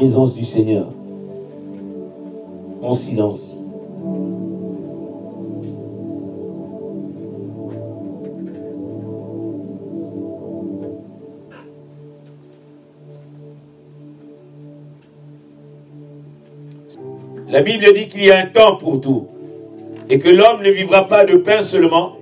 présence 0.00 0.34
du 0.34 0.46
Seigneur. 0.46 0.86
En 2.80 2.94
silence. 2.94 3.42
La 17.50 17.60
Bible 17.60 17.84
dit 17.92 18.08
qu'il 18.08 18.24
y 18.24 18.30
a 18.30 18.38
un 18.38 18.46
temps 18.46 18.76
pour 18.76 19.02
tout 19.02 19.26
et 20.08 20.18
que 20.18 20.30
l'homme 20.30 20.62
ne 20.62 20.70
vivra 20.70 21.06
pas 21.08 21.26
de 21.26 21.36
pain 21.36 21.60
seulement, 21.60 22.16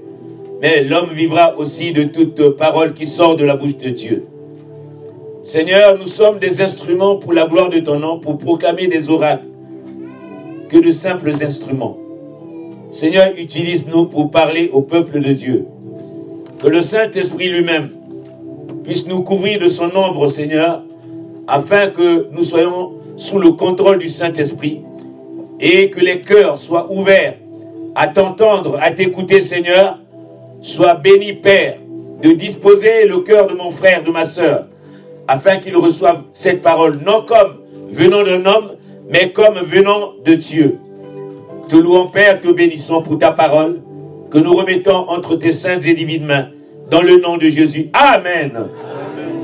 mais 0.60 0.82
l'homme 0.82 1.10
vivra 1.12 1.56
aussi 1.56 1.92
de 1.92 2.02
toute 2.02 2.56
parole 2.56 2.92
qui 2.92 3.06
sort 3.06 3.36
de 3.36 3.44
la 3.44 3.54
bouche 3.54 3.76
de 3.76 3.90
Dieu. 3.90 4.26
Seigneur, 5.48 5.96
nous 5.96 6.04
sommes 6.04 6.38
des 6.38 6.60
instruments 6.60 7.16
pour 7.16 7.32
la 7.32 7.46
gloire 7.46 7.70
de 7.70 7.80
ton 7.80 7.98
nom, 7.98 8.18
pour 8.18 8.36
proclamer 8.36 8.86
des 8.86 9.08
oracles, 9.08 9.46
que 10.68 10.76
de 10.76 10.90
simples 10.90 11.30
instruments. 11.42 11.96
Seigneur, 12.92 13.32
utilise-nous 13.34 14.08
pour 14.08 14.30
parler 14.30 14.68
au 14.70 14.82
peuple 14.82 15.22
de 15.22 15.32
Dieu. 15.32 15.64
Que 16.62 16.68
le 16.68 16.82
Saint-Esprit 16.82 17.48
lui-même 17.48 17.92
puisse 18.84 19.06
nous 19.06 19.22
couvrir 19.22 19.58
de 19.58 19.68
son 19.68 19.90
ombre, 19.96 20.28
Seigneur, 20.28 20.82
afin 21.46 21.88
que 21.88 22.28
nous 22.30 22.42
soyons 22.42 22.92
sous 23.16 23.38
le 23.38 23.52
contrôle 23.52 24.00
du 24.00 24.10
Saint-Esprit 24.10 24.82
et 25.60 25.88
que 25.88 26.00
les 26.00 26.20
cœurs 26.20 26.58
soient 26.58 26.92
ouverts 26.92 27.36
à 27.94 28.08
t'entendre, 28.08 28.76
à 28.82 28.90
t'écouter, 28.90 29.40
Seigneur. 29.40 29.98
Sois 30.60 30.92
béni, 30.92 31.32
Père, 31.32 31.78
de 32.22 32.32
disposer 32.32 33.06
le 33.06 33.20
cœur 33.20 33.46
de 33.46 33.54
mon 33.54 33.70
frère, 33.70 34.02
de 34.02 34.10
ma 34.10 34.24
sœur, 34.24 34.66
afin 35.28 35.58
qu'il 35.58 35.76
reçoive 35.76 36.22
cette 36.32 36.62
parole, 36.62 36.98
non 37.04 37.24
comme 37.26 37.58
venant 37.90 38.24
d'un 38.24 38.44
homme, 38.46 38.72
mais 39.08 39.30
comme 39.30 39.58
venant 39.60 40.14
de 40.24 40.34
Dieu. 40.34 40.78
Te 41.68 41.76
louons, 41.76 42.08
Père, 42.08 42.40
te 42.40 42.48
bénissons 42.48 43.02
pour 43.02 43.18
ta 43.18 43.32
parole, 43.32 43.80
que 44.30 44.38
nous 44.38 44.54
remettons 44.54 45.08
entre 45.08 45.36
tes 45.36 45.52
saintes 45.52 45.86
et 45.86 45.94
divines 45.94 46.24
mains, 46.24 46.48
dans 46.90 47.02
le 47.02 47.20
nom 47.20 47.36
de 47.36 47.48
Jésus. 47.48 47.90
Amen. 47.92 48.52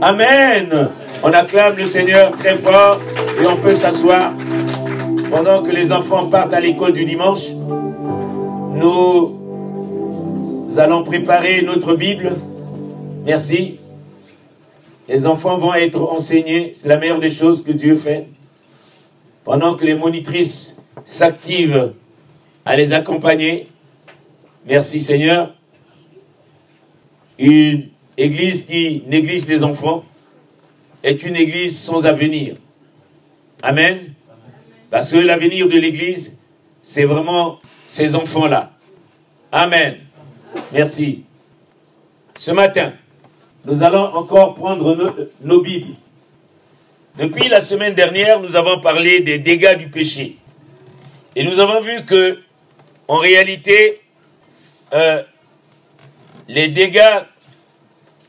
Amen. 0.00 0.70
Amen. 0.70 0.88
On 1.22 1.32
acclame 1.32 1.76
le 1.76 1.86
Seigneur 1.86 2.30
très 2.32 2.56
fort 2.56 2.98
et 3.40 3.46
on 3.46 3.56
peut 3.56 3.74
s'asseoir 3.74 4.32
pendant 5.30 5.62
que 5.62 5.70
les 5.70 5.92
enfants 5.92 6.26
partent 6.28 6.54
à 6.54 6.60
l'école 6.60 6.92
du 6.92 7.04
dimanche. 7.04 7.50
Nous 8.74 9.34
allons 10.76 11.02
préparer 11.02 11.62
notre 11.62 11.94
Bible. 11.94 12.32
Merci. 13.24 13.78
Les 15.08 15.26
enfants 15.26 15.58
vont 15.58 15.74
être 15.74 16.00
enseignés. 16.00 16.72
C'est 16.72 16.88
la 16.88 16.96
meilleure 16.96 17.18
des 17.18 17.30
choses 17.30 17.62
que 17.62 17.72
Dieu 17.72 17.94
fait. 17.96 18.26
Pendant 19.44 19.74
que 19.74 19.84
les 19.84 19.94
monitrices 19.94 20.76
s'activent 21.04 21.92
à 22.64 22.76
les 22.76 22.92
accompagner. 22.92 23.68
Merci 24.66 24.98
Seigneur. 24.98 25.54
Une 27.38 27.88
église 28.16 28.64
qui 28.64 29.02
néglige 29.06 29.46
les 29.46 29.62
enfants 29.62 30.04
est 31.02 31.22
une 31.22 31.36
église 31.36 31.78
sans 31.78 32.06
avenir. 32.06 32.56
Amen. 33.62 34.14
Parce 34.90 35.10
que 35.12 35.18
l'avenir 35.18 35.68
de 35.68 35.76
l'église, 35.76 36.38
c'est 36.80 37.04
vraiment 37.04 37.60
ces 37.88 38.14
enfants-là. 38.14 38.72
Amen. 39.52 39.96
Merci. 40.72 41.24
Ce 42.38 42.50
matin, 42.50 42.94
nous 43.64 43.82
allons 43.82 44.14
encore 44.14 44.54
prendre 44.54 45.16
nos, 45.40 45.60
Bibles. 45.62 45.94
Depuis 47.16 47.48
la 47.48 47.60
semaine 47.60 47.94
dernière, 47.94 48.40
nous 48.40 48.56
avons 48.56 48.80
parlé 48.80 49.20
des 49.20 49.38
dégâts 49.38 49.76
du 49.76 49.88
péché. 49.88 50.36
Et 51.34 51.44
nous 51.44 51.58
avons 51.60 51.80
vu 51.80 52.04
que, 52.04 52.40
en 53.08 53.16
réalité, 53.16 54.00
euh, 54.92 55.22
les 56.46 56.68
dégâts 56.68 57.22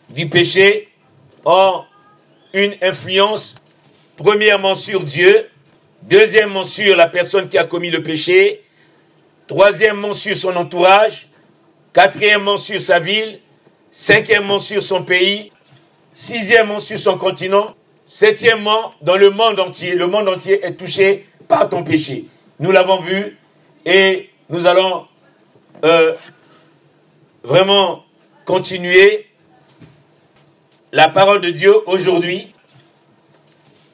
du 0.10 0.30
péché 0.30 0.88
ont 1.44 1.84
une 2.54 2.76
influence, 2.82 3.56
premièrement 4.16 4.76
sur 4.76 5.04
Dieu, 5.04 5.50
deuxièmement 6.04 6.64
sur 6.64 6.96
la 6.96 7.08
personne 7.08 7.50
qui 7.50 7.58
a 7.58 7.66
commis 7.66 7.92
le 7.92 8.02
péché, 8.02 8.64
troisièmement 9.48 10.14
sur 10.14 10.38
son 10.38 10.56
entourage, 10.56 11.28
quatrièmement 11.92 12.58
sur 12.58 12.80
sa 12.80 13.00
ville, 13.00 13.40
cinquièmement 13.96 14.60
sur 14.60 14.84
son 14.84 15.04
pays, 15.04 15.50
sixièmement 16.12 16.82
sur 16.82 17.00
son 17.00 17.18
continent, 17.18 17.74
septièmement 18.06 18.94
dans 19.02 19.16
le 19.16 19.30
monde 19.30 19.58
entier. 19.58 19.96
Le 19.96 20.06
monde 20.06 20.28
entier 20.28 20.64
est 20.66 20.74
touché 20.74 21.26
par 21.48 21.70
ton 21.70 21.82
péché. 21.82 22.26
Nous 22.60 22.72
l'avons 22.72 23.00
vu 23.00 23.38
et 23.86 24.30
nous 24.50 24.68
allons 24.68 25.08
euh, 25.86 26.14
vraiment 27.44 28.04
continuer 28.44 29.28
la 30.92 31.08
parole 31.08 31.40
de 31.40 31.50
Dieu 31.52 31.74
aujourd'hui. 31.88 32.52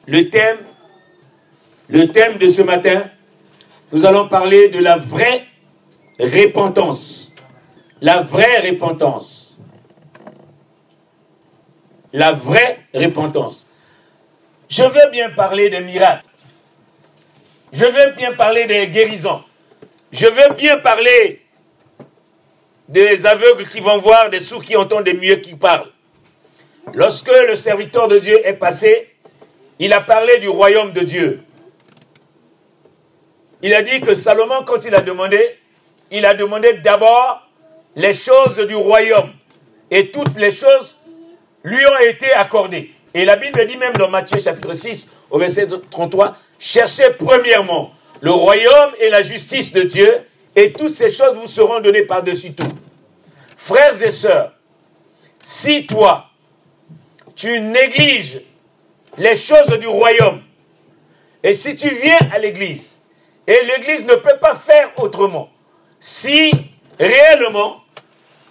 Le 0.08 0.32
thème, 0.32 0.58
le 1.90 2.08
thème 2.12 2.40
de 2.40 2.50
ce 2.50 2.64
matin, 2.64 3.04
nous 3.92 4.04
allons 4.06 4.28
parler 4.28 4.70
de 4.70 4.80
la 4.80 4.98
vraie 4.98 5.46
repentance. 6.20 7.32
La 8.02 8.24
vraie 8.24 8.68
repentance. 8.68 9.41
La 12.14 12.34
vraie 12.34 12.80
repentance. 12.94 13.66
Je 14.70 14.84
veux 14.84 15.10
bien 15.12 15.30
parler 15.32 15.70
des 15.70 15.80
miracles. 15.80 16.28
Je 17.74 17.86
veux 17.86 18.12
bien 18.16 18.34
parler 18.34 18.66
des 18.66 18.88
guérisons. 18.88 19.44
Je 20.12 20.28
veux 20.28 20.54
bien 20.56 20.78
parler 20.78 21.42
des 22.90 23.26
aveugles 23.26 23.66
qui 23.66 23.80
vont 23.80 23.98
voir, 23.98 24.30
des 24.30 24.42
sourds 24.42 24.64
qui 24.64 24.76
entendent, 24.76 25.06
des 25.06 25.14
mieux 25.14 25.38
qui 25.38 25.56
parlent. 25.56 25.90
Lorsque 26.94 27.32
le 27.48 27.56
serviteur 27.56 28.10
de 28.10 28.20
Dieu 28.20 28.46
est 28.46 28.54
passé, 28.54 29.14
il 29.80 29.94
a 29.94 30.02
parlé 30.02 30.40
du 30.40 30.50
royaume 30.50 30.92
de 30.92 31.02
Dieu. 31.02 31.44
Il 33.62 33.74
a 33.74 33.84
dit 33.84 34.02
que 34.02 34.16
Salomon, 34.16 34.64
quand 34.66 34.84
il 34.86 34.94
a 34.94 35.02
demandé, 35.02 35.58
il 36.10 36.26
a 36.26 36.34
demandé 36.34 36.74
d'abord 36.84 37.48
les 37.96 38.14
choses 38.14 38.58
du 38.58 38.76
royaume. 38.76 39.32
Et 39.90 40.12
toutes 40.12 40.36
les 40.36 40.52
choses 40.52 40.98
lui 41.64 41.86
ont 41.86 42.00
été 42.00 42.32
accordées. 42.32 42.92
Et 43.14 43.26
la 43.26 43.36
Bible 43.36 43.66
dit 43.68 43.78
même 43.78 43.94
dans 43.94 44.10
Matthieu 44.10 44.40
chapitre 44.40 44.74
6 44.74 45.10
au 45.30 45.38
verset 45.38 45.68
33, 45.90 46.38
cherchez 46.60 47.10
premièrement 47.18 47.92
le 48.22 48.32
royaume 48.32 48.92
et 49.00 49.10
la 49.10 49.22
justice 49.22 49.74
de 49.74 49.82
Dieu, 49.84 50.22
et 50.56 50.72
toutes 50.74 50.94
ces 50.94 51.10
choses 51.10 51.36
vous 51.38 51.48
seront 51.48 51.80
données 51.80 52.04
par-dessus 52.04 52.54
tout. 52.54 52.72
Frères 53.58 54.02
et 54.02 54.12
sœurs, 54.12 54.54
si 55.42 55.86
toi, 55.86 56.28
tu 57.36 57.60
négliges 57.60 58.42
les 59.18 59.36
choses 59.36 59.70
du 59.80 59.88
royaume, 59.88 60.42
et 61.44 61.54
si 61.54 61.76
tu 61.76 61.90
viens 61.90 62.20
à 62.32 62.38
l'église, 62.38 62.98
et 63.48 63.58
l'église 63.66 64.06
ne 64.06 64.16
peut 64.16 64.38
pas 64.40 64.56
faire 64.56 64.92
autrement, 64.98 65.50
si 66.00 66.52
réellement 67.00 67.82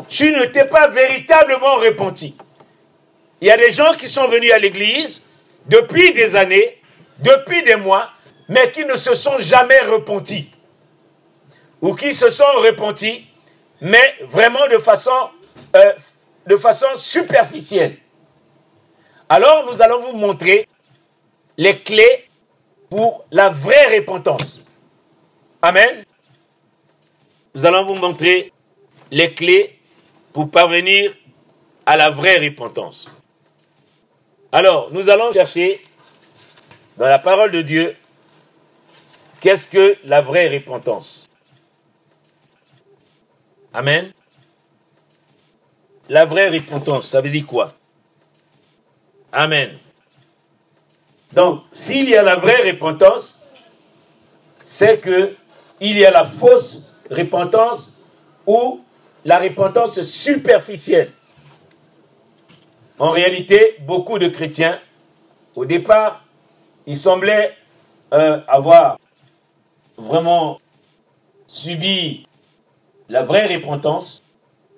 tu 0.09 0.33
ne 0.33 0.45
t'es 0.47 0.65
pas 0.65 0.89
véritablement 0.89 1.77
repenti. 1.77 2.35
Il 3.41 3.47
y 3.47 3.51
a 3.51 3.57
des 3.57 3.71
gens 3.71 3.93
qui 3.95 4.09
sont 4.09 4.29
venus 4.29 4.53
à 4.53 4.59
l'église 4.59 5.23
depuis 5.67 6.13
des 6.13 6.37
années, 6.37 6.81
depuis 7.19 7.63
des 7.63 7.77
mois, 7.77 8.11
mais 8.49 8.71
qui 8.71 8.85
ne 8.85 8.97
se 8.97 9.15
sont 9.15 9.39
jamais 9.39 9.79
repentis. 9.81 10.51
Ou 11.81 11.95
qui 11.95 12.13
se 12.13 12.29
sont 12.29 12.45
repentis, 12.59 13.27
mais 13.81 14.17
vraiment 14.29 14.67
de 14.69 14.79
façon, 14.79 15.31
euh, 15.77 15.93
superficielle. 16.97 17.97
Alors 19.29 19.65
nous 19.71 19.81
allons 19.81 20.01
vous 20.01 20.17
montrer 20.19 20.67
les 21.57 21.79
clés 21.79 22.29
pour 22.91 23.25
la 23.31 23.49
vraie 23.49 23.99
repentance. 23.99 24.61
Amen. 25.63 26.05
Nous 27.55 27.65
allons 27.65 27.85
vous 27.85 27.95
montrer 27.95 28.53
les 29.11 29.33
clés 29.33 29.79
pour 30.33 30.51
parvenir 30.51 31.15
à 31.87 31.97
la 31.97 32.11
vraie 32.11 32.39
repentance. 32.39 33.11
Alors, 34.53 34.91
nous 34.91 35.09
allons 35.09 35.33
chercher 35.33 35.85
dans 36.97 37.07
la 37.07 37.21
parole 37.21 37.53
de 37.53 37.63
Dieu 37.63 37.97
qu'est-ce 39.41 39.69
que 39.69 39.97
la 40.05 40.21
vraie 40.21 40.49
repentance? 40.49 41.29
Amen. 43.73 44.13
La 46.09 46.25
vraie 46.25 46.49
repentance, 46.49 47.07
ça 47.07 47.21
veut 47.21 47.31
dire 47.31 47.47
quoi? 47.47 47.75
Amen. 49.31 49.79
Donc, 51.33 51.63
s'il 51.73 52.09
y 52.09 52.17
a 52.17 52.23
la 52.23 52.35
vraie 52.35 52.69
repentance, 52.69 53.39
c'est 54.65 54.99
que 54.99 55.37
il 55.81 55.97
y 55.97 56.05
a 56.05 56.11
la 56.11 56.25
fausse 56.25 56.83
repentance 57.09 57.93
ou 58.45 58.81
la 59.25 59.39
repentance 59.39 60.03
superficielle. 60.03 61.13
En 63.01 63.13
réalité, 63.13 63.77
beaucoup 63.81 64.19
de 64.19 64.29
chrétiens, 64.29 64.79
au 65.57 65.65
départ, 65.65 66.23
ils 66.87 66.99
semblaient 66.99 67.57
euh, 68.13 68.43
avoir 68.47 68.99
vraiment 69.97 70.59
subi 71.47 72.27
la 73.09 73.23
vraie 73.23 73.47
repentance, 73.47 74.23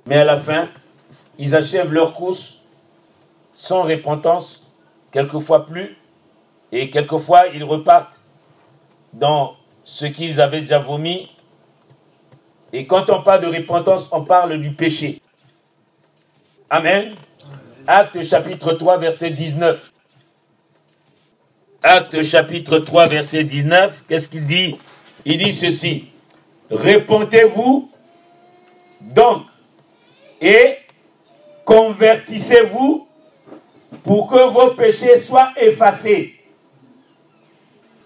mais 0.06 0.18
à 0.18 0.24
la 0.24 0.36
fin, 0.38 0.68
ils 1.36 1.56
achèvent 1.56 1.92
leur 1.92 2.14
course 2.14 2.60
sans 3.52 3.82
repentance, 3.82 4.70
quelquefois 5.10 5.66
plus, 5.66 5.96
et 6.70 6.90
quelquefois 6.90 7.48
ils 7.48 7.64
repartent 7.64 8.20
dans 9.12 9.56
ce 9.82 10.06
qu'ils 10.06 10.40
avaient 10.40 10.60
déjà 10.60 10.78
vomi. 10.78 11.28
Et 12.72 12.86
quand 12.86 13.10
on 13.10 13.20
parle 13.24 13.40
de 13.40 13.48
repentance, 13.48 14.08
on 14.12 14.24
parle 14.24 14.60
du 14.60 14.70
péché. 14.70 15.20
Amen. 16.70 17.16
Acte 17.86 18.22
chapitre 18.22 18.74
3, 18.74 18.98
verset 18.98 19.30
19. 19.30 19.92
Acte 21.82 22.22
chapitre 22.22 22.78
3, 22.78 23.08
verset 23.08 23.44
19, 23.44 24.04
qu'est-ce 24.08 24.28
qu'il 24.28 24.46
dit? 24.46 24.76
Il 25.24 25.38
dit 25.38 25.52
ceci. 25.52 26.08
Répentez-vous 26.70 27.90
donc 29.00 29.46
et 30.40 30.78
convertissez-vous 31.64 33.06
pour 34.04 34.28
que 34.28 34.48
vos 34.48 34.74
péchés 34.74 35.16
soient 35.16 35.52
effacés. 35.56 36.36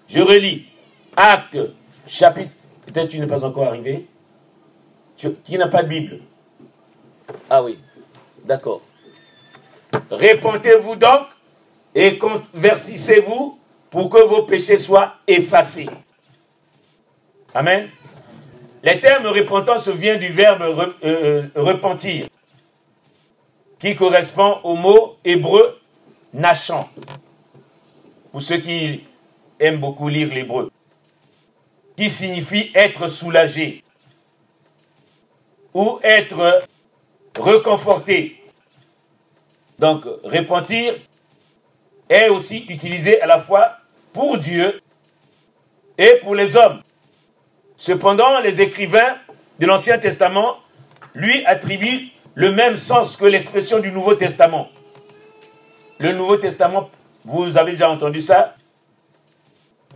Je 0.08 0.20
relis. 0.20 0.66
Acte, 1.16 1.58
chapitre. 2.06 2.54
Peut-être 2.86 3.08
tu 3.08 3.18
n'es 3.18 3.26
pas 3.26 3.44
encore 3.44 3.68
arrivé. 3.68 4.06
Qui 5.16 5.58
n'a 5.58 5.68
pas 5.68 5.82
de 5.82 5.88
Bible? 5.88 6.20
Ah 7.50 7.62
oui, 7.62 7.78
d'accord. 8.44 8.82
Répentez-vous 10.10 10.96
donc 10.96 11.26
et 11.94 12.18
convertissez-vous 12.18 13.58
pour 13.90 14.10
que 14.10 14.22
vos 14.24 14.42
péchés 14.42 14.78
soient 14.78 15.14
effacés. 15.26 15.88
Amen. 17.54 17.88
Les 18.82 19.00
termes 19.00 19.26
repentance 19.26 19.88
vient 19.88 20.16
du 20.16 20.28
verbe 20.28 20.62
euh, 20.62 20.92
euh, 21.02 21.48
repentir, 21.56 22.26
qui 23.78 23.96
correspond 23.96 24.60
au 24.62 24.76
mot 24.76 25.16
hébreu 25.24 25.80
nachant. 26.32 26.88
Pour 28.30 28.42
ceux 28.42 28.58
qui 28.58 29.04
aiment 29.58 29.80
beaucoup 29.80 30.08
lire 30.08 30.28
l'hébreu, 30.28 30.70
qui 31.96 32.10
signifie 32.10 32.70
être 32.74 33.08
soulagé 33.08 33.82
ou 35.72 35.98
être 36.02 36.62
reconforté. 37.38 38.35
Donc, 39.78 40.04
repentir 40.24 40.94
est 42.08 42.28
aussi 42.28 42.64
utilisé 42.68 43.20
à 43.20 43.26
la 43.26 43.38
fois 43.38 43.78
pour 44.12 44.38
Dieu 44.38 44.80
et 45.98 46.18
pour 46.22 46.34
les 46.34 46.56
hommes. 46.56 46.82
Cependant, 47.76 48.40
les 48.40 48.60
écrivains 48.62 49.16
de 49.58 49.66
l'Ancien 49.66 49.98
Testament 49.98 50.56
lui 51.14 51.44
attribuent 51.44 52.10
le 52.34 52.52
même 52.52 52.76
sens 52.76 53.16
que 53.16 53.24
l'expression 53.24 53.80
du 53.80 53.90
Nouveau 53.90 54.14
Testament. 54.14 54.68
Le 55.98 56.12
Nouveau 56.12 56.36
Testament, 56.36 56.90
vous 57.24 57.56
avez 57.58 57.72
déjà 57.72 57.90
entendu 57.90 58.20
ça? 58.20 58.54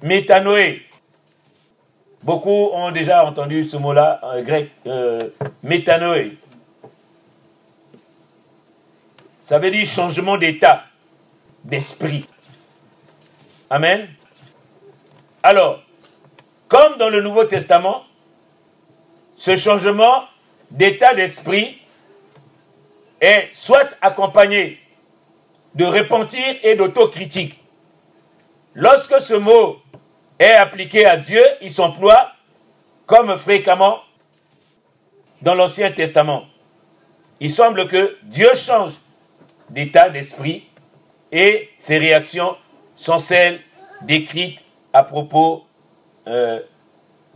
Métanoé. 0.03 0.83
Beaucoup 2.23 2.71
ont 2.73 2.91
déjà 2.91 3.25
entendu 3.25 3.65
ce 3.65 3.77
mot-là 3.77 4.21
en 4.23 4.41
grec, 4.43 4.71
euh, 4.87 5.29
métanoé. 5.63 6.37
Ça 9.51 9.59
veut 9.59 9.73
dire 9.73 9.85
changement 9.85 10.37
d'état, 10.37 10.85
d'esprit. 11.65 12.25
Amen. 13.69 14.09
Alors, 15.43 15.83
comme 16.69 16.99
dans 16.99 17.09
le 17.09 17.21
Nouveau 17.21 17.45
Testament, 17.47 18.05
ce 19.35 19.57
changement 19.57 20.23
d'état 20.71 21.15
d'esprit 21.15 21.81
est 23.21 23.49
soit 23.53 23.89
accompagné 24.01 24.79
de 25.75 25.85
repentir 25.85 26.45
et 26.63 26.77
d'autocritique. 26.77 27.61
Lorsque 28.77 29.21
ce 29.21 29.35
mot 29.35 29.83
est 30.39 30.53
appliqué 30.53 31.07
à 31.07 31.17
Dieu, 31.17 31.45
il 31.61 31.73
s'emploie 31.73 32.35
comme 33.05 33.37
fréquemment 33.37 33.99
dans 35.43 35.57
l'Ancien 35.57 35.91
Testament. 35.91 36.45
Il 37.41 37.51
semble 37.51 37.89
que 37.89 38.17
Dieu 38.23 38.51
change 38.55 38.93
d'état 39.71 40.11
d'esprit 40.11 40.65
et 41.33 41.71
ses 41.79 41.99
réactions 41.99 42.57
sont 42.95 43.19
celles 43.19 43.61
décrites 44.03 44.63
à 44.93 45.05
propos 45.05 45.65
euh, 46.27 46.61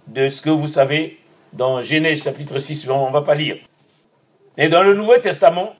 de 0.08 0.28
ce 0.28 0.42
que 0.42 0.50
vous 0.50 0.68
savez 0.68 1.18
dans 1.52 1.80
Genèse 1.82 2.22
chapitre 2.22 2.58
6, 2.58 2.88
on 2.90 3.08
ne 3.08 3.12
va 3.12 3.22
pas 3.22 3.34
lire. 3.34 3.56
Et 4.56 4.68
dans 4.68 4.82
le 4.82 4.94
Nouveau 4.94 5.16
Testament, 5.18 5.74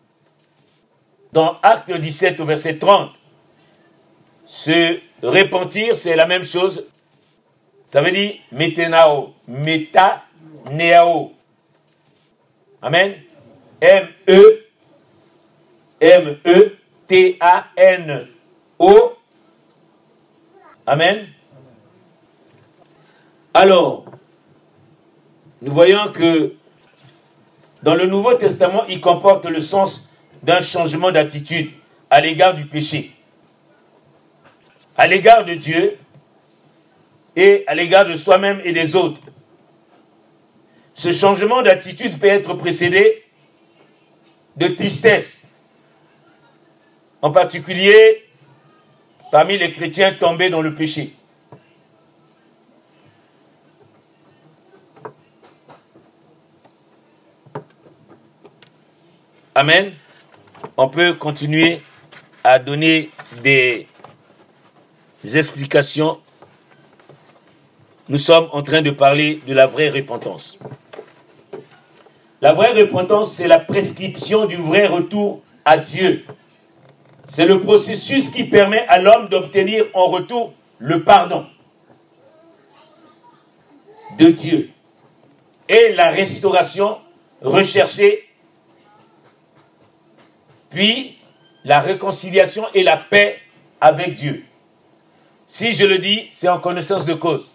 dans 1.32 1.58
Acte 1.62 1.92
17 1.92 2.40
au 2.40 2.44
verset 2.44 2.78
30, 2.78 3.10
se 4.46 5.00
repentir, 5.22 5.96
c'est 5.96 6.16
la 6.16 6.26
même 6.26 6.44
chose. 6.44 6.86
Ça 7.88 8.02
veut 8.02 8.12
dire 8.12 8.34
metenao, 8.52 9.34
metaneao. 9.48 11.32
Amen. 12.82 13.14
M-E, 13.80 14.63
M-E-T-A-N-O. 16.04 16.36
Amen. 20.86 21.26
Alors, 23.54 24.04
nous 25.62 25.72
voyons 25.72 26.12
que 26.12 26.52
dans 27.82 27.94
le 27.94 28.04
Nouveau 28.06 28.34
Testament, 28.34 28.84
il 28.86 29.00
comporte 29.00 29.46
le 29.46 29.60
sens 29.60 30.10
d'un 30.42 30.60
changement 30.60 31.10
d'attitude 31.10 31.70
à 32.10 32.20
l'égard 32.20 32.54
du 32.54 32.66
péché, 32.66 33.12
à 34.98 35.06
l'égard 35.06 35.46
de 35.46 35.54
Dieu 35.54 35.96
et 37.34 37.64
à 37.66 37.74
l'égard 37.74 38.04
de 38.04 38.14
soi-même 38.14 38.60
et 38.62 38.74
des 38.74 38.94
autres. 38.94 39.22
Ce 40.92 41.12
changement 41.12 41.62
d'attitude 41.62 42.18
peut 42.18 42.26
être 42.26 42.52
précédé 42.52 43.24
de 44.58 44.68
tristesse, 44.68 45.43
en 47.24 47.30
particulier 47.30 48.26
parmi 49.32 49.56
les 49.56 49.72
chrétiens 49.72 50.12
tombés 50.12 50.50
dans 50.50 50.60
le 50.60 50.74
péché. 50.74 51.14
Amen. 59.54 59.94
On 60.76 60.90
peut 60.90 61.14
continuer 61.14 61.80
à 62.44 62.58
donner 62.58 63.08
des 63.42 63.86
explications. 65.22 66.20
Nous 68.10 68.18
sommes 68.18 68.50
en 68.52 68.62
train 68.62 68.82
de 68.82 68.90
parler 68.90 69.40
de 69.46 69.54
la 69.54 69.66
vraie 69.66 69.88
repentance. 69.88 70.58
La 72.42 72.52
vraie 72.52 72.72
repentance, 72.72 73.32
c'est 73.32 73.48
la 73.48 73.60
prescription 73.60 74.44
du 74.44 74.56
vrai 74.56 74.86
retour 74.86 75.42
à 75.64 75.78
Dieu. 75.78 76.26
C'est 77.26 77.46
le 77.46 77.60
processus 77.60 78.28
qui 78.30 78.44
permet 78.44 78.86
à 78.88 78.98
l'homme 78.98 79.28
d'obtenir 79.28 79.86
en 79.94 80.06
retour 80.06 80.52
le 80.78 81.02
pardon 81.02 81.46
de 84.18 84.26
Dieu 84.26 84.70
et 85.68 85.92
la 85.94 86.10
restauration 86.10 86.98
recherchée 87.42 88.28
puis 90.74 91.16
la 91.64 91.80
réconciliation 91.80 92.66
et 92.74 92.82
la 92.82 92.96
paix 92.96 93.40
avec 93.80 94.14
Dieu. 94.14 94.44
Si 95.46 95.72
je 95.72 95.84
le 95.84 95.98
dis, 95.98 96.26
c'est 96.30 96.48
en 96.48 96.58
connaissance 96.58 97.06
de 97.06 97.14
cause. 97.14 97.50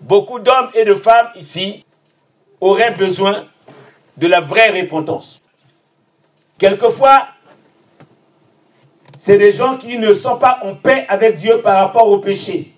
Beaucoup 0.00 0.40
d'hommes 0.40 0.70
et 0.74 0.84
de 0.84 0.94
femmes 0.94 1.28
ici 1.36 1.84
auraient 2.60 2.94
besoin 2.94 3.46
de 4.16 4.26
la 4.26 4.40
vraie 4.40 4.80
repentance. 4.80 5.40
Quelquefois, 6.58 7.28
c'est 9.24 9.38
des 9.38 9.52
gens 9.52 9.76
qui 9.76 9.98
ne 9.98 10.14
sont 10.14 10.36
pas 10.36 10.58
en 10.64 10.74
paix 10.74 11.06
avec 11.08 11.36
Dieu 11.36 11.62
par 11.62 11.76
rapport 11.78 12.08
au 12.08 12.18
péché. 12.18 12.72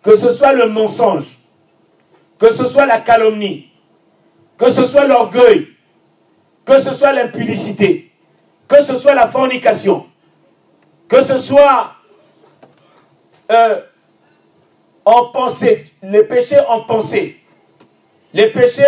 Que 0.00 0.14
ce 0.14 0.32
soit 0.32 0.52
le 0.52 0.68
mensonge, 0.68 1.24
que 2.38 2.52
ce 2.52 2.68
soit 2.68 2.86
la 2.86 3.00
calomnie, 3.00 3.72
que 4.56 4.70
ce 4.70 4.86
soit 4.86 5.06
l'orgueil, 5.06 5.66
que 6.64 6.78
ce 6.78 6.94
soit 6.94 7.12
l'impudicité, 7.12 8.12
que 8.68 8.80
ce 8.80 8.94
soit 8.94 9.12
la 9.14 9.26
fornication, 9.26 10.06
que 11.08 11.20
ce 11.20 11.38
soit 11.38 11.94
euh, 13.50 13.80
en 15.04 15.32
pensée, 15.32 15.90
les 16.00 16.22
péchés 16.22 16.60
en 16.68 16.82
pensée, 16.82 17.40
les 18.32 18.52
péchés 18.52 18.84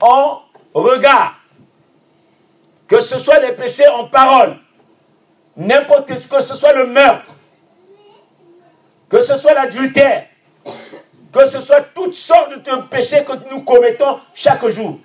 en 0.00 0.42
regard, 0.74 1.39
que 2.90 3.00
ce 3.00 3.20
soit 3.20 3.38
les 3.38 3.52
péchés 3.52 3.86
en 3.86 4.08
parole, 4.08 4.58
n'importe 5.56 6.08
que 6.28 6.42
ce 6.42 6.56
soit 6.56 6.72
le 6.72 6.88
meurtre, 6.88 7.30
que 9.08 9.20
ce 9.20 9.36
soit 9.36 9.54
l'adultère, 9.54 10.26
que 11.32 11.46
ce 11.46 11.60
soit 11.60 11.82
toutes 11.94 12.14
sortes 12.14 12.64
de 12.64 12.82
péchés 12.88 13.24
que 13.24 13.48
nous 13.48 13.62
commettons 13.62 14.18
chaque 14.34 14.66
jour. 14.66 14.98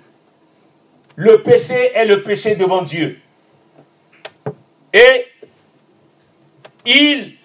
Le 1.14 1.42
péché 1.42 1.92
est 1.94 2.06
le 2.06 2.24
péché 2.24 2.56
devant 2.56 2.82
Dieu. 2.82 3.20
Et 4.92 5.26
il 6.84 7.36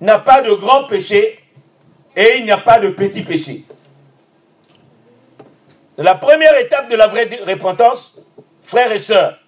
n'a 0.00 0.20
pas 0.20 0.40
de 0.40 0.52
grand 0.52 0.84
péché 0.84 1.40
et 2.14 2.36
il 2.38 2.44
n'y 2.44 2.52
a 2.52 2.58
pas 2.58 2.78
de 2.78 2.90
petit 2.90 3.22
péché. 3.22 3.64
La 5.98 6.14
première 6.14 6.56
étape 6.58 6.88
de 6.88 6.94
la 6.96 7.08
vraie 7.08 7.28
repentance, 7.44 8.20
frères 8.72 8.90
et 8.90 8.98
sœurs, 8.98 9.38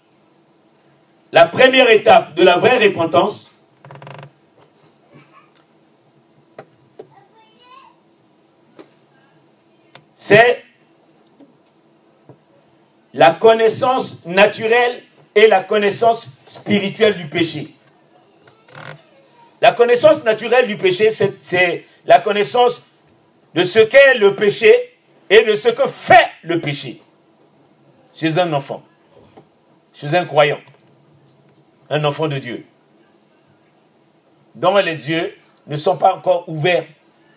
la 1.32 1.46
première 1.46 1.88
étape 1.88 2.34
de 2.34 2.42
la 2.42 2.58
vraie 2.58 2.76
repentance, 2.76 3.50
c'est 10.12 10.62
la 13.14 13.30
connaissance 13.30 14.26
naturelle 14.26 15.02
et 15.34 15.48
la 15.48 15.62
connaissance 15.62 16.28
spirituelle 16.44 17.16
du 17.16 17.26
péché. 17.26 17.68
La 19.62 19.72
connaissance 19.72 20.22
naturelle 20.22 20.66
du 20.66 20.76
péché, 20.76 21.08
c'est 21.10 21.86
la 22.04 22.20
connaissance 22.20 22.82
de 23.54 23.64
ce 23.64 23.78
qu'est 23.78 24.18
le 24.18 24.36
péché 24.36 24.98
et 25.30 25.44
de 25.44 25.54
ce 25.54 25.70
que 25.70 25.88
fait 25.88 26.28
le 26.42 26.60
péché 26.60 27.00
chez 28.14 28.38
un 28.38 28.52
enfant, 28.52 28.82
chez 29.94 30.14
un 30.14 30.26
croyant, 30.26 30.60
un 31.88 32.04
enfant 32.04 32.28
de 32.28 32.38
Dieu, 32.38 32.66
dont 34.54 34.76
les 34.76 35.10
yeux 35.10 35.34
ne 35.66 35.76
sont 35.76 35.96
pas 35.96 36.14
encore 36.14 36.48
ouverts 36.48 36.86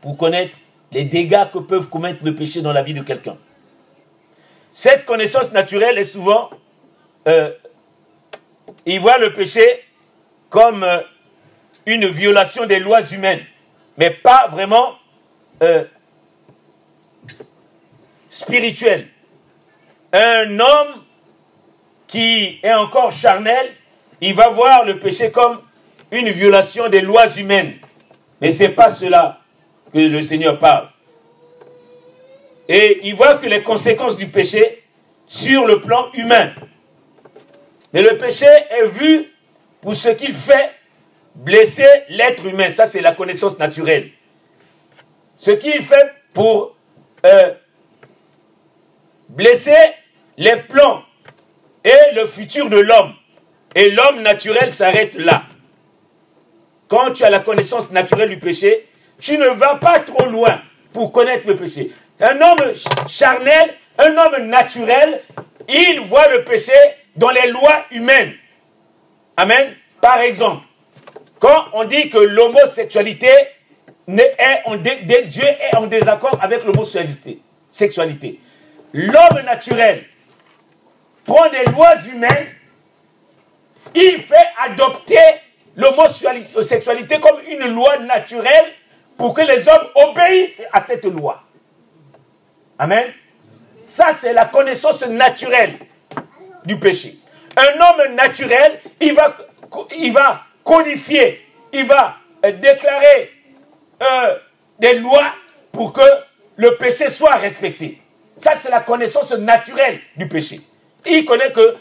pour 0.02 0.18
connaître 0.18 0.58
les 0.92 1.06
dégâts 1.06 1.50
que 1.52 1.60
peuvent 1.60 1.88
commettre 1.90 2.26
le 2.26 2.36
péché 2.36 2.62
dans 2.62 2.74
la 2.74 2.82
vie 2.82 2.94
de 2.94 3.04
quelqu'un. 3.04 3.38
Cette 4.72 5.06
connaissance 5.06 5.52
naturelle 5.52 5.98
est 5.98 6.04
souvent, 6.04 6.50
euh, 7.28 7.52
il 8.86 9.00
voit 9.00 9.18
le 9.18 9.34
péché 9.34 9.84
comme 10.50 10.84
euh, 10.84 11.02
une 11.86 12.08
violation 12.08 12.66
des 12.66 12.80
lois 12.80 13.02
humaines, 13.12 13.44
mais 13.98 14.10
pas 14.10 14.48
vraiment 14.50 14.96
euh, 15.62 15.84
spirituelle. 18.30 19.08
Un 20.14 20.60
homme 20.60 21.04
qui 22.08 22.60
est 22.64 22.74
encore 22.74 23.12
charnel, 23.12 23.74
il 24.22 24.34
va 24.34 24.50
voir 24.50 24.86
le 24.86 25.00
péché 25.00 25.32
comme 25.32 25.62
une 26.12 26.30
violation 26.30 26.90
des 26.90 27.02
lois 27.02 27.28
humaines. 27.38 27.76
Mais 28.42 28.52
ce 28.52 28.64
n'est 28.64 28.70
pas 28.70 28.90
cela 28.90 29.42
que 29.94 30.00
le 30.00 30.22
Seigneur 30.22 30.58
parle. 30.58 30.90
Et 32.70 33.02
il 33.04 33.16
voit 33.16 33.36
que 33.36 33.46
les 33.46 33.62
conséquences 33.64 34.18
du 34.18 34.28
péché 34.28 34.84
sur 35.26 35.66
le 35.66 35.82
plan 35.82 36.12
humain. 36.14 36.54
Mais 37.94 38.02
le 38.02 38.18
péché 38.18 38.48
est 38.70 38.88
vu 38.88 39.34
pour 39.82 39.96
ce 39.96 40.10
qu'il 40.10 40.34
fait 40.34 40.72
blesser 41.36 41.88
l'être 42.10 42.46
humain. 42.46 42.70
Ça, 42.70 42.86
c'est 42.86 43.02
la 43.02 43.14
connaissance 43.14 43.58
naturelle. 43.60 44.12
Ce 45.38 45.52
qu'il 45.52 45.82
fait 45.82 46.14
pour 46.34 46.76
euh, 47.26 47.54
blesser 49.30 49.78
les 50.38 50.58
plans 50.58 51.04
et 51.88 52.13
le 52.15 52.25
futur 52.25 52.70
de 52.70 52.79
l'homme. 52.79 53.13
Et 53.74 53.91
l'homme 53.91 54.22
naturel 54.22 54.72
s'arrête 54.72 55.15
là. 55.15 55.44
Quand 56.88 57.12
tu 57.12 57.24
as 57.24 57.29
la 57.29 57.39
connaissance 57.39 57.91
naturelle 57.91 58.29
du 58.29 58.39
péché, 58.39 58.88
tu 59.20 59.38
ne 59.38 59.48
vas 59.48 59.75
pas 59.75 60.00
trop 60.00 60.25
loin 60.25 60.62
pour 60.94 61.12
connaître 61.12 61.48
le 61.48 61.56
péché. 61.56 61.91
Un 62.20 62.39
homme 62.41 62.74
charnel, 63.08 63.74
un 63.98 64.15
homme 64.17 64.48
naturel, 64.48 65.22
il 65.67 66.01
voit 66.01 66.27
le 66.29 66.44
péché 66.44 66.74
dans 67.15 67.29
les 67.29 67.48
lois 67.48 67.86
humaines. 67.91 68.34
Amen. 69.38 69.74
Par 70.01 70.20
exemple, 70.22 70.63
quand 71.39 71.65
on 71.74 71.84
dit 71.86 72.10
que 72.10 72.17
l'homosexualité 72.17 73.29
est 74.08 74.62
en 74.65 74.77
Dieu 74.77 75.44
est 75.44 75.75
en 75.75 75.88
désaccord 75.88 76.38
avec 76.41 76.63
l'homosexualité, 76.63 77.39
sexualité. 77.70 78.39
L'homme 78.94 79.41
naturel 79.46 80.06
prend 81.28 81.50
des 81.50 81.70
lois 81.72 81.94
humaines, 82.12 82.48
il 83.94 84.22
fait 84.22 84.48
adopter 84.66 85.20
l'homosexualité 85.76 87.20
comme 87.20 87.40
une 87.48 87.68
loi 87.68 88.00
naturelle 88.00 88.74
pour 89.18 89.34
que 89.34 89.42
les 89.42 89.68
hommes 89.68 89.88
obéissent 89.96 90.64
à 90.72 90.82
cette 90.82 91.04
loi. 91.06 91.44
Amen. 92.80 93.12
Ça, 93.84 94.08
c'est 94.18 94.34
la 94.34 94.46
connaissance 94.46 95.06
naturelle 95.08 95.76
du 96.66 96.80
péché. 96.80 97.16
Un 97.56 97.80
homme 97.80 98.16
naturel, 98.16 98.80
il 99.00 99.14
va, 99.14 99.36
il 99.98 100.14
va 100.14 100.42
codifier, 100.64 101.46
il 101.74 101.86
va 101.86 102.18
euh, 102.46 102.52
déclarer 102.52 103.32
euh, 104.02 104.36
des 104.80 105.00
lois 105.00 105.34
pour 105.72 105.94
que 105.94 106.02
le 106.56 106.76
péché 106.78 107.10
soit 107.10 107.36
respecté. 107.36 108.02
Ça, 108.38 108.54
c'est 108.54 108.70
la 108.70 108.82
connaissance 108.82 109.32
naturelle 109.34 110.00
du 110.16 110.28
péché. 110.28 110.62
Il 111.10 111.26
connaît 111.26 111.52
que 111.52 111.76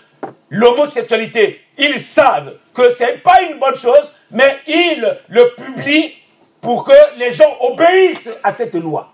l'homosexualité, 0.50 1.60
ils 1.78 2.00
savent 2.00 2.54
que 2.74 2.90
ce 2.90 3.04
n'est 3.04 3.18
pas 3.18 3.42
une 3.42 3.58
bonne 3.58 3.76
chose, 3.76 4.12
mais 4.30 4.58
ils 4.66 5.18
le 5.28 5.54
publient 5.54 6.14
pour 6.60 6.84
que 6.84 7.18
les 7.18 7.32
gens 7.32 7.56
obéissent 7.60 8.30
à 8.42 8.52
cette 8.52 8.74
loi. 8.74 9.12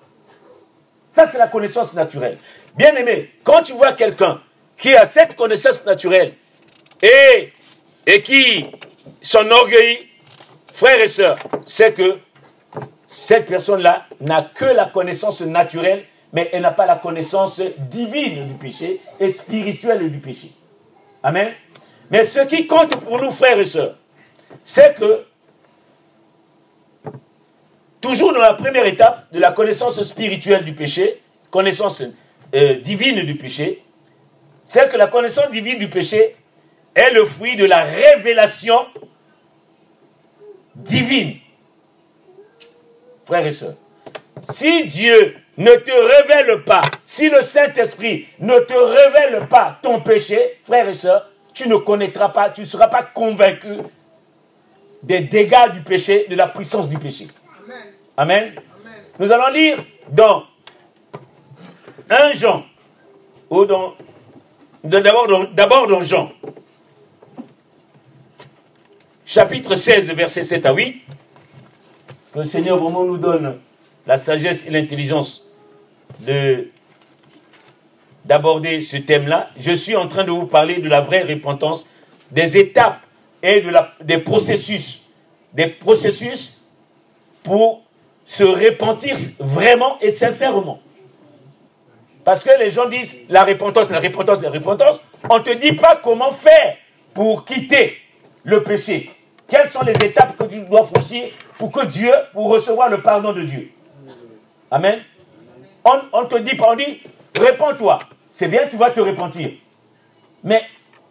Ça, 1.11 1.27
c'est 1.27 1.39
la 1.39 1.49
connaissance 1.49 1.93
naturelle. 1.93 2.39
Bien 2.75 2.95
aimé, 2.97 3.31
quand 3.45 3.61
tu 3.63 3.75
vois 3.75 3.93
quelqu'un 3.93 4.41
qui 4.77 4.95
a 4.95 5.05
cette 5.07 5.37
connaissance 5.37 5.85
naturelle 5.85 6.35
et, 7.03 7.53
et 8.07 8.23
qui 8.23 8.67
s'enorgueillit, 9.21 10.09
frères 10.73 11.01
et 11.01 11.09
sœurs, 11.09 11.37
c'est 11.67 11.93
que 11.93 12.19
cette 13.07 13.47
personne-là 13.47 14.07
n'a 14.21 14.43
que 14.55 14.65
la 14.65 14.87
connaissance 14.87 15.43
naturelle, 15.43 16.07
mais 16.33 16.49
elle 16.53 16.63
n'a 16.63 16.71
pas 16.71 16.87
la 16.87 16.97
connaissance 16.97 17.61
divine 17.91 18.49
du 18.49 18.55
péché 18.55 19.01
et 19.21 19.31
spirituelle 19.31 20.11
du 20.11 20.19
péché. 20.19 20.51
Amen. 21.23 21.53
Mais 22.11 22.25
ce 22.25 22.41
qui 22.41 22.67
compte 22.67 22.97
pour 22.97 23.21
nous, 23.21 23.31
frères 23.31 23.59
et 23.59 23.65
sœurs, 23.65 23.97
c'est 24.65 24.97
que 24.97 25.25
toujours 28.01 28.33
dans 28.33 28.41
la 28.41 28.55
première 28.55 28.87
étape 28.87 29.31
de 29.33 29.39
la 29.39 29.53
connaissance 29.53 30.03
spirituelle 30.03 30.65
du 30.65 30.75
péché, 30.75 31.21
connaissance 31.51 32.03
euh, 32.55 32.81
divine 32.81 33.25
du 33.25 33.37
péché, 33.37 33.85
c'est 34.65 34.91
que 34.91 34.97
la 34.97 35.07
connaissance 35.07 35.51
divine 35.51 35.79
du 35.79 35.89
péché 35.89 36.37
est 36.95 37.11
le 37.13 37.25
fruit 37.25 37.57
de 37.57 37.65
la 37.65 37.85
révélation 37.85 38.87
divine. 40.75 41.37
Frères 43.25 43.47
et 43.47 43.53
sœurs, 43.53 43.77
si 44.43 44.87
Dieu 44.87 45.37
ne 45.59 45.73
te 45.75 45.91
révèle 45.91 46.63
pas, 46.65 46.83
si 47.05 47.29
le 47.29 47.43
Saint-Esprit 47.43 48.27
ne 48.39 48.59
te 48.61 48.75
révèle 48.75 49.47
pas 49.49 49.79
ton 49.83 50.01
péché, 50.01 50.59
frères 50.65 50.89
et 50.89 50.95
sœurs, 50.95 51.29
tu 51.53 51.69
ne 51.69 51.77
connaîtras 51.77 52.31
pas, 52.31 52.51
tu 52.51 52.63
ne 52.63 52.67
seras 52.67 52.89
pas 52.89 53.03
convaincu 53.03 53.77
des 55.03 55.21
dégâts 55.21 55.73
du 55.75 55.81
péché, 55.83 56.27
de 56.29 56.37
la 56.37 56.49
puissance 56.49 56.89
du 56.89 56.99
péché. 56.99 57.29
Amen. 58.17 58.55
Nous 59.19 59.31
allons 59.31 59.49
lire 59.49 59.85
dans 60.09 60.45
1 62.09 62.33
Jean, 62.33 62.65
ou 63.51 63.65
dans, 63.67 63.95
d'abord 64.83 65.27
dans, 65.29 65.45
d'abord 65.45 65.87
dans 65.87 66.01
Jean, 66.01 66.33
chapitre 69.27 69.75
16, 69.75 70.13
versets 70.13 70.43
7 70.43 70.67
à 70.67 70.73
8. 70.73 71.07
Que 72.33 72.39
le 72.39 72.45
Seigneur 72.47 72.79
vraiment 72.79 73.05
nous 73.05 73.19
donne 73.19 73.59
la 74.07 74.17
sagesse 74.17 74.67
et 74.67 74.71
l'intelligence 74.71 75.42
de 76.23 76.69
d'aborder 78.25 78.81
ce 78.81 78.97
thème-là. 78.99 79.51
Je 79.59 79.73
suis 79.73 79.97
en 79.97 80.07
train 80.07 80.25
de 80.25 80.31
vous 80.31 80.47
parler 80.47 80.79
de 80.79 80.89
la 80.89 81.01
vraie 81.01 81.23
repentance, 81.23 81.89
des 82.31 82.57
étapes 82.57 83.01
et 83.43 83.61
de 83.61 83.69
la, 83.69 83.93
des 84.01 84.19
processus, 84.19 85.03
des 85.53 85.67
processus 85.67 86.61
pour 87.43 87.83
se 88.25 88.45
repentir 88.45 89.17
vraiment 89.41 89.99
et 90.01 90.11
sincèrement. 90.11 90.81
Parce 92.25 92.45
que 92.45 92.51
les 92.59 92.71
gens 92.71 92.89
disent 92.89 93.17
la 93.29 93.45
repentance, 93.45 93.91
la 93.91 93.99
repentance, 93.99 94.41
la 94.41 94.51
repentance. 94.51 95.01
On 95.29 95.39
ne 95.39 95.43
te 95.43 95.51
dit 95.51 95.73
pas 95.73 95.97
comment 95.97 96.31
faire 96.31 96.77
pour 97.15 97.45
quitter 97.45 97.97
le 98.45 98.63
péché. 98.63 99.11
Quelles 99.49 99.69
sont 99.69 99.83
les 99.85 99.93
étapes 99.93 100.37
que 100.37 100.45
tu 100.45 100.61
dois 100.61 100.85
franchir 100.85 101.25
pour 101.59 101.73
que 101.73 101.85
Dieu, 101.87 102.13
pour 102.33 102.49
recevoir 102.49 102.89
le 102.89 103.03
pardon 103.03 103.33
de 103.33 103.43
Dieu? 103.43 103.73
Amen. 104.71 105.01
On 105.85 106.25
te 106.25 106.37
dit 106.39 106.55
pas, 106.55 106.73
on 106.73 106.77
dit, 106.77 107.01
répands-toi. 107.39 107.99
C'est 108.31 108.49
bien, 108.49 108.69
tu 108.71 108.77
vas 108.77 108.91
te 108.91 109.01
repentir. 109.01 109.51
Mais 110.45 110.63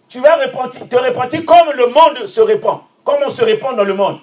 tu 0.10 0.20
vas 0.20 0.38
te 0.38 0.96
repentir 0.96 1.46
comme 1.46 1.72
le 1.76 1.88
monde 1.88 2.26
se 2.26 2.42
répand, 2.42 2.80
comme 3.04 3.20
on 3.26 3.30
se 3.30 3.44
répand 3.44 3.76
dans 3.76 3.84
le 3.84 3.94
monde. 3.94 4.20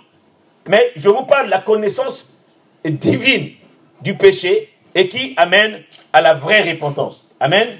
Mais 0.69 0.93
je 0.97 1.09
vous 1.09 1.25
parle 1.25 1.47
de 1.47 1.51
la 1.51 1.61
connaissance 1.61 2.43
divine 2.85 3.53
du 4.01 4.17
péché 4.17 4.73
et 4.95 5.09
qui 5.09 5.35
amène 5.37 5.83
à 6.13 6.21
la 6.21 6.35
vraie 6.35 6.71
repentance. 6.71 7.27
Amen. 7.41 7.79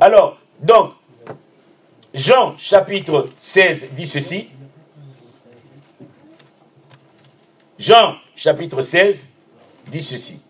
Alors, 0.00 0.38
donc, 0.60 0.92
Jean 2.14 2.56
chapitre 2.56 3.26
16 3.38 3.88
dit 3.92 4.06
ceci. 4.06 4.48
Jean 7.78 8.16
chapitre 8.34 8.82
16 8.82 9.26
dit 9.88 10.02
ceci. 10.02 10.40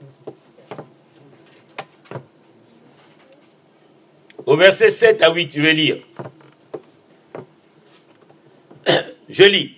Au 4.47 4.57
verset 4.57 4.91
7 4.91 5.23
à 5.23 5.33
8, 5.33 5.57
je 5.57 5.61
vais 5.61 5.73
lire. 5.73 5.97
Je 9.29 9.43
lis. 9.43 9.75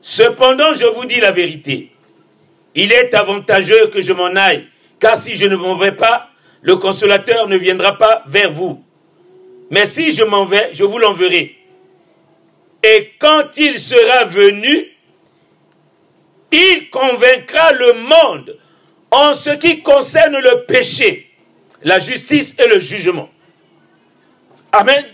Cependant, 0.00 0.72
je 0.72 0.86
vous 0.86 1.04
dis 1.04 1.20
la 1.20 1.30
vérité. 1.30 1.92
Il 2.74 2.90
est 2.90 3.12
avantageux 3.12 3.88
que 3.88 4.00
je 4.00 4.14
m'en 4.14 4.34
aille, 4.34 4.66
car 4.98 5.14
si 5.14 5.34
je 5.34 5.44
ne 5.44 5.56
m'en 5.56 5.74
vais 5.74 5.92
pas, 5.92 6.30
le 6.62 6.76
consolateur 6.76 7.48
ne 7.48 7.56
viendra 7.58 7.98
pas 7.98 8.22
vers 8.26 8.50
vous. 8.50 8.82
Mais 9.70 9.84
si 9.84 10.10
je 10.10 10.24
m'en 10.24 10.46
vais, 10.46 10.70
je 10.72 10.84
vous 10.84 10.98
l'enverrai. 10.98 11.56
Et 12.82 13.12
quand 13.18 13.58
il 13.58 13.78
sera 13.78 14.24
venu, 14.24 14.88
il 16.50 16.88
convaincra 16.90 17.72
le 17.72 17.92
monde 17.92 18.58
en 19.10 19.34
ce 19.34 19.50
qui 19.50 19.82
concerne 19.82 20.38
le 20.38 20.64
péché, 20.64 21.30
la 21.82 21.98
justice 21.98 22.56
et 22.58 22.68
le 22.68 22.78
jugement. 22.78 23.28
Amen. 24.72 25.04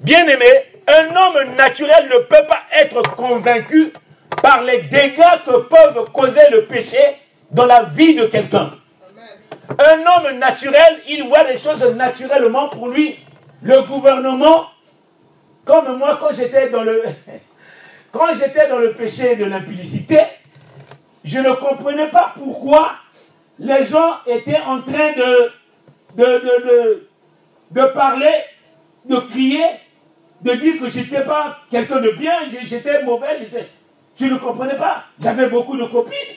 Bien-aimé, 0.00 0.46
un 0.86 1.16
homme 1.16 1.56
naturel 1.56 2.08
ne 2.08 2.18
peut 2.18 2.46
pas 2.46 2.62
être 2.72 3.02
convaincu 3.16 3.92
par 4.40 4.62
les 4.62 4.82
dégâts 4.82 5.42
que 5.44 5.62
peuvent 5.62 6.10
causer 6.12 6.48
le 6.52 6.66
péché 6.66 6.98
dans 7.50 7.66
la 7.66 7.84
vie 7.84 8.14
de 8.14 8.26
quelqu'un. 8.26 8.70
Un 9.78 9.98
homme 10.06 10.38
naturel, 10.38 11.00
il 11.08 11.24
voit 11.24 11.42
les 11.44 11.58
choses 11.58 11.84
naturellement 11.96 12.68
pour 12.68 12.88
lui. 12.88 13.18
Le 13.62 13.82
gouvernement, 13.82 14.66
comme 15.64 15.96
moi 15.98 16.18
quand 16.20 16.32
j'étais 16.32 16.68
dans 16.70 16.82
le, 16.84 17.02
quand 18.12 18.32
j'étais 18.34 18.68
dans 18.68 18.78
le 18.78 18.92
péché 18.92 19.34
de 19.34 19.44
l'impudicité, 19.44 20.20
je 21.24 21.38
ne 21.38 21.52
comprenais 21.52 22.08
pas 22.08 22.32
pourquoi 22.36 22.92
les 23.58 23.84
gens 23.84 24.18
étaient 24.26 24.60
en 24.66 24.82
train 24.82 25.12
de, 25.16 25.52
de, 26.16 26.24
de, 26.24 26.68
de 26.68 27.08
parler, 27.80 28.32
de 29.04 29.16
crier 29.16 29.64
de 30.42 30.52
dire 30.54 30.80
que 30.80 30.88
j'étais 30.88 31.22
pas 31.22 31.58
quelqu'un 31.70 32.00
de 32.00 32.10
bien, 32.10 32.32
j'étais 32.64 33.02
mauvais, 33.04 33.38
j'étais. 33.38 33.68
Je 34.18 34.26
ne 34.26 34.36
comprenais 34.38 34.76
pas. 34.76 35.04
J'avais 35.20 35.48
beaucoup 35.48 35.76
de 35.76 35.86
copines. 35.86 36.36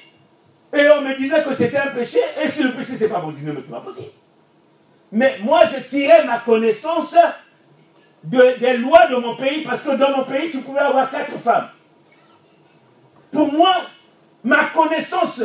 Et 0.73 0.89
on 0.89 1.01
me 1.01 1.15
disait 1.17 1.43
que 1.43 1.53
c'était 1.53 1.77
un 1.77 1.87
péché. 1.87 2.19
Et 2.41 2.47
si 2.49 2.63
le 2.63 2.71
péché, 2.71 2.93
c'est 2.93 3.09
pas 3.09 3.19
bon 3.19 3.33
mais 3.41 3.53
c'est 3.59 3.71
pas 3.71 3.79
possible. 3.79 4.11
Mais 5.11 5.37
moi, 5.41 5.63
je 5.65 5.81
tirais 5.89 6.23
ma 6.25 6.39
connaissance 6.39 7.15
de, 8.23 8.59
des 8.59 8.77
lois 8.77 9.07
de 9.07 9.15
mon 9.15 9.35
pays, 9.35 9.63
parce 9.63 9.83
que 9.83 9.95
dans 9.95 10.17
mon 10.17 10.23
pays, 10.23 10.51
tu 10.51 10.59
pouvais 10.59 10.79
avoir 10.79 11.09
quatre 11.09 11.37
femmes. 11.39 11.69
Pour 13.31 13.51
moi, 13.51 13.73
ma 14.43 14.65
connaissance 14.65 15.43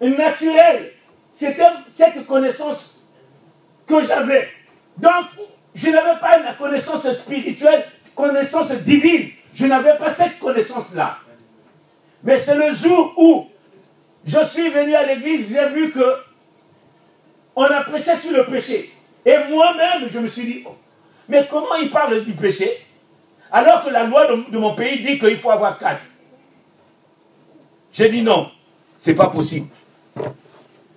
naturelle, 0.00 0.92
c'était 1.32 1.64
cette 1.88 2.26
connaissance 2.26 3.04
que 3.86 4.02
j'avais. 4.04 4.48
Donc, 4.98 5.26
je 5.74 5.90
n'avais 5.90 6.18
pas 6.20 6.38
la 6.38 6.54
connaissance 6.54 7.10
spirituelle, 7.12 7.86
connaissance 8.14 8.72
divine. 8.72 9.30
Je 9.54 9.66
n'avais 9.66 9.96
pas 9.96 10.10
cette 10.10 10.38
connaissance-là. 10.38 11.18
Mais 12.22 12.38
c'est 12.38 12.56
le 12.56 12.72
jour 12.72 13.14
où 13.16 13.46
je 14.24 14.44
suis 14.44 14.68
venu 14.68 14.94
à 14.94 15.06
l'église, 15.06 15.54
j'ai 15.54 15.68
vu 15.68 15.92
que 15.92 16.28
on 17.54 17.64
a 17.64 17.84
sur 17.98 18.32
le 18.36 18.46
péché. 18.46 18.92
Et 19.24 19.36
moi-même, 19.50 20.08
je 20.12 20.18
me 20.18 20.28
suis 20.28 20.44
dit, 20.44 20.64
oh, 20.66 20.76
mais 21.28 21.46
comment 21.50 21.74
il 21.74 21.90
parle 21.90 22.24
du 22.24 22.32
péché 22.32 22.86
alors 23.50 23.84
que 23.84 23.90
la 23.90 24.04
loi 24.04 24.26
de, 24.26 24.58
mon 24.58 24.74
pays 24.74 25.02
dit 25.02 25.18
qu'il 25.18 25.38
faut 25.38 25.50
avoir 25.50 25.78
quatre? 25.78 26.02
J'ai 27.92 28.08
dit 28.08 28.22
non, 28.22 28.50
c'est 28.96 29.14
pas 29.14 29.28
possible. 29.28 29.66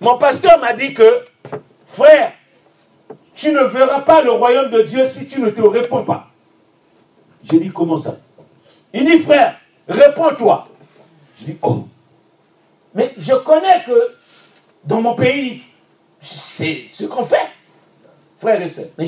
Mon 0.00 0.18
pasteur 0.18 0.60
m'a 0.60 0.72
dit 0.72 0.94
que, 0.94 1.24
frère, 1.86 2.32
tu 3.34 3.52
ne 3.52 3.62
verras 3.64 4.00
pas 4.00 4.22
le 4.22 4.30
royaume 4.32 4.70
de 4.70 4.82
Dieu 4.82 5.06
si 5.06 5.28
tu 5.28 5.40
ne 5.40 5.50
te 5.50 5.62
réponds 5.62 6.04
pas. 6.04 6.28
J'ai 7.50 7.58
dit, 7.58 7.70
comment 7.70 7.98
ça? 7.98 8.16
Il 8.92 9.04
dit, 9.04 9.18
frère, 9.18 9.56
réponds-toi. 9.88 10.68
Je 11.38 11.44
dis, 11.46 11.58
oh. 11.62 11.86
Mais 12.94 13.12
je 13.16 13.34
connais 13.34 13.82
que 13.86 14.14
dans 14.84 15.00
mon 15.00 15.14
pays, 15.14 15.62
c'est 16.20 16.84
ce 16.86 17.04
qu'on 17.06 17.24
fait. 17.24 17.48
Frère 18.38 18.60
et 18.60 18.68
sœurs, 18.68 18.86
mais 18.98 19.06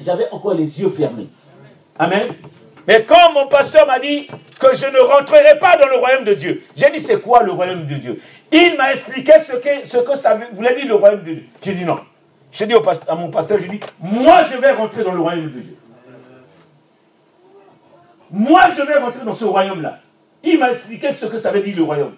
j'avais 0.00 0.28
encore 0.30 0.52
les 0.52 0.82
yeux 0.82 0.90
fermés. 0.90 1.28
Amen. 1.98 2.34
Mais 2.86 3.04
quand 3.04 3.32
mon 3.32 3.46
pasteur 3.46 3.86
m'a 3.86 3.98
dit 3.98 4.26
que 4.26 4.74
je 4.74 4.84
ne 4.84 4.98
rentrerai 4.98 5.58
pas 5.58 5.78
dans 5.78 5.86
le 5.86 5.96
royaume 5.96 6.24
de 6.24 6.34
Dieu, 6.34 6.62
j'ai 6.76 6.90
dit 6.90 7.00
c'est 7.00 7.20
quoi 7.20 7.42
le 7.42 7.52
royaume 7.52 7.86
de 7.86 7.94
Dieu? 7.94 8.20
Il 8.52 8.76
m'a 8.76 8.92
expliqué 8.92 9.32
ce 9.40 9.96
que 9.96 10.14
ça 10.14 10.38
voulait 10.52 10.74
dire 10.76 10.88
le 10.88 10.94
royaume 10.94 11.24
de 11.24 11.32
Dieu. 11.32 11.46
J'ai 11.62 11.72
dit 11.72 11.84
non. 11.84 12.00
J'ai 12.52 12.66
dit 12.66 12.74
à 13.08 13.14
mon 13.14 13.30
pasteur, 13.30 13.58
je 13.58 13.68
dis, 13.68 13.80
moi 14.00 14.42
je 14.50 14.56
vais 14.56 14.72
rentrer 14.72 15.04
dans 15.04 15.12
le 15.12 15.20
royaume 15.20 15.52
de 15.52 15.60
Dieu. 15.60 15.76
Moi 18.30 18.62
je 18.76 18.82
vais 18.82 18.98
rentrer 18.98 19.24
dans 19.24 19.32
ce 19.32 19.44
royaume-là. 19.44 20.00
Il 20.42 20.58
m'a 20.58 20.70
expliqué 20.72 21.12
ce 21.12 21.26
que 21.26 21.38
ça 21.38 21.50
veut 21.50 21.60
dire 21.60 21.76
le 21.76 21.82
royaume. 21.82 22.16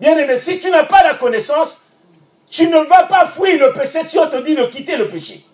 Bien 0.00 0.16
aimé, 0.16 0.36
si 0.36 0.58
tu 0.58 0.70
n'as 0.70 0.84
pas 0.84 1.02
la 1.02 1.14
connaissance, 1.14 1.80
tu 2.50 2.68
ne 2.68 2.78
vas 2.78 3.04
pas 3.04 3.26
fuir 3.26 3.58
le 3.58 3.72
péché 3.72 4.02
si 4.04 4.18
on 4.18 4.28
te 4.28 4.42
dit 4.42 4.54
de 4.54 4.64
quitter 4.66 4.96
le 4.96 5.08
péché. 5.08 5.44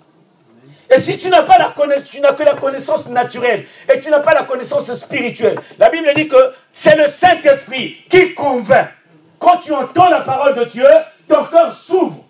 Et 0.94 0.98
si 0.98 1.16
tu 1.16 1.28
n'as 1.28 1.42
pas 1.42 1.59
la 1.59 1.70
connaissance, 1.70 2.11
tu 2.11 2.20
n'as 2.20 2.35
que 2.35 2.42
la 2.42 2.55
connaissance 2.55 3.09
naturelle 3.09 3.66
et 3.92 3.98
tu 3.98 4.11
n'as 4.11 4.20
pas 4.20 4.35
la 4.35 4.42
connaissance 4.42 4.92
spirituelle. 4.94 5.59
La 5.78 5.88
Bible 5.88 6.09
dit 6.14 6.28
que 6.28 6.52
c'est 6.72 6.96
le 6.96 7.07
Saint-Esprit 7.07 8.05
qui 8.11 8.35
convainc. 8.35 8.88
Quand 9.38 9.57
tu 9.57 9.72
entends 9.72 10.11
la 10.11 10.20
parole 10.20 10.55
de 10.55 10.64
Dieu, 10.64 10.87
ton 11.28 11.44
cœur 11.44 11.72
s'ouvre 11.74 12.24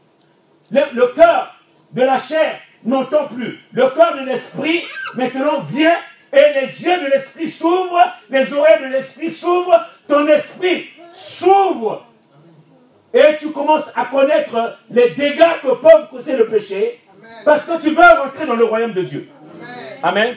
le, 0.70 1.07
cœur 1.14 1.51
de 1.92 2.02
la 2.02 2.18
chair 2.18 2.59
n'entend 2.85 3.26
plus. 3.26 3.61
Le 3.72 3.88
cœur 3.90 4.16
de 4.16 4.24
l'esprit 4.26 4.83
maintenant 5.14 5.61
vient 5.61 5.96
et 6.33 6.61
les 6.61 6.85
yeux 6.85 6.98
de 7.05 7.11
l'esprit 7.11 7.48
s'ouvrent, 7.48 8.12
les 8.31 8.52
oreilles 8.52 8.83
de 8.83 8.92
l'esprit 8.92 9.31
s'ouvrent, 9.31 9.87
ton 10.09 10.26
esprit 10.28 10.88
s'ouvre. 11.12 12.07
Et 13.12 13.37
tu 13.38 13.50
commences 13.50 13.90
à 13.94 14.07
connaître 14.07 14.78
les 14.90 15.11
dégâts 15.11 15.61
que 15.62 15.74
peuvent 15.74 16.09
causer 16.11 16.37
le 16.37 16.46
péché 16.46 17.00
parce 17.44 17.66
que 17.66 17.81
tu 17.81 17.90
veux 17.90 18.02
rentrer 18.02 18.46
dans 18.46 18.57
le 18.57 18.64
royaume 18.64 18.94
de 18.94 19.02
Dieu. 19.02 19.28
Amen. 20.02 20.35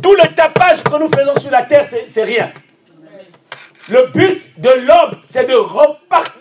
Tout 0.00 0.14
le 0.14 0.34
tapage 0.34 0.82
que 0.82 0.98
nous 0.98 1.08
faisons 1.08 1.38
sur 1.40 1.50
la 1.50 1.62
terre, 1.62 1.84
c'est 2.08 2.22
rien. 2.22 2.52
Le 3.88 4.06
but 4.06 4.60
de 4.60 4.70
l'homme, 4.86 5.20
c'est 5.24 5.46
de 5.46 5.54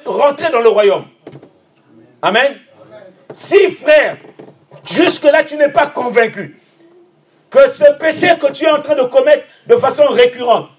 rentrer 0.06 0.50
dans 0.52 0.62
le 0.62 0.70
royaume. 0.70 1.06
Amen. 2.22 2.58
Si, 3.34 3.72
frère, 3.72 4.18
jusque-là, 4.86 5.44
tu 5.44 5.56
n'es 5.58 5.70
pas 5.70 5.88
convaincu 5.88 6.60
que 7.50 7.68
ce 7.70 7.92
péché 8.00 8.30
que 8.40 8.52
tu 8.52 8.66
es 8.66 8.72
en 8.72 8.82
train 8.82 8.96
de 8.96 9.04
commettre 9.04 9.46
de 9.68 9.76
façon 9.76 10.06
récurrente, 10.08 10.70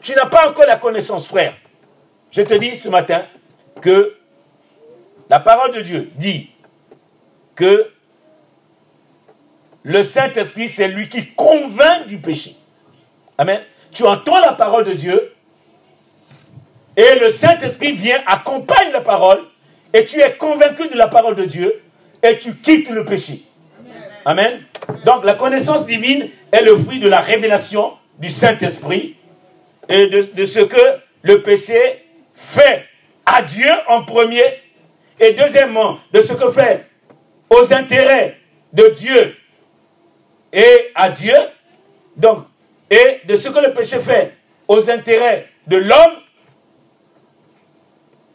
tu 0.00 0.12
n'as 0.14 0.26
pas 0.26 0.48
encore 0.48 0.66
la 0.66 0.76
connaissance, 0.76 1.26
frère. 1.26 1.54
Je 2.30 2.42
te 2.42 2.54
dis 2.54 2.76
ce 2.76 2.88
matin 2.88 3.24
que 3.80 4.16
la 5.28 5.40
parole 5.40 5.74
de 5.74 5.80
Dieu 5.80 6.10
dit 6.16 6.50
que 7.54 7.90
le 9.82 10.02
Saint-Esprit, 10.02 10.68
c'est 10.68 10.88
lui 10.88 11.08
qui 11.08 11.32
convainc 11.34 12.06
du 12.06 12.18
péché. 12.18 12.56
Amen. 13.38 13.62
Tu 13.92 14.04
entends 14.04 14.40
la 14.40 14.52
parole 14.52 14.84
de 14.84 14.92
Dieu 14.92 15.34
et 16.96 17.14
le 17.20 17.30
Saint-Esprit 17.30 17.92
vient, 17.92 18.20
accompagne 18.26 18.92
la 18.92 19.00
parole 19.00 19.44
et 19.92 20.04
tu 20.04 20.20
es 20.20 20.36
convaincu 20.36 20.88
de 20.88 20.96
la 20.96 21.08
parole 21.08 21.34
de 21.34 21.44
Dieu 21.44 21.82
et 22.22 22.38
tu 22.38 22.54
quittes 22.54 22.90
le 22.90 23.04
péché. 23.04 23.42
Amen. 24.24 24.62
Donc 25.04 25.24
la 25.24 25.34
connaissance 25.34 25.86
divine 25.86 26.28
est 26.52 26.62
le 26.62 26.76
fruit 26.76 27.00
de 27.00 27.08
la 27.08 27.20
révélation 27.20 27.92
du 28.18 28.30
Saint-Esprit 28.30 29.16
et 29.88 30.06
de, 30.08 30.44
ce 30.44 30.60
que 30.60 31.00
le 31.22 31.42
péché 31.42 32.04
fait 32.34 32.84
à 33.24 33.42
Dieu 33.42 33.70
en 33.86 34.04
premier 34.04 34.44
et 35.20 35.32
deuxièmement 35.32 35.98
de 36.12 36.20
ce 36.20 36.34
que 36.34 36.50
fait 36.50 36.86
aux 37.50 37.72
intérêts 37.72 38.38
de 38.72 38.88
Dieu 38.88 39.36
et 40.52 40.90
à 40.94 41.10
Dieu. 41.10 41.36
Donc, 42.16 42.44
et 42.90 43.20
de 43.24 43.36
ce 43.36 43.48
que 43.48 43.58
le 43.58 43.72
péché 43.72 44.00
fait 44.00 44.34
aux 44.66 44.90
intérêts 44.90 45.48
de 45.66 45.76
l'homme 45.76 46.18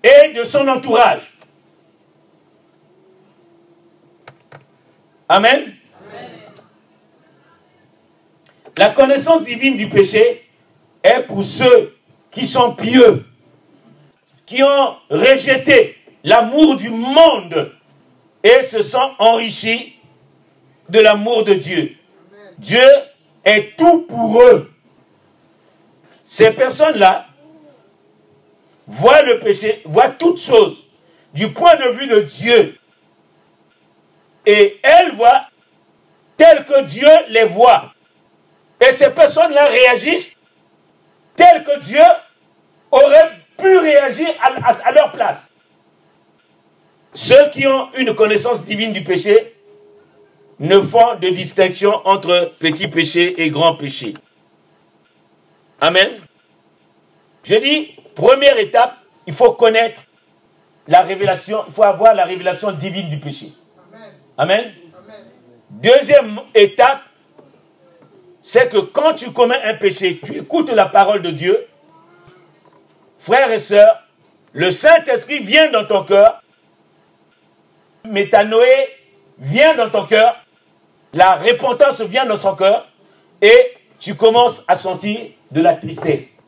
et 0.04 0.34
de 0.34 0.44
son 0.44 0.68
entourage. 0.68 1.33
Amen. 5.34 5.74
La 8.78 8.90
connaissance 8.90 9.44
divine 9.44 9.76
du 9.76 9.90
péché 9.90 10.48
est 11.02 11.22
pour 11.22 11.44
ceux 11.44 11.98
qui 12.30 12.46
sont 12.46 12.76
pieux, 12.76 13.26
qui 14.46 14.62
ont 14.62 14.96
rejeté 15.10 15.98
l'amour 16.24 16.76
du 16.76 16.92
monde 16.92 17.72
et 18.44 18.62
se 18.62 18.84
sont 18.84 19.16
enrichis 19.18 19.96
de 20.90 21.00
l'amour 21.00 21.44
de 21.44 21.56
Dieu. 21.56 21.96
Dieu 22.60 22.86
est 23.44 23.76
tout 23.76 24.02
pour 24.02 24.40
eux. 24.40 24.72
Ces 26.28 26.52
personnes-là 26.52 27.26
voient 28.86 29.24
le 29.24 29.40
péché, 29.40 29.82
voient 29.86 30.10
toutes 30.10 30.40
choses 30.40 30.88
du 31.34 31.52
point 31.52 31.76
de 31.78 31.90
vue 31.90 32.06
de 32.06 32.20
Dieu. 32.20 32.78
Et 34.46 34.80
elles 34.84 35.14
voient 35.14 35.48
tel 36.38 36.66
que 36.66 36.82
Dieu 36.84 37.10
les 37.30 37.46
voit. 37.46 37.94
Et 38.86 38.92
ces 38.92 39.10
personnes-là 39.10 39.66
réagissent 39.66 40.36
tel 41.36 41.64
que 41.64 41.80
Dieu 41.80 42.04
aurait 42.92 43.40
pu 43.58 43.78
réagir 43.78 44.28
à, 44.42 44.92
leur 44.92 45.12
place. 45.12 45.50
Ceux 47.14 47.50
qui 47.50 47.66
ont 47.68 47.90
une 47.96 48.14
connaissance 48.16 48.64
divine 48.64 48.92
du 48.92 49.04
péché 49.04 49.56
ne 50.60 50.80
font 50.80 51.16
de 51.16 51.30
distinction 51.30 52.02
entre 52.06 52.52
petit 52.60 52.88
péché 52.88 53.42
et 53.42 53.50
grand 53.50 53.76
péché. 53.76 54.14
Amen. 55.80 56.10
Je 57.44 57.56
dis, 57.56 57.96
première 58.16 58.58
étape, 58.58 58.96
il 59.28 59.34
faut 59.34 59.52
connaître 59.54 60.02
la 60.88 61.02
révélation, 61.02 61.64
il 61.68 61.74
faut 61.74 61.84
avoir 61.84 62.14
la 62.14 62.26
révélation 62.26 62.72
divine 62.72 63.10
du 63.10 63.18
péché. 63.18 63.48
Amen. 64.38 64.74
Deuxième 65.70 66.40
étape, 66.56 67.02
c'est 68.42 68.70
que 68.70 68.78
quand 68.78 69.14
tu 69.14 69.32
commets 69.32 69.62
un 69.64 69.76
péché, 69.76 70.20
tu 70.24 70.38
écoutes 70.38 70.72
la 70.72 70.88
parole 70.88 71.22
de 71.22 71.30
Dieu, 71.30 71.68
frères 73.20 73.52
et 73.52 73.60
sœurs, 73.60 74.04
le 74.54 74.72
Saint-Esprit 74.72 75.40
vient 75.40 75.70
dans 75.72 75.86
ton 75.86 76.04
cœur, 76.04 76.42
métanoé 78.06 78.90
vient 79.38 79.76
dans 79.76 79.90
ton 79.90 80.06
cœur, 80.06 80.36
la 81.14 81.36
repentance 81.36 82.02
vient 82.02 82.26
dans 82.26 82.38
son 82.38 82.56
cœur, 82.56 82.88
et 83.42 83.74
tu 84.00 84.16
commences 84.16 84.64
à 84.68 84.76
sentir 84.76 85.20
de 85.52 85.62
la 85.62 85.76
tristesse. 85.76 86.44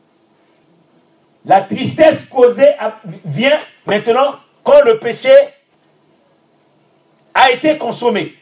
La 1.44 1.60
tristesse 1.60 2.26
causée 2.26 2.72
vient 3.24 3.60
maintenant 3.86 4.36
quand 4.64 4.82
le 4.82 4.98
péché 4.98 5.30
a 7.36 7.50
été 7.52 7.76
consommé. 7.76 8.34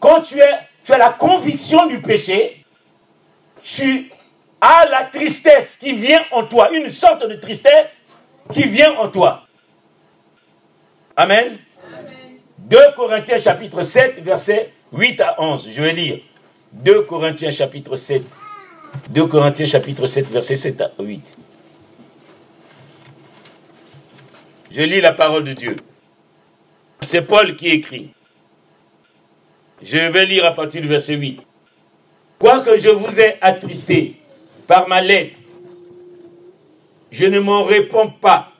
Quand 0.00 0.20
tu, 0.20 0.38
es, 0.40 0.50
tu 0.82 0.92
as 0.92 0.98
la 0.98 1.10
conviction 1.10 1.86
du 1.86 2.02
péché, 2.02 2.64
tu 3.62 4.10
as 4.60 4.86
la 4.90 5.04
tristesse 5.04 5.76
qui 5.76 5.92
vient 5.92 6.22
en 6.32 6.44
toi, 6.44 6.72
une 6.72 6.90
sorte 6.90 7.26
de 7.26 7.36
tristesse 7.36 7.86
qui 8.52 8.64
vient 8.64 8.98
en 8.98 9.08
toi. 9.08 9.46
Amen. 11.16 11.58
2 12.58 12.78
Corinthiens 12.96 13.38
chapitre 13.38 13.82
7, 13.82 14.20
verset 14.24 14.72
8 14.92 15.20
à 15.20 15.40
11. 15.40 15.70
Je 15.70 15.80
vais 15.80 15.92
lire. 15.92 16.20
2 16.72 17.02
Corinthiens 17.02 17.52
chapitre 17.52 17.94
7. 17.94 18.24
2 19.10 19.26
Corinthiens 19.26 19.66
chapitre 19.66 20.08
7, 20.08 20.26
verset 20.28 20.56
7 20.56 20.80
à 20.80 20.90
8. 20.98 21.38
Je 24.72 24.82
lis 24.82 25.00
la 25.00 25.12
parole 25.12 25.44
de 25.44 25.52
Dieu. 25.52 25.76
C'est 27.04 27.26
Paul 27.26 27.54
qui 27.54 27.68
écrit. 27.68 28.10
Je 29.82 29.98
vais 29.98 30.24
lire 30.24 30.46
à 30.46 30.54
partir 30.54 30.80
du 30.80 30.88
verset 30.88 31.16
8. 31.16 31.40
Quoique 32.38 32.78
je 32.78 32.88
vous 32.88 33.20
ai 33.20 33.36
attristé 33.40 34.16
par 34.66 34.88
ma 34.88 35.02
lettre, 35.02 35.38
je 37.10 37.26
ne 37.26 37.38
m'en 37.40 37.62
réponds 37.64 38.08
pas. 38.08 38.52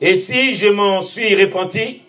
Et 0.00 0.14
si 0.14 0.54
je 0.54 0.68
m'en 0.68 1.00
suis 1.00 1.34
repenti, 1.34 2.02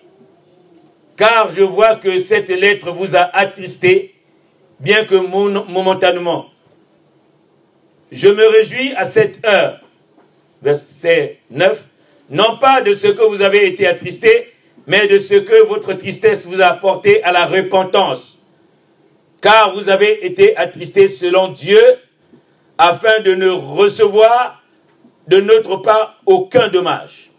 car 1.16 1.50
je 1.50 1.62
vois 1.62 1.96
que 1.96 2.20
cette 2.20 2.50
lettre 2.50 2.92
vous 2.92 3.16
a 3.16 3.22
attristé, 3.22 4.16
bien 4.82 5.06
que 5.06 5.16
momentanément. 5.16 6.48
Je 8.12 8.28
me 8.28 8.46
réjouis 8.46 8.94
à 8.96 9.06
cette 9.06 9.46
heure. 9.48 9.80
Verset 10.62 11.40
9 11.50 11.88
non 12.30 12.58
pas 12.58 12.82
de 12.82 12.94
ce 12.94 13.08
que 13.08 13.22
vous 13.22 13.42
avez 13.42 13.68
été 13.68 13.86
attristé, 13.88 14.55
mais 14.88 15.08
de 15.08 15.18
ce 15.18 15.36
que 15.36 15.66
votre 15.66 15.94
tristesse 15.94 16.46
vous 16.46 16.62
a 16.62 16.68
apporté 16.68 17.24
à 17.24 17.32
la 17.32 17.46
repentance. 17.46 18.40
Car 19.42 19.74
vous 19.74 19.90
avez 19.90 20.26
été 20.26 20.56
attristé 20.58 21.08
selon 21.08 21.50
Dieu, 21.50 21.82
afin 22.78 23.20
de 23.22 23.36
ne 23.36 23.50
recevoir 23.50 24.62
de 25.28 25.40
notre 25.40 25.78
part 25.78 26.22
aucun 26.26 26.68
dommage. 26.68 27.32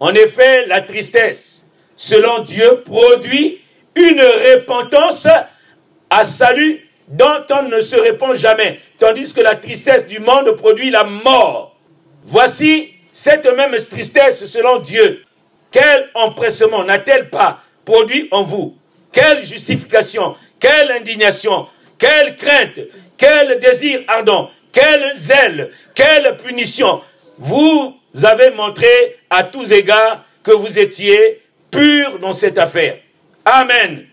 En 0.00 0.12
effet, 0.14 0.66
la 0.66 0.80
tristesse, 0.80 1.64
selon 1.96 2.40
Dieu, 2.40 2.82
produit 2.84 3.60
une 3.94 4.20
repentance 4.20 5.28
à 6.10 6.24
salut 6.24 6.88
dont 7.08 7.44
on 7.50 7.68
ne 7.68 7.80
se 7.80 7.96
répand 7.96 8.34
jamais, 8.34 8.80
tandis 8.98 9.32
que 9.32 9.40
la 9.40 9.56
tristesse 9.56 10.06
du 10.06 10.18
monde 10.18 10.50
produit 10.52 10.90
la 10.90 11.04
mort. 11.04 11.76
Voici 12.24 12.90
cette 13.10 13.46
même 13.56 13.76
tristesse 13.76 14.44
selon 14.46 14.78
Dieu, 14.78 15.22
quel 15.74 16.08
empressement 16.14 16.84
n'a-t-elle 16.84 17.30
pas 17.30 17.58
produit 17.84 18.28
en 18.30 18.44
vous 18.44 18.76
Quelle 19.10 19.44
justification 19.44 20.36
Quelle 20.60 20.92
indignation 20.92 21.66
Quelle 21.98 22.36
crainte 22.36 22.78
Quel 23.16 23.58
désir 23.58 24.02
ardent 24.06 24.52
Quel 24.70 25.16
zèle 25.16 25.72
Quelle 25.92 26.36
punition 26.36 27.00
Vous 27.38 27.92
avez 28.22 28.50
montré 28.50 28.86
à 29.28 29.42
tous 29.42 29.72
égards 29.72 30.24
que 30.44 30.52
vous 30.52 30.78
étiez 30.78 31.42
pur 31.72 32.20
dans 32.20 32.32
cette 32.32 32.58
affaire. 32.58 32.98
Amen. 33.44 34.06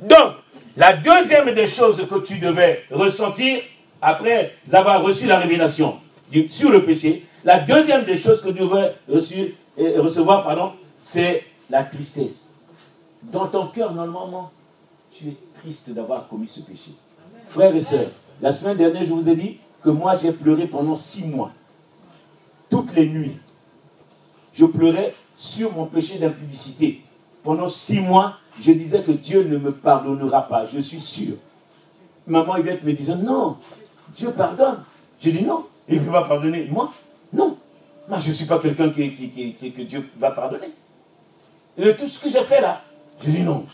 Donc, 0.00 0.36
la 0.78 0.94
deuxième 0.94 1.52
des 1.52 1.66
choses 1.66 2.02
que 2.08 2.18
tu 2.20 2.38
devais 2.38 2.84
ressentir 2.90 3.60
après 4.00 4.54
avoir 4.72 5.02
reçu 5.02 5.26
la 5.26 5.38
révélation 5.38 6.00
sur 6.48 6.70
le 6.70 6.82
péché, 6.82 7.26
la 7.44 7.58
deuxième 7.58 8.04
des 8.04 8.16
choses 8.16 8.40
que 8.40 8.48
tu 8.48 8.62
devrais 9.76 9.98
recevoir, 9.98 10.44
pardon, 10.44 10.72
c'est 11.02 11.44
la 11.70 11.84
tristesse. 11.84 12.48
Dans 13.22 13.46
ton 13.46 13.68
cœur, 13.68 13.94
normalement, 13.94 14.50
tu 15.10 15.28
es 15.28 15.36
triste 15.60 15.90
d'avoir 15.90 16.28
commis 16.28 16.48
ce 16.48 16.60
péché. 16.60 16.92
Frères 17.48 17.74
et 17.74 17.80
sœurs, 17.80 18.10
la 18.40 18.52
semaine 18.52 18.76
dernière, 18.76 19.04
je 19.04 19.12
vous 19.12 19.28
ai 19.28 19.36
dit 19.36 19.58
que 19.82 19.90
moi, 19.90 20.16
j'ai 20.16 20.32
pleuré 20.32 20.66
pendant 20.66 20.96
six 20.96 21.26
mois. 21.26 21.52
Toutes 22.70 22.94
les 22.94 23.08
nuits. 23.08 23.36
Je 24.54 24.64
pleurais 24.64 25.14
sur 25.36 25.72
mon 25.72 25.86
péché 25.86 26.18
d'impudicité. 26.18 27.02
Pendant 27.42 27.68
six 27.68 28.00
mois, 28.00 28.36
je 28.60 28.72
disais 28.72 29.02
que 29.02 29.12
Dieu 29.12 29.44
ne 29.44 29.58
me 29.58 29.72
pardonnera 29.72 30.42
pas, 30.42 30.66
je 30.66 30.78
suis 30.78 31.00
sûr. 31.00 31.34
Maman 32.26 32.56
Yvette 32.56 32.84
me 32.84 32.92
disait, 32.92 33.16
non, 33.16 33.56
Dieu 34.14 34.30
pardonne. 34.30 34.84
Je 35.20 35.30
dis 35.30 35.44
non, 35.44 35.66
il 35.88 36.00
ne 36.00 36.04
peut 36.04 36.12
pas 36.12 36.24
pardonner. 36.24 36.68
Moi. 36.70 36.92
Je 38.18 38.28
ne 38.28 38.34
suis 38.34 38.44
pas 38.44 38.58
quelqu'un 38.58 38.90
qui, 38.90 39.72
que 39.76 39.82
Dieu 39.82 40.08
va 40.18 40.30
pardonner. 40.30 40.70
Et 41.78 41.96
tout 41.96 42.06
ce 42.06 42.22
que 42.22 42.30
j'ai 42.30 42.44
fait 42.44 42.60
là, 42.60 42.82
je 43.22 43.30
dis 43.30 43.40
non. 43.40 43.66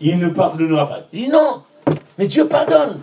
Il 0.00 0.18
ne 0.18 0.28
pardonnera 0.30 0.88
pas. 0.88 1.06
Je 1.12 1.18
dis 1.18 1.28
non. 1.28 1.62
Mais 2.18 2.26
Dieu 2.26 2.46
pardonne. 2.46 3.02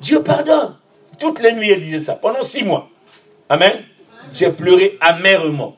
Dieu 0.00 0.22
pardonne. 0.22 0.76
Toutes 1.18 1.40
les 1.40 1.52
nuits, 1.52 1.70
elle 1.70 1.80
disait 1.80 2.00
ça, 2.00 2.14
pendant 2.14 2.42
six 2.42 2.62
mois. 2.62 2.88
Amen. 3.48 3.82
J'ai 4.34 4.50
pleuré 4.50 4.98
amèrement. 5.00 5.76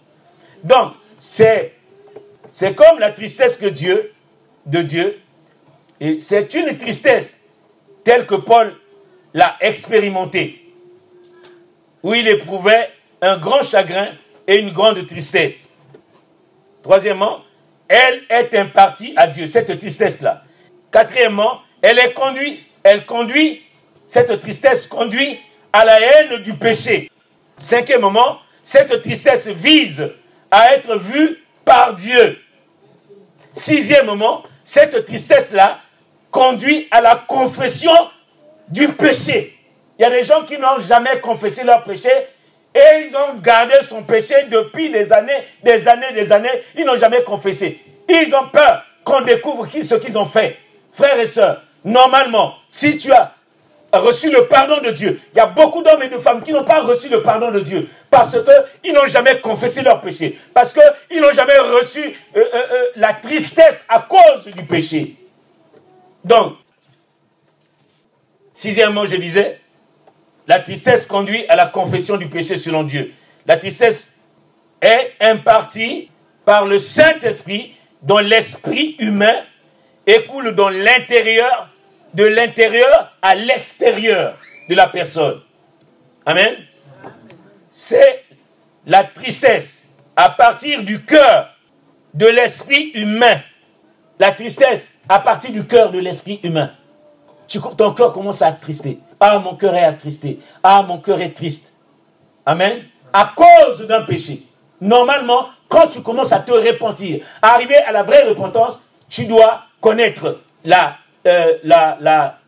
Donc, 0.64 0.92
c'est, 1.18 1.74
c'est 2.52 2.74
comme 2.74 2.98
la 2.98 3.12
tristesse 3.12 3.56
que 3.56 3.66
Dieu, 3.66 4.12
de 4.66 4.82
Dieu, 4.82 5.18
et 6.00 6.18
c'est 6.18 6.52
une 6.54 6.76
tristesse 6.76 7.40
telle 8.04 8.26
que 8.26 8.34
Paul 8.34 8.74
l'a 9.34 9.56
expérimentée, 9.60 10.72
où 12.02 12.14
il 12.14 12.28
éprouvait 12.28 12.90
un 13.20 13.38
grand 13.38 13.62
chagrin 13.62 14.08
et 14.46 14.56
une 14.56 14.72
grande 14.72 15.06
tristesse. 15.06 15.56
Troisièmement, 16.82 17.40
elle 17.88 18.22
est 18.28 18.54
impartie 18.54 19.12
à 19.16 19.26
Dieu, 19.26 19.46
cette 19.46 19.78
tristesse-là. 19.78 20.42
Quatrièmement, 20.90 21.60
elle 21.82 21.98
est 21.98 22.12
conduite, 22.12 22.60
elle 22.82 23.04
conduit, 23.04 23.62
cette 24.06 24.38
tristesse 24.40 24.86
conduit 24.86 25.38
à 25.72 25.84
la 25.84 26.00
haine 26.00 26.42
du 26.42 26.54
péché. 26.54 27.10
Cinquièmement, 27.58 28.38
cette 28.62 29.02
tristesse 29.02 29.48
vise 29.48 30.10
à 30.50 30.74
être 30.74 30.96
vue 30.96 31.42
par 31.64 31.94
Dieu. 31.94 32.38
Sixièmement, 33.52 34.44
cette 34.64 35.04
tristesse-là 35.04 35.80
conduit 36.30 36.88
à 36.90 37.00
la 37.00 37.16
confession 37.16 37.92
du 38.68 38.88
péché. 38.88 39.58
Il 39.98 40.02
y 40.02 40.04
a 40.04 40.10
des 40.10 40.22
gens 40.22 40.44
qui 40.44 40.58
n'ont 40.58 40.78
jamais 40.78 41.20
confessé 41.20 41.64
leur 41.64 41.82
péché 41.82 42.10
et 42.78 43.06
ils 43.08 43.16
ont 43.16 43.34
gardé 43.40 43.74
son 43.82 44.04
péché 44.04 44.34
depuis 44.50 44.90
des 44.90 45.12
années, 45.12 45.44
des 45.62 45.88
années, 45.88 46.12
des 46.14 46.32
années. 46.32 46.62
Ils 46.76 46.84
n'ont 46.84 46.96
jamais 46.96 47.22
confessé. 47.22 47.80
Ils 48.08 48.34
ont 48.34 48.48
peur 48.48 48.84
qu'on 49.04 49.22
découvre 49.22 49.66
ce 49.66 49.94
qu'ils 49.96 50.16
ont 50.16 50.24
fait. 50.24 50.56
Frères 50.92 51.18
et 51.18 51.26
sœurs, 51.26 51.62
normalement, 51.84 52.54
si 52.68 52.96
tu 52.96 53.12
as 53.12 53.34
reçu 53.92 54.30
le 54.30 54.46
pardon 54.46 54.80
de 54.80 54.90
Dieu, 54.90 55.20
il 55.32 55.38
y 55.38 55.40
a 55.40 55.46
beaucoup 55.46 55.82
d'hommes 55.82 56.02
et 56.02 56.08
de 56.08 56.18
femmes 56.18 56.42
qui 56.42 56.52
n'ont 56.52 56.64
pas 56.64 56.80
reçu 56.80 57.08
le 57.08 57.22
pardon 57.22 57.50
de 57.50 57.60
Dieu 57.60 57.88
parce 58.10 58.36
qu'ils 58.82 58.92
n'ont 58.92 59.06
jamais 59.06 59.40
confessé 59.40 59.82
leur 59.82 60.00
péché, 60.00 60.38
parce 60.54 60.72
qu'ils 60.72 61.20
n'ont 61.20 61.32
jamais 61.32 61.58
reçu 61.58 62.00
euh, 62.00 62.10
euh, 62.40 62.46
euh, 62.54 62.84
la 62.96 63.14
tristesse 63.14 63.84
à 63.88 64.00
cause 64.00 64.46
du 64.46 64.64
péché. 64.64 65.14
Donc, 66.24 66.54
sixièmement, 68.52 69.06
je 69.06 69.16
disais, 69.16 69.60
la 70.48 70.60
tristesse 70.60 71.06
conduit 71.06 71.46
à 71.48 71.56
la 71.56 71.66
confession 71.66 72.16
du 72.16 72.26
péché 72.26 72.56
selon 72.56 72.82
Dieu. 72.82 73.12
La 73.46 73.58
tristesse 73.58 74.14
est 74.80 75.12
impartie 75.20 76.10
par 76.46 76.64
le 76.64 76.78
Saint-Esprit 76.78 77.74
dont 78.02 78.18
l'esprit 78.18 78.96
humain 78.98 79.36
écoule 80.06 80.54
dans 80.54 80.70
l'intérieur, 80.70 81.68
de 82.14 82.24
l'intérieur 82.24 83.12
à 83.20 83.34
l'extérieur 83.34 84.38
de 84.70 84.74
la 84.74 84.88
personne. 84.88 85.42
Amen. 86.24 86.56
C'est 87.70 88.24
la 88.86 89.04
tristesse 89.04 89.86
à 90.16 90.30
partir 90.30 90.82
du 90.82 91.04
cœur 91.04 91.54
de 92.14 92.26
l'esprit 92.26 92.90
humain. 92.94 93.42
La 94.18 94.32
tristesse 94.32 94.94
à 95.10 95.18
partir 95.18 95.52
du 95.52 95.64
cœur 95.64 95.90
de 95.90 95.98
l'esprit 95.98 96.40
humain. 96.42 96.72
Ton 97.76 97.92
cœur 97.92 98.14
commence 98.14 98.40
à 98.40 98.46
attrister. 98.46 98.98
Ah, 99.20 99.38
mon 99.38 99.54
cœur 99.56 99.74
est 99.74 99.84
attristé. 99.84 100.38
Ah, 100.62 100.82
mon 100.82 100.98
cœur 100.98 101.20
est 101.20 101.32
triste. 101.32 101.72
Amen. 102.46 102.84
À 103.12 103.32
cause 103.34 103.86
d'un 103.86 104.02
péché. 104.02 104.42
Normalement, 104.80 105.48
quand 105.68 105.88
tu 105.88 106.02
commences 106.02 106.32
à 106.32 106.40
te 106.40 106.52
repentir, 106.52 107.24
à 107.42 107.54
arriver 107.54 107.76
à 107.76 107.92
la 107.92 108.02
vraie 108.02 108.28
repentance, 108.28 108.80
tu 109.08 109.26
dois 109.26 109.62
connaître 109.80 110.40
la, 110.64 110.96
euh, 111.26 111.58
la, 111.64 111.98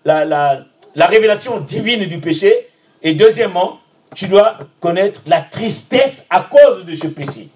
la 0.02 1.06
révélation 1.06 1.60
divine 1.60 2.06
du 2.06 2.18
péché. 2.18 2.68
Et 3.02 3.14
deuxièmement, 3.14 3.80
tu 4.14 4.28
dois 4.28 4.58
connaître 4.80 5.22
la 5.26 5.40
tristesse 5.40 6.26
à 6.30 6.40
cause 6.40 6.84
de 6.84 6.94
ce 6.94 7.06
péché. 7.08 7.48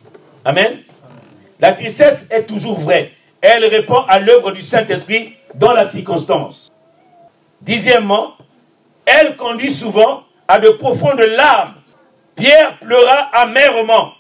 Amen. 0.45 0.79
La 1.61 1.73
tristesse 1.73 2.27
est 2.31 2.45
toujours 2.45 2.79
vraie. 2.79 3.13
Elle 3.41 3.65
répond 3.65 4.01
à 4.09 4.19
l'œuvre 4.19 4.53
du 4.53 4.63
Saint-Esprit 4.63 5.35
dans 5.55 5.73
la 5.73 5.85
circonstance. 5.85 6.73
Dixièmement, 7.61 8.35
elle 9.07 9.37
conduit 9.37 9.73
souvent 9.73 10.25
à 10.49 10.59
de 10.59 10.71
profondes 10.71 11.21
larmes. 11.21 11.75
Pierre 12.35 12.79
pleura 12.79 13.31
amèrement 13.33 14.13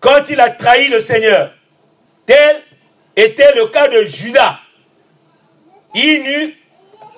quand 0.00 0.28
il 0.28 0.40
a 0.40 0.50
trahi 0.50 0.88
le 0.88 1.00
Seigneur. 1.00 1.52
Tel 2.26 2.62
était 3.16 3.54
le 3.54 3.68
cas 3.68 3.88
de 3.88 4.04
Judas. 4.04 4.58
Il 5.94 6.22
n'eut, 6.22 6.56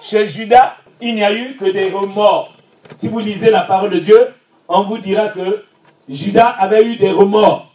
chez 0.01 0.27
Judas, 0.27 0.77
il 1.01 1.15
n'y 1.15 1.25
a 1.25 1.33
eu 1.33 1.57
que 1.57 1.67
des 1.67 1.91
remords. 1.91 2.55
Si 2.97 3.09
vous 3.09 3.19
lisez 3.21 3.51
la 3.51 3.63
parole 3.63 3.91
de 3.91 3.99
Dieu, 3.99 4.29
on 4.69 4.83
vous 4.83 4.99
dira 4.99 5.29
que 5.29 5.65
Judas 6.09 6.55
avait 6.59 6.85
eu 6.85 6.97
des 6.97 7.11
remords. 7.11 7.73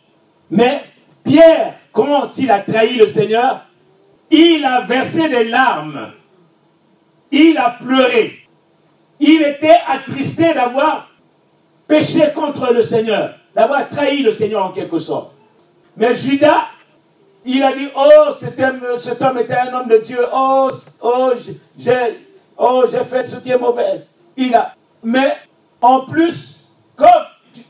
Mais 0.51 0.83
Pierre, 1.23 1.75
quand 1.91 2.37
il 2.37 2.51
a 2.51 2.59
trahi 2.59 2.97
le 2.97 3.07
Seigneur, 3.07 3.65
il 4.29 4.63
a 4.63 4.81
versé 4.81 5.27
des 5.29 5.45
larmes. 5.45 6.11
Il 7.31 7.57
a 7.57 7.77
pleuré. 7.81 8.39
Il 9.19 9.41
était 9.41 9.77
attristé 9.87 10.53
d'avoir 10.53 11.09
péché 11.87 12.31
contre 12.33 12.73
le 12.73 12.83
Seigneur 12.83 13.33
d'avoir 13.55 13.89
trahi 13.89 14.23
le 14.23 14.31
Seigneur 14.31 14.65
en 14.65 14.71
quelque 14.71 14.99
sorte. 14.99 15.31
Mais 15.97 16.13
Judas, 16.15 16.65
il 17.45 17.61
a 17.63 17.73
dit, 17.73 17.89
oh, 17.95 18.31
cet 18.37 18.59
homme, 18.59 18.81
cet 18.97 19.21
homme 19.21 19.37
était 19.39 19.57
un 19.57 19.73
homme 19.73 19.87
de 19.87 19.97
Dieu, 19.97 20.19
oh, 20.33 20.69
oh, 21.01 21.33
j'ai 21.77 22.17
oh, 22.57 22.85
fait 23.09 23.25
ce 23.25 23.37
qui 23.37 23.51
est 23.51 23.57
mauvais. 23.57 24.05
Il 24.37 24.53
a. 24.55 24.75
Mais 25.03 25.35
en 25.81 26.01
plus, 26.01 26.69
comme, 26.95 27.07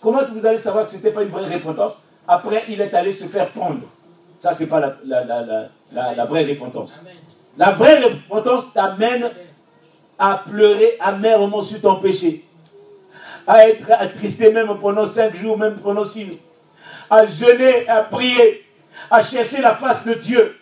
comment 0.02 0.22
vous 0.32 0.46
allez 0.46 0.58
savoir 0.58 0.86
que 0.86 0.92
ce 0.92 0.98
n'était 0.98 1.12
pas 1.12 1.24
une 1.24 1.30
vraie 1.30 1.56
repentance? 1.56 1.94
Après, 2.28 2.64
il 2.70 2.80
est 2.82 2.94
allé 2.94 3.12
se 3.14 3.26
faire 3.26 3.50
pendre. 3.50 3.82
Ça, 4.38 4.54
ce 4.54 4.64
n'est 4.64 4.70
pas 4.70 4.80
la, 4.80 4.96
la, 5.04 6.14
la, 6.16 6.26
vraie 6.26 6.46
repentance. 6.46 6.92
La 7.58 7.72
vraie 7.72 8.02
repentance 8.04 8.66
t'amène 8.74 9.32
à 10.20 10.44
pleurer 10.48 10.98
amèrement 11.00 11.62
sur 11.62 11.82
ton 11.82 11.96
péché 11.96 12.44
à 13.50 13.68
être 13.68 13.92
attristé 13.92 14.52
même 14.52 14.78
pendant 14.80 15.08
cinq 15.08 15.36
jours, 15.36 15.58
même 15.58 15.78
pendant 15.78 16.06
six 16.06 16.28
jours, 16.28 16.38
à 17.10 17.26
jeûner, 17.26 17.90
à 17.90 18.04
prier, 18.04 18.64
à 19.10 19.24
chercher 19.24 19.60
la 19.60 19.74
face 19.74 20.06
de 20.06 20.14
Dieu, 20.14 20.56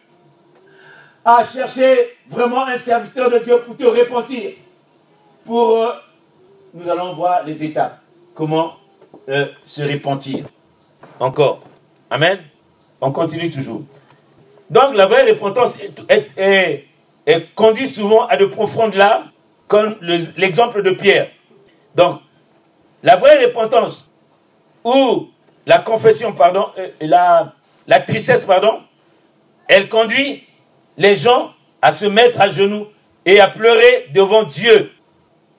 à 1.26 1.44
chercher 1.44 2.16
vraiment 2.30 2.66
un 2.66 2.78
serviteur 2.78 3.30
de 3.30 3.40
Dieu 3.40 3.58
pour 3.66 3.76
te 3.76 3.84
repentir. 3.84 4.52
Pour, 5.44 5.84
euh, 5.84 5.92
nous 6.74 6.90
allons 6.90 7.14
voir 7.14 7.44
les 7.44 7.62
étapes, 7.62 8.00
comment 8.34 8.76
euh, 9.28 9.48
se 9.66 9.82
repentir. 9.84 10.46
Encore. 11.20 11.60
Amen. 12.10 12.40
On 13.02 13.12
continue 13.12 13.52
toujours. 13.52 13.82
Donc 14.70 14.94
la 14.94 15.08
vraie 15.08 15.30
repentance 15.30 15.78
est, 16.08 16.86
est, 17.26 17.54
conduite 17.54 17.90
souvent 17.90 18.28
à 18.28 18.38
de 18.38 18.46
profondes 18.46 18.96
larmes, 18.96 19.30
comme 19.68 19.96
l'exemple 20.02 20.82
de 20.82 20.92
Pierre. 20.92 21.30
Donc, 21.96 22.22
la 23.04 23.16
vraie 23.16 23.46
repentance 23.46 24.12
ou 24.84 25.30
la 25.66 25.80
confession, 25.80 26.34
pardon, 26.34 26.68
euh, 26.78 26.90
la, 27.02 27.54
la 27.88 28.00
tristesse, 28.00 28.46
pardon, 28.46 28.82
elle 29.68 29.90
conduit 29.90 30.48
les 30.98 31.16
gens 31.16 31.54
à 31.82 31.92
se 31.92 32.06
mettre 32.06 32.40
à 32.40 32.48
genoux 32.48 32.88
et 33.26 33.40
à 33.40 33.48
pleurer 33.50 34.08
devant 34.14 34.44
Dieu. 34.44 34.92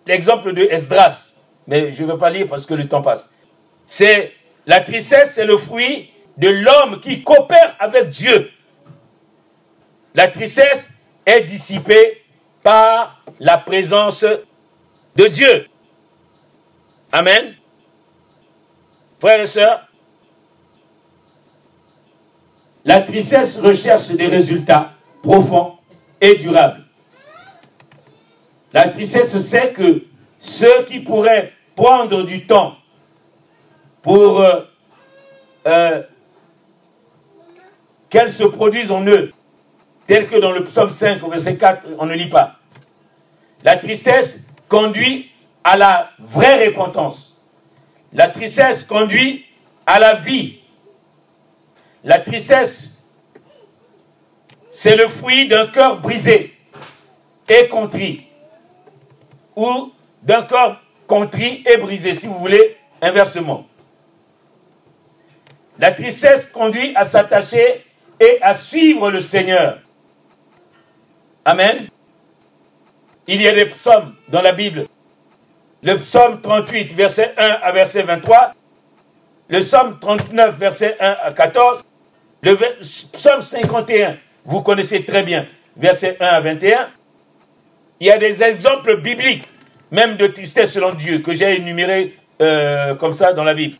L'exemple 0.06 0.54
de 0.54 0.62
Esdras, 0.62 1.34
mais 1.66 1.92
je 1.92 2.02
ne 2.02 2.12
veux 2.12 2.18
pas 2.18 2.30
lire 2.30 2.46
parce 2.48 2.64
que 2.64 2.74
le 2.74 2.88
temps 2.88 3.02
passe. 3.02 3.30
C'est 3.86 4.32
la 4.66 4.80
tristesse, 4.80 5.34
c'est 5.34 5.44
le 5.44 5.58
fruit 5.58 6.10
de 6.38 6.48
l'homme 6.48 7.00
qui 7.00 7.22
coopère 7.22 7.76
avec 7.78 8.08
Dieu. 8.08 8.50
La 10.14 10.28
tristesse 10.28 10.90
est 11.26 11.42
dissipée 11.42 12.22
par 12.68 13.22
la 13.40 13.56
présence 13.56 14.26
de 15.16 15.26
Dieu. 15.26 15.68
Amen. 17.10 17.54
Frères 19.18 19.40
et 19.40 19.46
sœurs, 19.46 19.88
la 22.84 23.00
tristesse 23.00 23.58
recherche 23.58 24.08
des 24.08 24.26
résultats 24.26 24.92
profonds 25.22 25.78
et 26.20 26.34
durables. 26.34 26.84
La 28.74 28.90
tristesse 28.90 29.38
sait 29.38 29.72
que 29.72 30.04
ceux 30.38 30.84
qui 30.86 31.00
pourraient 31.00 31.54
prendre 31.74 32.22
du 32.22 32.46
temps 32.46 32.76
pour 34.02 34.42
euh, 34.42 34.60
euh, 35.66 36.02
qu'elle 38.10 38.30
se 38.30 38.44
produise 38.44 38.92
en 38.92 39.06
eux, 39.06 39.32
tel 40.06 40.28
que 40.28 40.36
dans 40.36 40.52
le 40.52 40.64
psaume 40.64 40.90
5, 40.90 41.26
verset 41.30 41.56
4, 41.56 41.86
on 41.98 42.04
ne 42.04 42.12
lit 42.12 42.28
pas. 42.28 42.57
La 43.62 43.76
tristesse 43.76 44.40
conduit 44.68 45.30
à 45.64 45.76
la 45.76 46.10
vraie 46.18 46.68
repentance. 46.68 47.40
La 48.12 48.28
tristesse 48.28 48.84
conduit 48.84 49.44
à 49.86 49.98
la 49.98 50.14
vie. 50.14 50.60
La 52.04 52.20
tristesse, 52.20 52.98
c'est 54.70 54.96
le 54.96 55.08
fruit 55.08 55.48
d'un 55.48 55.66
cœur 55.66 56.00
brisé 56.00 56.54
et 57.48 57.68
contrit, 57.68 58.26
ou 59.56 59.92
d'un 60.22 60.42
cœur 60.42 60.80
contrit 61.06 61.64
et 61.66 61.78
brisé, 61.78 62.14
si 62.14 62.26
vous 62.26 62.38
voulez, 62.38 62.76
inversement. 63.00 63.66
La 65.78 65.92
tristesse 65.92 66.46
conduit 66.46 66.92
à 66.94 67.04
s'attacher 67.04 67.84
et 68.20 68.38
à 68.42 68.54
suivre 68.54 69.10
le 69.10 69.20
Seigneur. 69.20 69.80
Amen. 71.44 71.88
Il 73.28 73.40
y 73.40 73.46
a 73.46 73.54
des 73.54 73.66
psaumes 73.66 74.14
dans 74.28 74.42
la 74.42 74.52
Bible 74.52 74.88
le 75.82 75.96
psaume 75.96 76.40
38, 76.40 76.92
verset 76.94 77.34
1 77.36 77.58
à 77.62 77.72
verset 77.72 78.02
23, 78.02 78.54
le 79.48 79.60
psaume 79.60 79.98
39, 80.00 80.58
verset 80.58 80.96
1 80.98 81.16
à 81.22 81.32
14, 81.32 81.84
le 82.42 82.56
psaume 82.56 83.42
51, 83.42 84.16
vous 84.44 84.62
connaissez 84.62 85.04
très 85.04 85.22
bien, 85.22 85.46
verset 85.76 86.16
1 86.20 86.26
à 86.26 86.40
21. 86.40 86.88
Il 88.00 88.06
y 88.06 88.10
a 88.10 88.18
des 88.18 88.42
exemples 88.42 89.00
bibliques, 89.00 89.48
même 89.90 90.16
de 90.16 90.26
tristesse 90.26 90.72
selon 90.72 90.94
Dieu, 90.94 91.20
que 91.20 91.32
j'ai 91.32 91.56
énumérés 91.56 92.16
euh, 92.40 92.94
comme 92.94 93.12
ça 93.12 93.32
dans 93.32 93.44
la 93.44 93.54
Bible. 93.54 93.76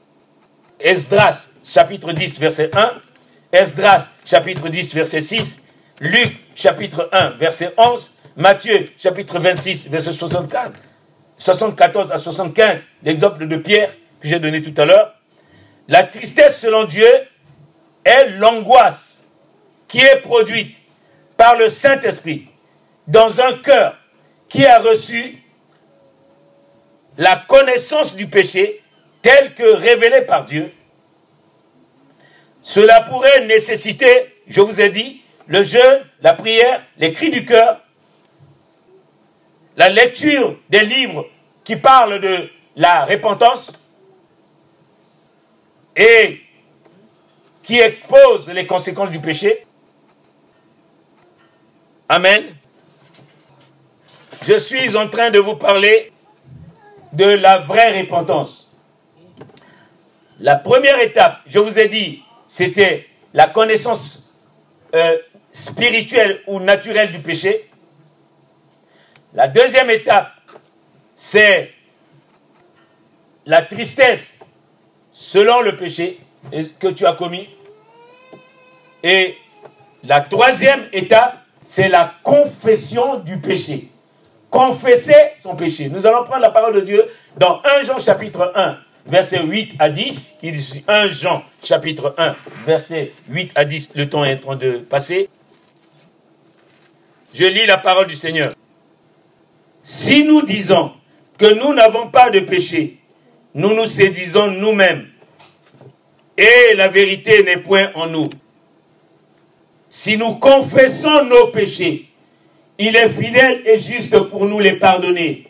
Esdras, 0.81 1.49
chapitre 1.65 2.13
10, 2.13 2.39
verset 2.39 2.71
1. 2.77 2.93
Esdras, 3.53 4.13
chapitre 4.25 4.69
10, 4.69 4.95
verset 4.95 5.21
6. 5.21 5.63
Luc, 6.01 6.41
chapitre 6.55 7.09
1, 7.13 7.31
verset 7.31 7.73
11. 7.77 8.11
Matthieu, 8.39 8.89
chapitre 8.97 9.41
26, 9.41 9.89
verset 9.89 10.13
64. 10.13 10.81
74 11.39 12.13
à 12.13 12.19
75, 12.19 12.87
l'exemple 13.03 13.49
de 13.49 13.57
Pierre 13.57 13.93
que 14.21 14.29
j'ai 14.29 14.39
donné 14.39 14.63
tout 14.63 14.81
à 14.81 14.85
l'heure, 14.85 15.13
la 15.89 16.05
tristesse 16.05 16.61
selon 16.61 16.85
Dieu 16.85 17.09
est 18.05 18.29
l'angoisse 18.39 19.25
qui 19.89 19.99
est 19.99 20.21
produite 20.21 20.77
par 21.37 21.57
le 21.57 21.69
Saint-Esprit 21.69 22.49
dans 23.09 23.41
un 23.41 23.55
cœur 23.55 23.97
qui 24.49 24.65
a 24.65 24.79
reçu 24.79 25.43
la 27.17 27.35
connaissance 27.35 28.15
du 28.15 28.29
péché 28.29 28.85
telle 29.21 29.53
que 29.55 29.75
révélée 29.75 30.23
par 30.23 30.45
Dieu, 30.45 30.73
cela 32.63 33.01
pourrait 33.01 33.47
nécessiter, 33.47 34.33
je 34.47 34.61
vous 34.61 34.81
ai 34.81 34.91
dit, 34.91 35.23
le 35.49 35.65
jeûne, 35.65 36.05
la 36.21 36.35
prière, 36.35 36.85
les 36.99 37.13
cris 37.13 37.31
du 37.31 37.45
cœur, 37.45 37.81
la 39.79 39.89
lecture 39.89 40.57
des 40.69 40.81
livres 40.81 41.27
qui 41.63 41.77
parlent 41.77 42.21
de 42.21 42.51
la 42.75 43.05
repentance 43.05 43.73
et 45.97 46.41
qui 47.63 47.79
exposent 47.79 48.49
les 48.49 48.67
conséquences 48.67 49.11
du 49.11 49.21
péché. 49.21 49.65
Amen. 52.09 52.45
Je 54.43 54.59
suis 54.59 54.97
en 54.97 55.09
train 55.09 55.31
de 55.31 55.39
vous 55.39 55.55
parler 55.55 56.13
de 57.13 57.27
la 57.27 57.59
vraie 57.59 58.01
repentance. 58.01 58.73
La 60.41 60.57
première 60.57 60.99
étape, 60.99 61.41
je 61.47 61.61
vous 61.61 61.79
ai 61.79 61.89
dit, 61.89 62.25
c'était 62.49 63.07
la 63.33 63.49
connaissance 63.49 64.35
euh, 64.95 65.19
spirituelle 65.53 66.43
ou 66.49 66.59
naturelle 66.59 67.13
du 67.13 67.21
péché. 67.21 67.68
La 69.39 69.47
deuxième 69.47 69.89
étape, 69.89 70.33
c'est 71.15 71.71
la 73.47 73.63
tristesse 73.63 74.37
selon 75.13 75.61
le 75.61 75.77
péché 75.77 76.19
que 76.81 76.89
tu 76.89 77.07
as 77.07 77.13
commis. 77.13 77.49
Et 79.05 79.37
la 80.03 80.23
troisième 80.23 80.89
étape, 80.93 81.37
c'est 81.65 81.87
la 81.87 82.15
confession 82.25 83.21
du 83.21 83.39
péché. 83.39 83.93
Confesser 84.51 85.31
son 85.41 85.55
péché. 85.55 85.89
Nous 85.89 86.05
allons 86.05 86.25
prendre 86.25 86.43
la 86.43 86.51
parole 86.51 86.75
de 86.75 86.81
Dieu 86.81 87.07
dans 87.37 87.63
1 87.63 87.83
Jean 87.83 88.01
chapitre 88.01 88.51
1, 88.57 88.77
verset 89.07 89.41
8 89.45 89.77
à 89.79 89.89
10, 89.89 90.39
qui 90.41 90.51
dit 90.51 90.85
1 90.89 91.07
Jean 91.07 91.45
chapitre 91.63 92.13
1, 92.19 92.35
verset 92.67 93.13
8 93.29 93.53
à 93.55 93.65
10, 93.65 93.93
le 93.95 94.09
temps 94.11 94.25
est 94.25 94.39
en 94.39 94.41
train 94.41 94.57
de 94.57 94.79
passer. 94.79 95.31
Je 97.33 97.45
lis 97.45 97.67
la 97.67 97.79
parole 97.79 98.09
du 98.09 98.17
Seigneur. 98.17 98.53
Si 99.91 100.23
nous 100.23 100.43
disons 100.43 100.93
que 101.39 101.47
nous 101.47 101.73
n'avons 101.73 102.09
pas 102.09 102.29
de 102.29 102.41
péché, 102.41 102.99
nous 103.55 103.73
nous 103.75 103.87
séduisons 103.87 104.49
nous-mêmes 104.49 105.07
et 106.37 106.75
la 106.75 106.89
vérité 106.89 107.43
n'est 107.43 107.57
point 107.57 107.91
en 107.95 108.07
nous. 108.07 108.29
Si 109.89 110.19
nous 110.19 110.35
confessons 110.35 111.25
nos 111.25 111.47
péchés, 111.47 112.05
il 112.79 112.95
est 112.97 113.09
fidèle 113.09 113.63
et 113.65 113.79
juste 113.79 114.15
pour 114.29 114.45
nous 114.45 114.59
les 114.59 114.75
pardonner 114.75 115.47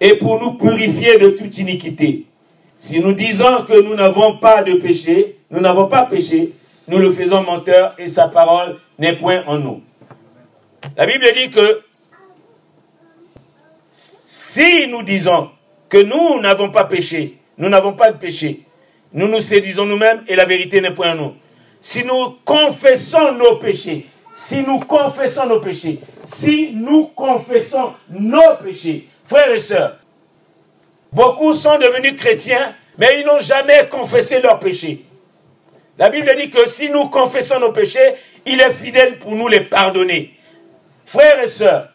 et 0.00 0.16
pour 0.16 0.40
nous 0.42 0.54
purifier 0.54 1.16
de 1.18 1.28
toute 1.28 1.56
iniquité. 1.58 2.24
Si 2.76 2.98
nous 2.98 3.12
disons 3.12 3.62
que 3.62 3.80
nous 3.80 3.94
n'avons 3.94 4.38
pas 4.38 4.64
de 4.64 4.72
péché, 4.72 5.36
nous 5.52 5.60
n'avons 5.60 5.86
pas 5.86 6.02
péché, 6.02 6.50
nous 6.88 6.98
le 6.98 7.12
faisons 7.12 7.44
menteur 7.44 7.94
et 7.96 8.08
sa 8.08 8.26
parole 8.26 8.80
n'est 8.98 9.14
point 9.14 9.44
en 9.46 9.58
nous. 9.58 9.82
La 10.96 11.06
Bible 11.06 11.26
dit 11.32 11.50
que 11.50 11.85
si 14.38 14.86
nous 14.88 15.02
disons 15.02 15.48
que 15.88 15.96
nous 15.96 16.38
n'avons 16.42 16.68
pas 16.68 16.84
péché, 16.84 17.38
nous 17.56 17.70
n'avons 17.70 17.94
pas 17.94 18.12
de 18.12 18.18
péché, 18.18 18.60
nous 19.14 19.28
nous 19.28 19.40
séduisons 19.40 19.86
nous-mêmes 19.86 20.24
et 20.28 20.36
la 20.36 20.44
vérité 20.44 20.82
n'est 20.82 20.90
point 20.90 21.12
en 21.12 21.14
nous. 21.14 21.34
Si 21.80 22.04
nous 22.04 22.36
confessons 22.44 23.32
nos 23.32 23.56
péchés, 23.56 24.04
si 24.34 24.58
nous 24.60 24.78
confessons 24.80 25.46
nos 25.46 25.58
péchés, 25.60 26.00
si 26.26 26.72
nous 26.74 27.06
confessons 27.06 27.94
nos 28.10 28.56
péchés, 28.62 29.08
frères 29.24 29.50
et 29.52 29.58
sœurs, 29.58 29.96
beaucoup 31.14 31.54
sont 31.54 31.78
devenus 31.78 32.16
chrétiens, 32.16 32.74
mais 32.98 33.18
ils 33.20 33.26
n'ont 33.26 33.38
jamais 33.38 33.88
confessé 33.90 34.42
leurs 34.42 34.58
péchés. 34.58 35.02
La 35.96 36.10
Bible 36.10 36.30
dit 36.36 36.50
que 36.50 36.68
si 36.68 36.90
nous 36.90 37.08
confessons 37.08 37.58
nos 37.58 37.72
péchés, 37.72 38.16
il 38.44 38.60
est 38.60 38.72
fidèle 38.72 39.18
pour 39.18 39.32
nous 39.32 39.48
les 39.48 39.62
pardonner. 39.62 40.34
Frères 41.06 41.42
et 41.42 41.48
sœurs, 41.48 41.88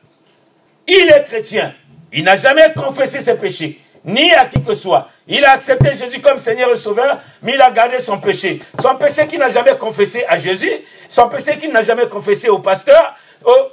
il 0.88 1.08
est 1.08 1.24
chrétien, 1.26 1.76
il 2.12 2.24
n'a 2.24 2.36
jamais 2.36 2.74
confessé 2.74 3.21
ses 3.21 3.38
péchés, 3.38 3.80
ni 4.04 4.32
à 4.34 4.45
qui 4.45 4.62
que 4.62 4.74
ce 4.74 4.82
soit. 4.82 5.10
Il 5.28 5.43
a 5.45 5.52
accepté 5.52 5.93
Jésus 5.93 6.19
comme 6.19 6.39
Seigneur 6.39 6.71
et 6.71 6.76
Sauveur, 6.76 7.19
mais 7.41 7.54
il 7.54 7.62
a 7.62 7.71
gardé 7.71 8.00
son 8.00 8.19
péché. 8.19 8.62
Son 8.80 8.95
péché 8.95 9.28
qu'il 9.28 9.39
n'a 9.39 9.50
jamais 9.50 9.78
confessé 9.78 10.26
à 10.28 10.38
Jésus, 10.38 10.71
son 11.08 11.30
péché 11.30 11.58
qu'il 11.58 11.71
n'a 11.71 11.82
jamais 11.82 12.08
confessé 12.08 12.50
au 12.50 12.60
pasteur 12.60 13.15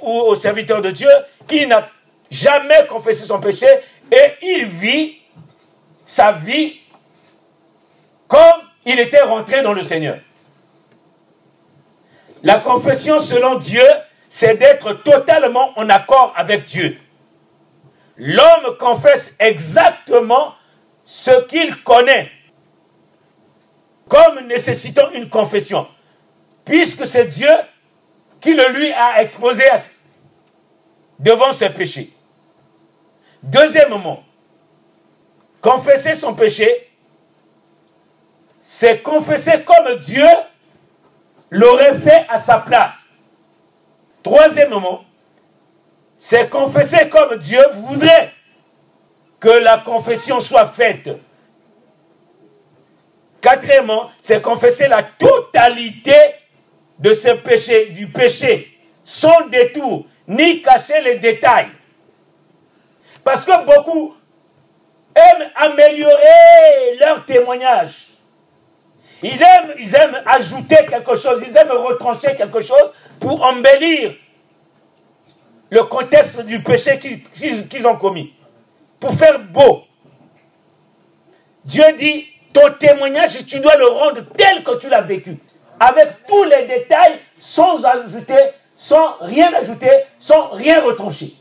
ou 0.01 0.11
au 0.11 0.35
serviteur 0.35 0.81
de 0.81 0.91
Dieu, 0.91 1.09
il 1.51 1.67
n'a 1.67 1.89
jamais 2.31 2.85
confessé 2.87 3.25
son 3.25 3.39
péché 3.39 3.67
et 4.11 4.33
il 4.41 4.67
vit 4.67 5.19
sa 6.05 6.31
vie 6.31 6.79
comme 8.27 8.39
il 8.85 8.99
était 8.99 9.21
rentré 9.21 9.61
dans 9.61 9.73
le 9.73 9.83
Seigneur. 9.83 10.17
La 12.43 12.59
confession 12.59 13.19
selon 13.19 13.55
Dieu, 13.55 13.83
c'est 14.29 14.55
d'être 14.55 14.93
totalement 14.93 15.77
en 15.77 15.89
accord 15.89 16.33
avec 16.37 16.63
Dieu. 16.63 16.97
L'homme 18.19 18.77
confesse 18.77 19.33
exactement 19.39 20.53
ce 21.05 21.45
qu'il 21.45 21.81
connaît 21.83 22.29
comme 24.09 24.45
nécessitant 24.47 25.09
une 25.11 25.29
confession, 25.29 25.87
puisque 26.65 27.05
c'est 27.05 27.27
Dieu 27.27 27.51
qui 28.41 28.53
le 28.53 28.73
lui 28.73 28.91
a 28.91 29.21
exposé 29.21 29.63
devant 31.17 31.53
ses 31.53 31.69
péchés. 31.69 32.11
Deuxièmement, 33.41 34.23
confesser 35.61 36.13
son 36.13 36.33
péché, 36.35 36.89
c'est 38.61 39.01
confesser 39.01 39.63
comme 39.63 39.95
Dieu 39.95 40.27
l'aurait 41.49 41.97
fait 41.97 42.25
à 42.27 42.39
sa 42.39 42.57
place. 42.57 43.07
Troisièmement, 44.23 45.05
c'est 46.21 46.49
confesser 46.49 47.07
comme 47.07 47.37
Dieu 47.37 47.61
voudrait 47.71 48.33
que 49.39 49.47
la 49.47 49.77
confession 49.77 50.41
soit 50.41 50.65
faite. 50.65 51.09
Quatrièmement, 53.39 54.11
c'est 54.19 54.41
confesser 54.41 54.89
la 54.89 55.01
totalité 55.01 56.11
de 56.99 57.13
ce 57.13 57.29
péché, 57.29 57.85
du 57.91 58.09
péché, 58.09 58.77
sans 59.01 59.47
détour, 59.47 60.07
ni 60.27 60.61
cacher 60.61 60.99
les 61.01 61.15
détails. 61.19 61.69
Parce 63.23 63.45
que 63.45 63.65
beaucoup 63.65 64.13
aiment 65.15 65.49
améliorer 65.55 66.97
leur 66.99 67.23
témoignage. 67.23 68.07
Ils 69.23 69.41
aiment, 69.41 69.73
ils 69.79 69.95
aiment 69.95 70.21
ajouter 70.25 70.85
quelque 70.89 71.15
chose, 71.15 71.41
ils 71.47 71.55
aiment 71.55 71.71
retrancher 71.71 72.35
quelque 72.35 72.59
chose 72.59 72.93
pour 73.21 73.41
embellir 73.41 74.15
le 75.69 75.83
contexte 75.83 76.41
du 76.41 76.61
péché 76.61 76.99
qu'ils 76.99 77.87
ont 77.87 77.95
commis. 77.95 78.33
Pour 78.99 79.13
faire 79.13 79.39
beau. 79.39 79.83
Dieu 81.63 81.83
dit, 81.97 82.25
ton 82.51 82.71
témoignage, 82.79 83.45
tu 83.45 83.59
dois 83.59 83.75
le 83.77 83.87
rendre 83.87 84.21
tel 84.35 84.63
que 84.63 84.77
tu 84.79 84.89
l'as 84.89 85.01
vécu. 85.01 85.37
Avec 85.79 86.25
tous 86.27 86.43
les 86.43 86.67
détails, 86.67 87.19
sans 87.39 87.83
ajouter, 87.85 88.51
sans 88.75 89.17
rien 89.21 89.53
ajouter, 89.53 89.91
sans 90.17 90.49
rien 90.49 90.81
retrancher. 90.81 91.33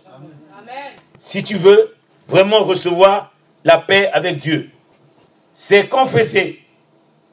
Si 1.18 1.42
tu 1.42 1.56
veux 1.56 1.96
vraiment 2.28 2.60
recevoir 2.60 3.32
la 3.64 3.78
paix 3.78 4.10
avec 4.12 4.36
Dieu, 4.36 4.70
c'est 5.52 5.88
confesser 5.88 6.62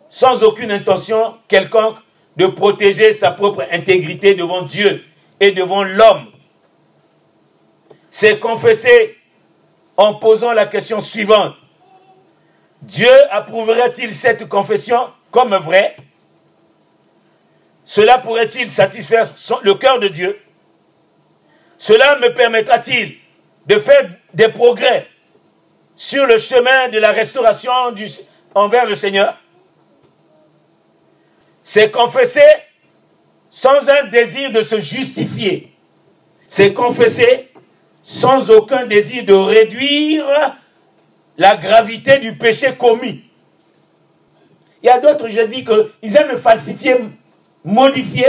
sans 0.10 0.43
aucune 0.43 0.72
intention 0.72 1.36
quelconque 1.48 1.98
de 2.38 2.48
protéger 2.48 3.14
sa 3.14 3.32
propre 3.32 3.66
intégrité 3.72 4.34
devant 4.34 4.62
Dieu 4.62 5.04
et 5.39 5.52
devant 5.52 5.84
l'homme 5.84 6.28
c'est 8.18 8.39
confesser 8.39 9.18
en 9.97 10.13
posant 10.13 10.53
la 10.53 10.68
question 10.68 11.01
suivante. 11.01 11.53
Dieu 12.82 13.11
approuvera-t-il 13.30 14.16
cette 14.16 14.47
confession 14.47 15.11
comme 15.32 15.53
vraie? 15.57 15.97
Cela 17.84 18.20
pourrait-il 18.20 18.72
satisfaire 18.72 19.26
le 19.63 19.74
cœur 19.76 19.99
de 19.99 20.07
Dieu? 20.07 20.39
Cela 21.78 22.18
me 22.20 22.34
permettra-t-il 22.34 23.18
de 23.66 23.80
faire 23.80 24.09
des 24.34 24.47
progrès 24.47 25.09
sur 25.93 26.26
le 26.26 26.38
chemin 26.38 26.88
de 26.88 26.99
la 26.99 27.11
restauration 27.11 27.74
envers 28.53 28.86
le 28.86 28.95
Seigneur? 28.95 29.38
C'est 31.63 31.91
confesser 31.91 32.39
sans 33.49 33.89
un 33.89 34.05
désir 34.05 34.53
de 34.53 34.61
se 34.61 34.80
justifier. 34.80 35.74
C'est 36.47 36.74
confesser 36.74 37.51
sans 38.08 38.51
aucun 38.51 38.86
désir 38.86 39.26
de 39.26 39.34
réduire 39.34 40.26
la 41.39 41.58
gravité 41.58 42.20
du 42.20 42.38
péché 42.38 42.76
commis. 42.78 43.24
Il 44.84 44.86
y 44.86 44.89
a 44.89 44.99
d'autres, 44.99 45.28
je 45.28 45.41
dis, 45.41 45.66
qu'ils 45.66 46.16
aiment 46.16 46.38
falsifier, 46.38 46.97
modifier 47.64 48.28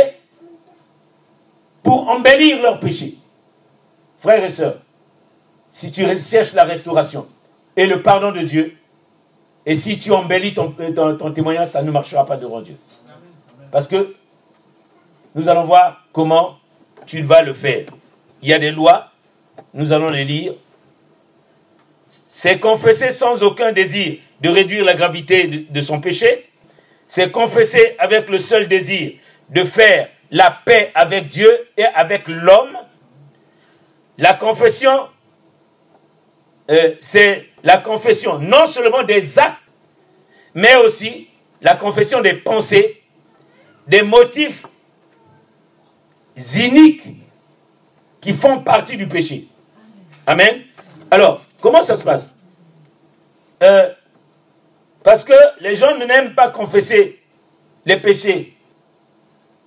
pour 1.82 2.08
embellir 2.08 2.62
leur 2.62 2.80
péché. 2.80 3.16
Frères 4.18 4.42
et 4.42 4.48
sœurs, 4.48 4.78
si 5.70 5.92
tu 5.92 6.06
cherches 6.18 6.54
la 6.54 6.64
restauration 6.64 7.26
et 7.76 7.84
le 7.86 8.00
pardon 8.00 8.32
de 8.32 8.40
Dieu, 8.40 8.78
et 9.66 9.74
si 9.74 9.98
tu 9.98 10.10
embellis 10.10 10.54
ton, 10.54 10.74
ton 11.18 11.32
témoignage, 11.32 11.68
ça 11.68 11.82
ne 11.82 11.90
marchera 11.90 12.24
pas 12.24 12.38
devant 12.38 12.62
Dieu. 12.62 12.78
Parce 13.70 13.86
que 13.86 14.14
nous 15.34 15.50
allons 15.50 15.64
voir 15.64 16.06
comment 16.12 16.56
tu 17.04 17.20
vas 17.20 17.42
le 17.42 17.52
faire. 17.52 17.84
Il 18.40 18.48
y 18.48 18.54
a 18.54 18.58
des 18.58 18.70
lois, 18.70 19.10
nous 19.74 19.92
allons 19.92 20.10
les 20.10 20.24
lire. 20.24 20.54
C'est 22.08 22.58
confesser 22.58 23.10
sans 23.10 23.42
aucun 23.42 23.72
désir 23.72 24.18
de 24.40 24.48
réduire 24.48 24.84
la 24.84 24.94
gravité 24.94 25.46
de, 25.46 25.80
son 25.80 26.00
péché. 26.00 26.50
C'est 27.06 27.30
confesser 27.30 27.94
avec 27.98 28.28
le 28.28 28.38
seul 28.38 28.68
désir 28.68 29.12
de 29.50 29.64
faire 29.64 30.08
la 30.30 30.50
paix 30.50 30.90
avec 30.94 31.26
Dieu 31.26 31.68
et 31.76 31.84
avec 31.84 32.26
l'homme. 32.28 32.76
La 34.18 34.34
confession, 34.34 35.08
euh, 36.70 36.94
c'est 37.00 37.46
la 37.62 37.78
confession 37.78 38.38
non 38.38 38.66
seulement 38.66 39.02
des 39.02 39.38
actes, 39.38 39.62
mais 40.54 40.76
aussi 40.76 41.28
la 41.60 41.76
confession 41.76 42.20
des 42.20 42.34
pensées, 42.34 43.02
des 43.86 44.02
motifs 44.02 44.64
iniques 46.56 47.25
qui 48.26 48.32
font 48.32 48.58
partie 48.58 48.96
du 48.96 49.06
péché. 49.06 49.46
Amen. 50.26 50.62
Alors, 51.12 51.42
comment 51.60 51.80
ça 51.80 51.94
se 51.94 52.02
passe? 52.02 52.34
Euh, 53.62 53.88
Parce 55.04 55.24
que 55.24 55.32
les 55.60 55.76
gens 55.76 55.96
n'aiment 55.96 56.34
pas 56.34 56.50
confesser 56.50 57.22
les 57.84 58.00
péchés. 58.00 58.56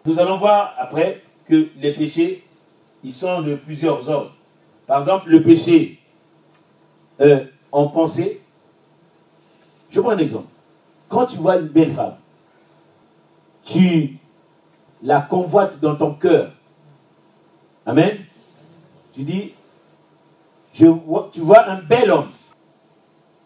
Nous 0.03 0.19
allons 0.19 0.37
voir 0.37 0.75
après 0.77 1.23
que 1.47 1.69
les 1.77 1.93
péchés, 1.93 2.43
ils 3.01 3.13
sont 3.13 3.41
de 3.43 3.55
plusieurs 3.55 4.09
ordres. 4.09 4.35
Par 4.85 4.99
exemple, 4.99 5.29
le 5.29 5.41
péché 5.41 5.97
euh, 7.21 7.45
en 7.71 7.87
pensée. 7.87 8.41
Je 9.89 10.01
prends 10.01 10.11
un 10.11 10.17
exemple. 10.17 10.49
Quand 11.07 11.27
tu 11.27 11.37
vois 11.37 11.55
une 11.55 11.67
belle 11.67 11.93
femme, 11.93 12.17
tu 13.63 14.17
la 15.01 15.21
convoites 15.21 15.79
dans 15.79 15.95
ton 15.95 16.13
cœur. 16.13 16.51
Amen. 17.85 18.25
Tu 19.19 19.25
dis, 19.25 19.53
je 20.73 20.85
vois, 20.85 21.29
tu 21.33 21.41
vois 21.41 21.67
un 21.67 21.81
bel 21.81 22.09
homme. 22.09 22.29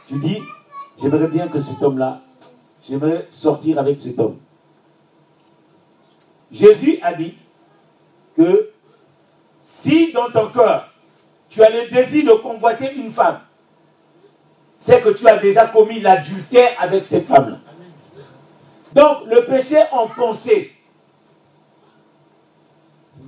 Tu 0.05 0.19
dis, 0.19 0.37
j'aimerais 1.01 1.25
bien 1.25 1.47
que 1.47 1.59
cet 1.59 1.81
homme-là, 1.81 2.21
j'aimerais 2.83 3.27
sortir 3.31 3.79
avec 3.79 3.97
cet 3.97 4.19
homme. 4.19 4.37
Jésus 6.51 6.99
a 7.01 7.15
dit 7.15 7.35
que 8.37 8.69
si 9.59 10.13
dans 10.13 10.29
ton 10.29 10.49
cœur, 10.49 10.93
tu 11.49 11.63
as 11.63 11.71
le 11.71 11.89
désir 11.89 12.25
de 12.25 12.39
convoiter 12.39 12.93
une 12.93 13.09
femme, 13.09 13.39
c'est 14.77 15.01
que 15.01 15.09
tu 15.09 15.27
as 15.27 15.37
déjà 15.37 15.65
commis 15.65 15.99
l'adultère 15.99 16.75
avec 16.77 17.03
cette 17.03 17.25
femme-là. 17.25 17.57
Donc 18.93 19.25
le 19.25 19.43
péché 19.47 19.81
en 19.91 20.07
pensée 20.07 20.72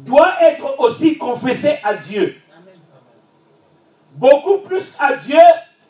doit 0.06 0.36
être 0.42 0.80
aussi 0.80 1.18
confessé 1.18 1.80
à 1.84 1.96
Dieu. 1.96 2.40
Beaucoup 4.12 4.60
plus 4.60 4.96
à 5.00 5.16
Dieu 5.16 5.42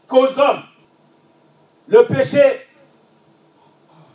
qu'aux 0.07 0.39
hommes. 0.39 0.63
Le 1.87 2.07
péché 2.07 2.65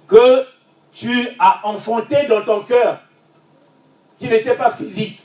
que 0.09 0.47
tu 0.91 1.29
as 1.39 1.61
enfanté 1.65 2.27
dans 2.27 2.43
ton 2.43 2.63
cœur, 2.63 3.01
qui 4.19 4.29
n'était 4.29 4.57
pas 4.57 4.73
physique, 4.73 5.21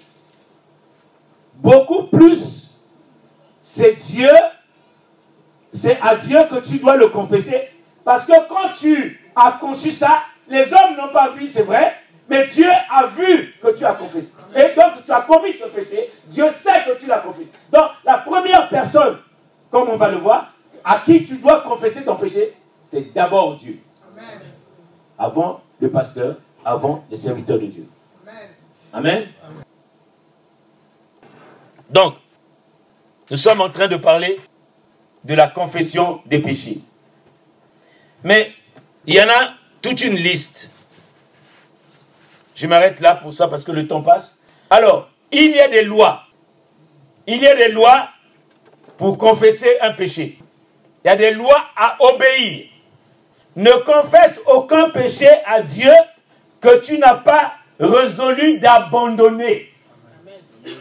beaucoup 1.56 2.04
plus, 2.04 2.82
c'est 3.62 3.94
Dieu, 3.94 4.30
c'est 5.74 6.00
à 6.02 6.16
Dieu 6.16 6.40
que 6.50 6.60
tu 6.60 6.78
dois 6.78 6.98
le 6.98 7.08
confesser. 7.08 7.70
Parce 8.04 8.26
que 8.26 8.48
quand 8.48 8.74
tu 8.78 9.20
as 9.36 9.54
conçu 9.54 9.92
ça, 9.92 10.22
les 10.48 10.72
hommes 10.74 10.96
n'ont 10.98 11.12
pas 11.12 11.30
vu, 11.30 11.48
c'est 11.48 11.64
vrai, 11.64 11.96
mais 12.28 12.48
Dieu 12.48 12.70
a 12.90 13.08
vu 13.08 13.54
que 13.62 13.72
tu 13.72 13.86
as 13.86 13.94
confessé. 13.94 14.32
Et 14.56 14.76
donc 14.76 15.04
tu 15.06 15.12
as 15.12 15.22
commis 15.22 15.54
ce 15.54 15.66
péché. 15.66 16.12
Dieu 16.28 16.46
sait 16.50 16.84
que 16.86 17.00
tu 17.00 17.06
l'as 17.08 17.20
confessé. 17.20 17.50
Donc 17.72 17.92
la 18.04 18.18
première 18.18 18.68
personne, 18.70 19.18
comme 19.70 19.90
on 19.90 19.98
va 19.98 20.10
le 20.10 20.18
voir, 20.18 20.54
à 20.84 21.02
qui 21.06 21.26
tu 21.26 21.38
dois 21.38 21.62
confesser 21.62 22.04
ton 22.04 22.16
péché, 22.16 22.54
c'est 22.88 23.14
d'abord 23.14 23.56
Dieu. 23.58 23.80
Avant 25.18 25.62
le 25.80 25.90
pasteur, 25.90 26.38
avant 26.64 27.06
les 27.10 27.18
serviteurs 27.18 27.60
de 27.60 27.68
Dieu. 27.68 27.88
Amen. 28.92 29.28
Donc, 31.90 32.16
nous 33.30 33.38
sommes 33.38 33.62
en 33.62 33.70
train 33.70 33.88
de 33.88 33.98
parler 33.98 34.40
de 35.24 35.34
la 35.34 35.48
confession 35.48 36.22
des 36.26 36.40
péchés. 36.40 36.80
Mais 38.24 38.54
il 39.06 39.16
y 39.16 39.22
en 39.22 39.28
a 39.28 39.54
toute 39.82 40.02
une 40.04 40.16
liste 40.16 40.72
je 42.56 42.68
m'arrête 42.68 43.02
là 43.02 43.16
pour 43.16 43.34
ça 43.34 43.48
parce 43.50 43.64
que 43.66 43.72
le 43.74 43.86
temps 43.86 44.02
passe. 44.02 44.40
Alors, 44.70 45.10
il 45.32 45.52
y 45.52 45.60
a 45.60 45.68
des 45.68 45.84
lois. 45.84 46.24
Il 47.28 47.38
y 47.40 47.48
a 47.48 47.56
des 47.56 47.68
lois 47.68 48.10
pour 48.98 49.18
confesser 49.18 49.78
un 49.82 49.92
péché. 49.92 50.40
Il 51.04 51.08
y 51.10 51.12
a 51.12 51.18
des 51.18 51.32
lois 51.32 51.66
à 51.76 51.98
obéir. 52.00 52.68
Ne 53.58 53.72
confesse 53.84 54.42
aucun 54.48 54.90
péché 54.90 55.28
à 55.46 55.62
Dieu 55.62 55.92
que 56.62 56.80
tu 56.80 56.98
n'as 56.98 57.16
pas 57.16 57.54
résolu 57.80 58.58
d'abandonner. 58.58 59.72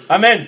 Amen. 0.08 0.46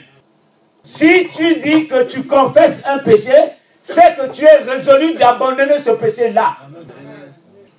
Si 0.82 1.26
tu 1.28 1.56
dis 1.56 1.88
que 1.88 2.04
tu 2.04 2.22
confesses 2.22 2.80
un 2.84 2.98
péché, 2.98 3.34
c'est 3.82 4.16
que 4.16 4.30
tu 4.32 4.44
es 4.44 4.58
résolu 4.58 5.14
d'abandonner 5.14 5.80
ce 5.80 5.90
péché-là. 5.90 6.56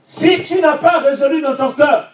Si 0.04 0.43
tu 0.43 0.60
n'as 0.60 0.78
pas 0.78 1.00
résolu 1.00 1.41
dans 1.41 1.56
ton 1.56 1.72
cœur 1.72 2.12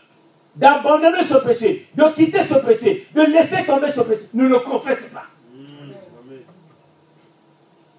d'abandonner 0.55 1.23
ce 1.23 1.35
péché, 1.35 1.87
de 1.95 2.03
quitter 2.13 2.43
ce 2.43 2.55
péché, 2.55 3.07
de 3.13 3.21
laisser 3.21 3.65
tomber 3.65 3.89
ce 3.89 4.01
péché. 4.01 4.21
Ne 4.33 4.47
le 4.47 4.59
confesse 4.59 4.99
pas. 5.13 5.23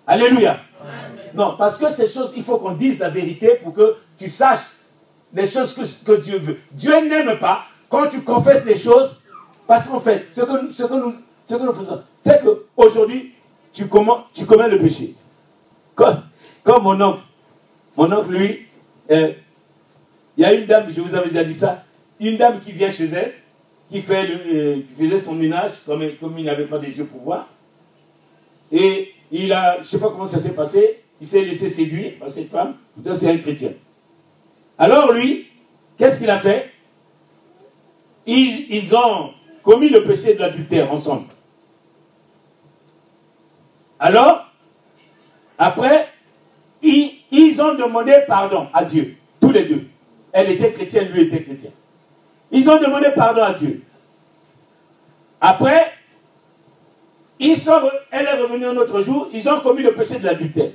Alléluia. 0.06 0.60
Non, 1.34 1.56
parce 1.58 1.78
que 1.78 1.90
ces 1.90 2.06
choses, 2.06 2.32
il 2.36 2.44
faut 2.44 2.58
qu'on 2.58 2.72
dise 2.72 3.00
la 3.00 3.10
vérité 3.10 3.58
pour 3.62 3.74
que 3.74 3.96
tu 4.16 4.28
saches 4.28 4.70
les 5.32 5.48
choses 5.48 5.74
que, 6.04 6.12
Dieu 6.20 6.38
veut. 6.38 6.58
Dieu 6.70 7.08
n'aime 7.08 7.38
pas 7.38 7.64
quand 7.88 8.08
tu 8.08 8.20
confesses 8.20 8.64
les 8.64 8.76
choses, 8.76 9.20
parce 9.66 9.88
qu'en 9.88 10.00
fait, 10.00 10.26
ce 10.30 10.42
que, 10.42 10.72
ce 10.72 10.84
que, 10.84 10.94
nous, 10.94 11.14
ce 11.46 11.54
que 11.56 11.62
nous 11.62 11.72
faisons, 11.72 12.02
c'est 12.20 12.40
qu'aujourd'hui, 12.42 13.34
tu, 13.72 13.84
tu 14.32 14.46
commets 14.46 14.68
le 14.68 14.78
péché. 14.78 15.14
Comme, 15.94 16.22
mon 16.82 17.00
oncle. 17.00 17.22
Mon 17.96 18.12
oncle, 18.12 18.30
lui, 18.30 18.66
euh, 19.10 19.32
il 20.36 20.42
y 20.42 20.44
a 20.44 20.52
une 20.52 20.66
dame, 20.66 20.86
je 20.90 21.00
vous 21.00 21.14
avais 21.14 21.28
déjà 21.28 21.44
dit 21.44 21.54
ça, 21.54 21.84
une 22.20 22.36
dame 22.36 22.60
qui 22.60 22.72
vient 22.72 22.90
chez 22.90 23.06
elle, 23.06 23.34
qui, 23.90 24.02
euh, 24.10 24.80
faisait 24.98 25.18
son 25.18 25.34
ménage, 25.34 25.72
comme, 25.86 26.02
il 26.38 26.44
n'avait 26.44 26.66
pas 26.66 26.78
des 26.78 26.96
yeux 26.96 27.06
pour 27.06 27.20
voir. 27.20 27.48
Et 28.72 29.12
il 29.30 29.52
a, 29.52 29.76
je 29.76 29.80
ne 29.82 29.86
sais 29.86 29.98
pas 29.98 30.08
comment 30.08 30.26
ça 30.26 30.38
s'est 30.38 30.54
passé, 30.54 31.00
il 31.20 31.26
s'est 31.26 31.42
laissé 31.42 31.68
séduire 31.68 32.12
par 32.18 32.28
cette 32.28 32.48
femme, 32.48 32.76
pourtant 32.94 33.14
c'est 33.14 33.30
un 33.30 33.38
chrétien. 33.38 33.70
Alors 34.78 35.12
lui, 35.12 35.48
qu'est-ce 35.98 36.20
qu'il 36.20 36.30
a 36.30 36.38
fait? 36.38 36.70
Ils, 38.26 38.94
ont 38.94 39.30
commis 39.62 39.90
le 39.90 40.04
péché 40.04 40.34
de 40.34 40.40
l'adultère 40.40 40.90
ensemble. 40.90 41.26
Alors, 43.98 44.46
après, 45.58 46.08
ils 46.82 47.60
ont 47.60 47.74
demandé 47.74 48.16
pardon 48.26 48.68
à 48.72 48.84
Dieu, 48.84 49.16
tous 49.40 49.50
les 49.50 49.66
deux. 49.66 49.84
Elle 50.32 50.50
était 50.50 50.72
chrétienne, 50.72 51.08
lui 51.12 51.22
était 51.22 51.42
chrétien. 51.42 51.70
Ils 52.54 52.70
ont 52.70 52.80
demandé 52.80 53.08
pardon 53.16 53.42
à 53.42 53.52
Dieu. 53.52 53.82
Après, 55.40 55.90
ils 57.40 57.58
sont, 57.58 57.90
elle 58.12 58.26
est 58.26 58.40
revenue 58.40 58.66
un 58.66 58.76
autre 58.76 59.00
jour, 59.00 59.28
ils 59.32 59.48
ont 59.48 59.60
commis 59.60 59.82
le 59.82 59.92
péché 59.92 60.20
de 60.20 60.24
l'adultère. 60.24 60.70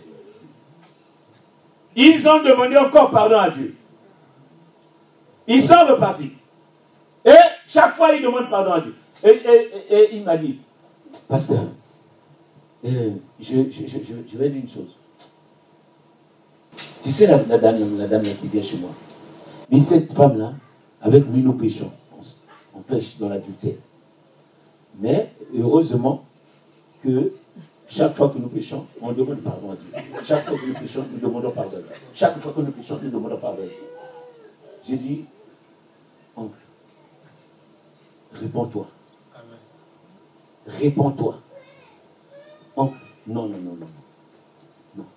Ils 1.96 2.28
ont 2.28 2.44
demandé 2.44 2.76
encore 2.76 3.10
pardon 3.12 3.38
à 3.38 3.50
Dieu. 3.50 3.76
Ils 5.48 5.64
sont 5.64 5.86
repartis. 5.88 6.34
Et 7.24 7.32
chaque 7.66 7.96
fois, 7.96 8.14
ils 8.14 8.22
demandent 8.22 8.50
pardon 8.50 8.74
à 8.74 8.82
Dieu. 8.82 8.96
Et, 9.24 10.18
il 10.18 10.24
m'a 10.26 10.36
dit, 10.36 10.60
pasteur, 11.30 11.64
euh, 12.84 13.12
je, 13.40 13.56
vais 13.56 14.50
dire 14.50 14.62
une 14.64 14.70
chose. 14.70 14.98
Tu 17.02 17.10
sais, 17.10 17.26
la, 17.26 17.58
dame, 17.58 17.98
la 17.98 18.08
dame 18.08 18.24
qui 18.24 18.48
vient 18.48 18.62
chez 18.62 18.78
moi, 18.78 18.92
mais 19.72 19.80
cette 19.80 20.12
femme-là, 20.12 20.52
avec 21.02 21.26
lui, 21.28 21.42
nous 21.42 21.54
péchons. 21.54 21.92
On, 22.76 22.82
pêche 22.82 23.18
dans 23.18 23.30
l'adultère. 23.30 23.76
Mais 25.00 25.32
heureusement 25.54 26.24
que 27.04 27.34
chaque 27.88 28.16
fois 28.16 28.30
que 28.30 28.38
nous 28.38 28.48
péchons, 28.48 28.86
on 29.02 29.12
demande 29.12 29.40
pardon 29.42 29.72
à 29.72 29.76
Dieu. 29.76 30.12
Chaque 30.24 30.46
fois 30.46 30.58
que 30.58 30.66
nous 30.66 30.74
péchons, 30.74 31.06
nous 31.12 31.20
demandons 31.20 31.52
pardon. 31.52 31.78
Chaque 32.14 32.38
fois 32.40 32.54
que 32.54 32.62
nous 32.62 32.72
péchons, 32.72 33.00
nous 33.02 33.10
demandons 33.10 33.38
pardon. 33.38 33.64
J'ai 34.88 34.98
dit, 34.98 35.26
oncle, 36.36 36.58
réponds-toi. 38.34 38.88
Réponds-toi. 40.68 41.40
Oncle, 42.76 42.98
Non, 43.28 43.48
non, 43.48 43.58
non, 43.58 43.78
non. 43.80 43.88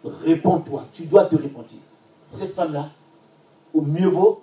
non. 0.04 0.12
Réponds-toi. 0.24 0.86
Tu 0.92 1.06
dois 1.06 1.26
te 1.26 1.36
repentir. 1.36 1.78
Cette 2.30 2.54
femme-là, 2.54 2.90
au 3.74 3.82
mieux 3.82 4.08
vaut, 4.08 4.42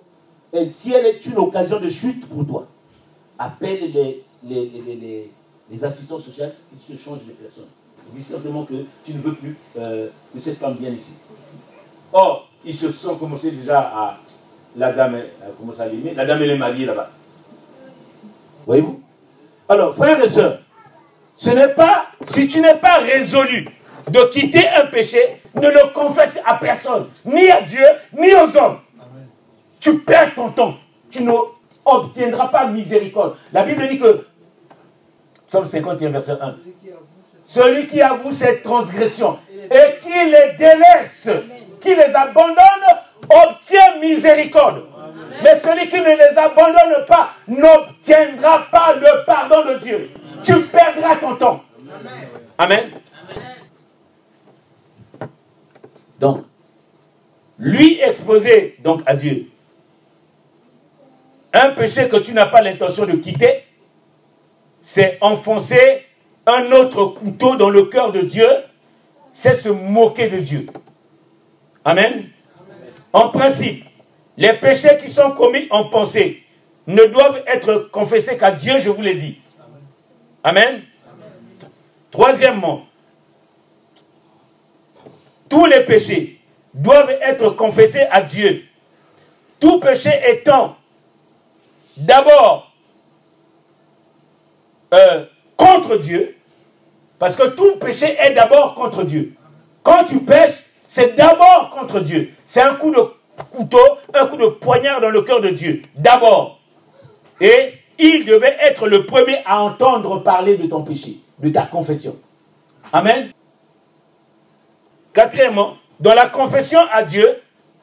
elle, 0.54 0.72
si 0.74 0.94
elle 0.94 1.06
est 1.06 1.26
une 1.26 1.38
occasion 1.38 1.80
de 1.80 1.88
chute 1.88 2.28
pour 2.28 2.46
toi, 2.46 2.68
appelle 3.38 3.92
les, 3.92 4.24
les, 4.44 4.72
les, 4.86 5.30
les, 5.72 5.84
assistants 5.84 6.20
sociaux 6.20 6.46
qui 6.86 6.98
se 6.98 7.02
changent 7.02 7.20
les 7.28 7.34
personnes. 7.34 7.68
Dis 8.12 8.24
simplement 8.24 8.66
que 8.66 8.74
tu 9.06 9.14
ne 9.14 9.20
veux 9.20 9.34
plus 9.34 9.56
euh, 9.78 10.08
que 10.34 10.40
cette 10.40 10.58
femme 10.58 10.76
vienne 10.80 10.96
ici. 10.96 11.18
Or, 12.12 12.50
ils 12.66 12.74
se 12.74 12.92
sont 12.92 13.16
commencés 13.16 13.52
déjà 13.52 13.80
à. 13.80 14.18
La 14.76 14.92
dame 14.92 15.16
a 15.16 15.52
commencé 15.58 15.82
à. 15.82 15.88
La 16.16 16.26
dame, 16.26 16.42
elle 16.42 16.52
est 16.52 16.58
mariée 16.58 16.86
là-bas. 16.86 17.12
Voyez-vous? 18.66 19.02
Alors, 19.68 19.96
frères 19.96 20.22
et 20.24 20.28
sœurs, 20.28 20.60
ce 21.36 21.52
n'est 21.52 21.74
pas, 21.74 22.08
si 22.22 22.48
tu 22.48 22.60
n'es 22.60 22.76
pas 22.76 22.98
résolu 22.98 23.66
de 24.10 24.20
quitter 24.32 24.68
un 24.68 24.88
péché, 24.88 25.20
ne 25.56 25.68
le 25.68 25.94
confesse 25.94 26.40
à 26.46 26.56
personne, 26.56 27.08
ni 27.26 27.50
à 27.50 27.62
Dieu, 27.62 27.86
ni 28.18 28.34
aux 28.34 28.58
hommes. 28.58 28.80
Tu 29.80 30.00
perds 30.00 30.34
ton 30.36 30.50
temps. 30.50 30.76
Tu 31.10 31.24
n'obtiendras 31.24 32.48
pas 32.48 32.68
miséricorde. 32.68 33.38
La 33.54 33.64
Bible 33.64 33.88
dit 33.88 34.00
que, 34.00 34.26
Psaume 35.48 35.66
51, 35.66 36.10
verset 36.10 36.38
1, 36.42 36.56
celui 37.44 37.88
qui 37.88 38.02
avoue 38.02 38.32
cette 38.32 38.62
transgression 38.62 39.40
et 39.52 40.00
qui 40.02 40.10
les 40.10 40.54
délaisse, 40.58 41.30
qui 41.82 41.96
les 41.96 42.16
abandonne, 42.16 42.56
obtient 43.24 44.00
miséricorde. 44.00 44.84
Mais 45.42 45.56
celui 45.56 45.88
qui 45.88 45.98
ne 45.98 46.16
les 46.16 46.38
abandonne 46.38 47.06
pas 47.08 47.32
n'obtiendra 47.48 48.68
pas 48.72 48.96
le 48.96 49.26
pardon 49.26 49.66
de 49.66 49.80
Dieu. 49.80 50.12
Tu 50.44 50.62
perdras 50.62 51.16
ton 51.16 51.36
temps. 51.36 51.64
Amen. 52.58 52.92
Donc, 56.20 56.44
lui 57.58 58.00
exposer 58.02 58.78
donc 58.80 59.02
à 59.06 59.16
Dieu 59.16 59.50
un 61.54 61.70
péché 61.72 62.08
que 62.08 62.18
tu 62.18 62.34
n'as 62.34 62.46
pas 62.46 62.62
l'intention 62.62 63.06
de 63.06 63.14
quitter, 63.14 63.64
c'est 64.82 65.18
enfoncer 65.22 66.06
un 66.46 66.72
autre 66.72 67.06
couteau 67.06 67.56
dans 67.56 67.70
le 67.70 67.86
cœur 67.86 68.12
de 68.12 68.22
Dieu, 68.22 68.48
c'est 69.32 69.54
se 69.54 69.70
moquer 69.70 70.30
de 70.30 70.38
Dieu. 70.38 70.68
Amen. 71.86 72.30
En 73.14 73.30
principe, 73.30 73.86
les 74.38 74.54
péchés 74.54 74.98
qui 75.02 75.10
sont 75.10 75.32
commis 75.32 75.68
en 75.70 75.86
pensée 75.86 76.44
ne 76.88 77.04
doivent 77.06 77.44
être 77.48 77.90
confessés 77.92 78.38
qu'à 78.38 78.52
Dieu, 78.52 78.80
je 78.80 78.90
vous 78.90 79.02
l'ai 79.02 79.16
dit. 79.16 79.40
Amen. 80.44 80.82
Troisièmement, 82.12 82.86
tous 85.48 85.66
les 85.66 85.82
péchés 85.82 86.40
doivent 86.74 87.16
être 87.22 87.50
confessés 87.52 88.06
à 88.12 88.22
Dieu. 88.22 88.66
Tout 89.60 89.80
péché 89.80 90.12
étant 90.28 90.78
d'abord 92.00 92.72
euh, 94.94 95.26
contre 95.56 95.98
Dieu, 95.98 96.36
parce 97.20 97.36
que 97.36 97.48
tout 97.48 97.76
péché 97.76 98.16
est 98.20 98.34
d'abord 98.34 98.76
contre 98.76 99.04
Dieu. 99.04 99.34
Quand 99.84 100.04
tu 100.06 100.20
pêches, 100.20 100.64
c'est 100.88 101.16
d'abord 101.16 101.70
contre 101.70 102.00
Dieu. 102.00 102.34
C'est 102.46 102.62
un 102.62 102.76
coup 102.76 102.92
de 102.92 103.00
couteau, 103.52 103.80
un 104.14 104.26
coup 104.26 104.38
de 104.38 104.48
poignard 104.48 105.02
dans 105.02 105.10
le 105.10 105.22
cœur 105.22 105.42
de 105.42 105.50
Dieu. 105.50 105.82
D'abord. 105.96 106.60
Et 107.42 107.74
il 107.98 108.26
devait 108.26 108.58
être 108.62 108.88
le 108.88 109.06
premier 109.06 109.40
à 109.46 109.62
entendre 109.62 110.24
parler 110.24 110.58
de 110.58 110.68
ton 110.68 110.84
péché, 110.84 111.18
de 111.40 111.50
ta 111.50 111.64
confession. 111.64 112.16
Amen. 112.92 113.32
Quatrièmement, 115.14 115.76
dans 116.00 116.14
la 116.14 116.28
confession 116.28 116.80
à 116.92 117.04
Dieu, 117.04 117.42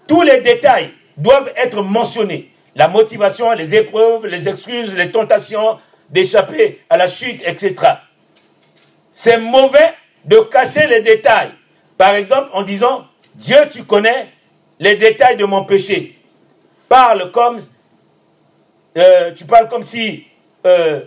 tous 0.08 0.22
les 0.22 0.40
détails 0.40 0.92
doivent 1.16 1.52
être 1.56 1.82
mentionnés. 1.82 2.50
La 2.76 2.88
motivation, 2.88 3.50
les 3.52 3.74
épreuves, 3.74 4.26
les 4.26 4.48
excuses, 4.48 4.94
les 4.94 5.10
tentations 5.10 5.78
d'échapper 6.10 6.82
à 6.90 6.98
la 6.98 7.08
chute, 7.08 7.42
etc. 7.44 7.74
C'est 9.10 9.38
mauvais 9.38 9.94
de 10.26 10.38
cacher 10.40 10.86
les 10.86 11.00
détails. 11.00 11.52
Par 11.96 12.14
exemple, 12.14 12.50
en 12.52 12.62
disant, 12.62 13.06
Dieu, 13.34 13.56
tu 13.70 13.84
connais 13.84 14.28
les 14.78 14.96
détails 14.96 15.38
de 15.38 15.46
mon 15.46 15.64
péché. 15.64 16.18
Parle 16.88 17.32
comme, 17.32 17.58
euh, 18.98 19.32
tu 19.32 19.46
parles 19.46 19.68
comme 19.68 19.82
si 19.82 20.24
euh, 20.66 21.00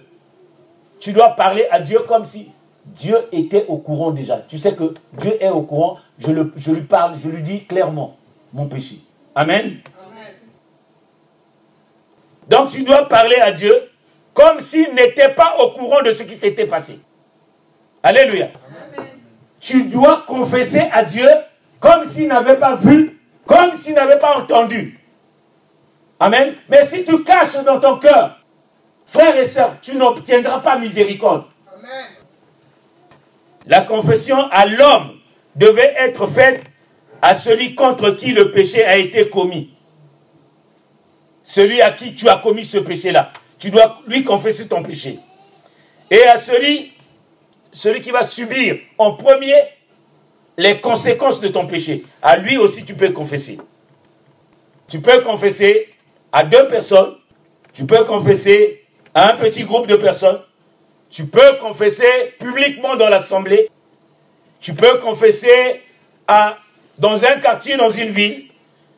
tu 0.99 1.13
dois 1.13 1.30
parler 1.36 1.67
à 1.70 1.80
Dieu 1.80 1.99
comme 1.99 2.24
si 2.24 2.51
Dieu 2.84 3.17
était 3.32 3.65
au 3.67 3.78
courant 3.78 4.09
déjà. 4.09 4.38
Tu 4.47 4.57
sais 4.57 4.74
que 4.74 4.95
Dieu 5.13 5.38
est 5.41 5.49
au 5.49 5.61
courant. 5.61 5.99
Je, 6.17 6.32
je 6.57 6.72
lui 6.72 6.82
parle, 6.82 7.17
je 7.24 7.30
lui 7.30 7.43
dis 7.43 7.65
clairement 7.65 8.17
mon 8.53 8.65
péché. 8.65 8.95
Amen. 9.36 9.78
Donc 12.50 12.72
tu 12.72 12.84
dois 12.84 13.08
parler 13.08 13.38
à 13.38 13.52
Dieu 13.52 13.74
comme 14.34 14.60
s'il 14.60 14.93
n'était 14.93 15.30
pas 15.30 15.56
au 15.60 15.72
courant 15.72 16.02
de 16.02 16.12
ce 16.12 16.24
qui 16.24 16.36
s'était 16.36 16.66
passé. 16.66 17.00
Alléluia. 18.02 18.50
Tu 19.60 19.84
dois 19.84 20.24
confesser 20.26 20.84
à 20.91 21.04
Dieu 21.04 21.28
comme 21.80 22.06
s'il 22.06 22.28
n'avait 22.28 22.58
pas 22.58 22.76
vu, 22.76 23.20
comme 23.45 23.76
s'il 23.76 23.93
n'avait 23.93 24.20
pas 24.20 24.38
entendu. 24.38 24.97
Amen. 26.20 26.56
Mais 26.70 26.84
si 26.84 27.04
tu 27.04 27.24
caches 27.24 27.64
dans 27.66 27.80
ton 27.80 27.97
cœur, 27.97 28.39
frères 29.06 29.38
et 29.38 29.45
sœurs, 29.45 29.76
tu 29.82 29.95
n'obtiendras 29.95 30.60
pas 30.60 30.78
miséricorde. 30.78 31.45
La 33.66 33.82
confession 33.82 34.38
à 34.52 34.66
l'homme 34.66 35.20
devait 35.56 35.93
être 36.00 36.26
faite 36.26 36.64
à 37.22 37.34
celui 37.34 37.76
contre 37.76 38.12
qui 38.12 38.32
le 38.32 38.52
péché 38.52 38.84
a 38.84 38.97
été 38.97 39.30
commis. 39.30 39.74
Celui 41.50 41.82
à 41.82 41.89
qui 41.89 42.14
tu 42.14 42.30
as 42.30 42.38
commis 42.38 42.64
ce 42.64 42.78
péché-là. 42.78 43.32
Tu 43.58 43.72
dois 43.72 44.04
lui 44.06 44.24
confesser 44.24 44.68
ton 44.68 44.84
péché. 44.84 45.18
Et 46.12 46.22
à 46.26 46.38
celui, 46.38 46.93
celui 47.72 48.04
qui 48.04 48.12
va 48.12 48.24
subir 48.24 48.78
en 49.00 49.16
premier 49.16 49.56
les 50.58 50.80
conséquences 50.80 51.39
de 51.39 51.47
ton 51.47 51.66
péché. 51.66 52.06
À 52.22 52.38
lui 52.38 52.56
aussi 52.60 52.86
tu 52.86 52.93
peux 52.93 53.10
confesser. 53.14 53.58
Tu 54.88 55.02
peux 55.02 55.22
confesser 55.22 55.89
à 56.32 56.43
deux 56.43 56.68
personnes. 56.68 57.16
Tu 57.74 57.84
peux 57.84 58.04
confesser 58.04 58.86
à 59.16 59.34
un 59.34 59.36
petit 59.36 59.64
groupe 59.64 59.88
de 59.88 59.95
personnes. 59.95 60.41
Tu 61.10 61.26
peux 61.26 61.58
confesser 61.60 62.36
publiquement 62.39 62.95
dans 62.95 63.10
l'assemblée. 63.10 63.72
Tu 64.62 64.76
peux 64.76 65.00
confesser 65.00 65.82
à, 66.28 66.60
dans 67.00 67.26
un 67.26 67.39
quartier, 67.39 67.76
dans 67.76 67.89
une 67.89 68.10
ville. 68.10 68.50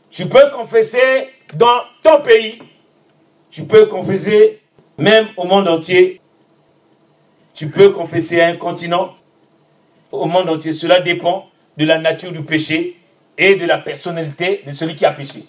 Tu 0.10 0.26
peux 0.26 0.50
confesser 0.50 1.30
dans 1.56 1.82
ton 2.02 2.22
pays. 2.22 2.62
Tu 3.50 3.64
peux 3.64 3.86
confesser 3.88 4.62
même 4.98 5.28
au 5.38 5.46
monde 5.46 5.68
entier. 5.68 6.22
Tu 7.54 7.70
peux 7.70 7.90
confesser 7.90 8.40
à 8.42 8.48
un 8.48 8.56
continent, 8.56 9.16
au 10.12 10.26
monde 10.26 10.50
entier. 10.50 10.72
Cela 10.72 11.02
dépend 11.02 11.48
de 11.78 11.86
la 11.86 12.00
nature 12.00 12.32
du 12.32 12.44
péché 12.44 12.98
et 13.38 13.56
de 13.56 13.66
la 13.66 13.78
personnalité 13.78 14.64
de 14.66 14.72
celui 14.72 14.96
qui 14.96 15.06
a 15.06 15.12
péché. 15.12 15.46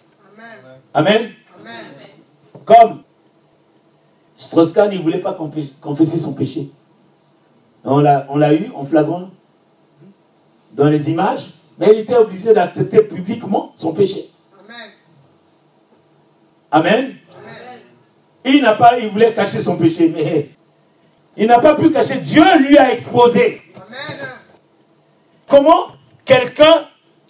Amen. 0.95 1.33
Amen. 1.59 1.83
Comme 2.65 3.03
Strauss-Kahn, 4.37 4.91
ne 4.91 4.99
voulait 4.99 5.21
pas 5.21 5.37
confesser 5.81 6.19
son 6.19 6.35
péché. 6.35 6.71
On 7.85 7.99
l'a 8.01 8.55
eu 8.55 8.71
en 8.75 8.85
flagrant 8.85 9.31
dans 10.73 10.89
les 10.89 11.11
images, 11.11 11.51
mais 11.79 11.89
il 11.93 12.01
était 12.01 12.17
obligé 12.17 12.53
d'accepter 12.53 13.03
publiquement 13.03 13.71
son 13.75 13.93
péché. 13.93 14.31
Amen. 16.73 17.17
Il 18.45 18.63
n'a 18.63 18.73
pas, 18.73 18.99
il 18.99 19.09
voulait 19.11 19.33
cacher 19.33 19.61
son 19.61 19.77
péché, 19.77 20.09
mais 20.13 20.49
il 21.37 21.47
n'a 21.47 21.59
pas 21.59 21.75
pu 21.75 21.91
cacher. 21.91 22.17
Dieu 22.17 22.43
lui 22.59 22.77
a 22.79 22.93
exposé. 22.93 23.63
Comment 25.47 25.89
quelqu'un 26.25 26.89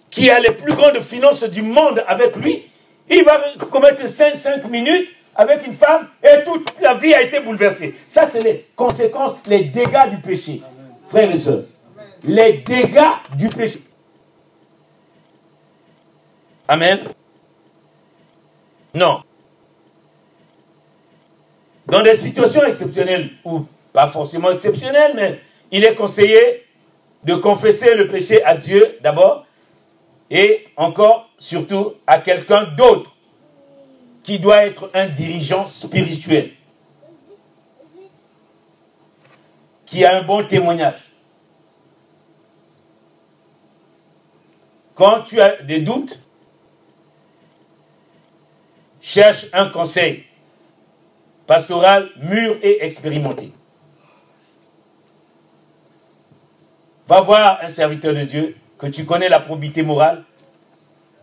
qui 0.09 0.29
a 0.29 0.39
les 0.39 0.51
plus 0.51 0.73
grandes 0.73 0.99
finances 1.01 1.43
du 1.43 1.61
monde 1.61 2.03
avec 2.07 2.35
lui, 2.37 2.63
il 3.09 3.23
va 3.23 3.41
commettre 3.69 4.07
5, 4.07 4.35
5 4.35 4.69
minutes 4.69 5.09
avec 5.35 5.65
une 5.65 5.73
femme 5.73 6.07
et 6.23 6.43
toute 6.43 6.71
la 6.81 6.93
vie 6.93 7.13
a 7.13 7.21
été 7.21 7.39
bouleversée. 7.39 7.95
Ça, 8.07 8.25
c'est 8.25 8.41
les 8.41 8.67
conséquences, 8.75 9.33
les 9.47 9.65
dégâts 9.65 10.09
du 10.09 10.17
péché. 10.17 10.61
Frères 11.09 11.29
et 11.29 11.37
sœurs, 11.37 11.63
les 12.23 12.59
dégâts 12.59 13.01
du 13.35 13.49
péché. 13.49 13.81
Amen. 16.67 16.99
Non. 18.93 19.23
Dans 21.87 22.01
des 22.01 22.15
situations 22.15 22.63
exceptionnelles, 22.65 23.31
ou 23.43 23.65
pas 23.91 24.07
forcément 24.07 24.51
exceptionnelles, 24.51 25.13
mais 25.15 25.39
il 25.71 25.83
est 25.83 25.95
conseillé 25.95 26.65
de 27.23 27.35
confesser 27.35 27.95
le 27.95 28.07
péché 28.07 28.43
à 28.43 28.55
Dieu 28.55 28.97
d'abord, 29.01 29.45
et 30.29 30.67
encore, 30.77 31.29
surtout, 31.37 31.93
à 32.07 32.19
quelqu'un 32.19 32.63
d'autre 32.63 33.15
qui 34.23 34.39
doit 34.39 34.65
être 34.65 34.89
un 34.93 35.07
dirigeant 35.07 35.67
spirituel, 35.67 36.51
qui 39.85 40.05
a 40.05 40.15
un 40.15 40.23
bon 40.23 40.45
témoignage. 40.45 41.13
quand 44.95 45.21
tu 45.21 45.41
as 45.41 45.61
des 45.63 45.79
doutes, 45.79 46.19
cherche 49.01 49.47
un 49.53 49.69
conseil 49.69 50.25
pastoral 51.47 52.09
mûr 52.21 52.57
et 52.61 52.83
expérimenté. 52.85 53.51
Va 57.07 57.21
voir 57.21 57.59
un 57.61 57.67
serviteur 57.67 58.13
de 58.13 58.23
Dieu 58.23 58.55
que 58.77 58.87
tu 58.87 59.05
connais 59.05 59.29
la 59.29 59.39
probité 59.39 59.83
morale, 59.83 60.23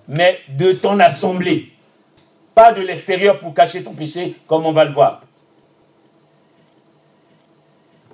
mais 0.09 0.39
de 0.49 0.73
ton 0.73 0.99
assemblée, 1.01 1.73
pas 2.55 2.73
de 2.73 2.83
l'extérieur 2.83 3.39
pour 3.39 3.55
cacher 3.55 3.83
ton 3.83 3.95
péché 3.95 4.37
comme 4.47 4.67
on 4.67 4.73
va 4.73 4.85
le 4.85 4.93
voir. 4.93 5.23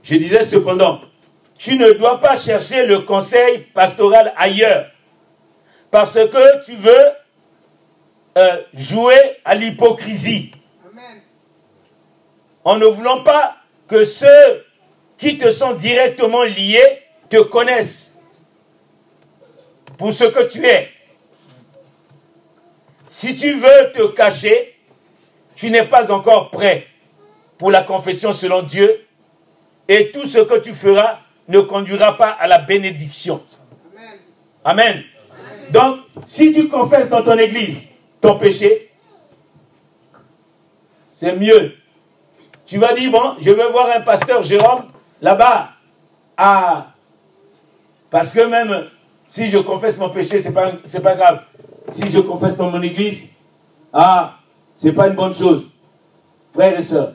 Je 0.02 0.14
disais 0.16 0.42
cependant, 0.42 1.00
tu 1.58 1.76
ne 1.76 1.92
dois 1.92 2.20
pas 2.20 2.36
chercher 2.36 2.86
le 2.86 3.00
conseil 3.00 3.58
pastoral 3.74 4.32
ailleurs, 4.36 4.90
parce 5.90 6.14
que 6.14 6.64
tu 6.64 6.76
veux 6.76 7.06
euh, 8.38 8.62
jouer 8.74 9.38
à 9.44 9.54
l'hypocrisie. 9.54 10.52
En 12.66 12.78
ne 12.78 12.86
voulant 12.86 13.22
pas 13.22 13.58
que 13.86 14.02
ceux 14.02 14.64
qui 15.16 15.38
te 15.38 15.50
sont 15.50 15.74
directement 15.74 16.42
liés 16.42 17.04
te 17.30 17.36
connaissent 17.36 18.10
pour 19.96 20.12
ce 20.12 20.24
que 20.24 20.48
tu 20.48 20.66
es. 20.66 20.90
Si 23.06 23.36
tu 23.36 23.52
veux 23.52 23.92
te 23.94 24.08
cacher, 24.08 24.74
tu 25.54 25.70
n'es 25.70 25.84
pas 25.84 26.10
encore 26.10 26.50
prêt 26.50 26.88
pour 27.56 27.70
la 27.70 27.84
confession 27.84 28.32
selon 28.32 28.62
Dieu 28.62 29.06
et 29.86 30.10
tout 30.10 30.26
ce 30.26 30.40
que 30.40 30.58
tu 30.58 30.74
feras 30.74 31.20
ne 31.46 31.60
conduira 31.60 32.16
pas 32.16 32.30
à 32.30 32.48
la 32.48 32.58
bénédiction. 32.58 33.44
Amen. 34.64 35.04
Donc, 35.70 36.00
si 36.26 36.52
tu 36.52 36.68
confesses 36.68 37.08
dans 37.08 37.22
ton 37.22 37.38
église 37.38 37.90
ton 38.20 38.36
péché, 38.36 38.90
c'est 41.10 41.36
mieux. 41.36 41.76
Tu 42.66 42.78
vas 42.78 42.92
dire, 42.94 43.10
bon, 43.10 43.36
je 43.40 43.50
vais 43.50 43.70
voir 43.70 43.88
un 43.96 44.00
pasteur 44.00 44.42
Jérôme 44.42 44.86
là-bas. 45.22 45.70
Ah, 46.36 46.88
parce 48.10 48.32
que 48.32 48.40
même 48.40 48.88
si 49.24 49.48
je 49.48 49.58
confesse 49.58 49.98
mon 49.98 50.10
péché, 50.10 50.40
ce 50.40 50.48
n'est 50.48 50.54
pas, 50.54 50.72
pas 51.02 51.14
grave. 51.14 51.42
Si 51.88 52.10
je 52.10 52.20
confesse 52.20 52.56
dans 52.56 52.70
mon 52.70 52.82
église, 52.82 53.36
ah, 53.92 54.34
ce 54.74 54.88
n'est 54.88 54.94
pas 54.94 55.08
une 55.08 55.14
bonne 55.14 55.34
chose. 55.34 55.70
Frères 56.52 56.78
et 56.78 56.82
sœurs, 56.82 57.12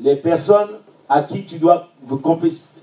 les 0.00 0.16
personnes 0.16 0.78
à 1.08 1.22
qui 1.22 1.44
tu 1.44 1.58
dois 1.58 1.88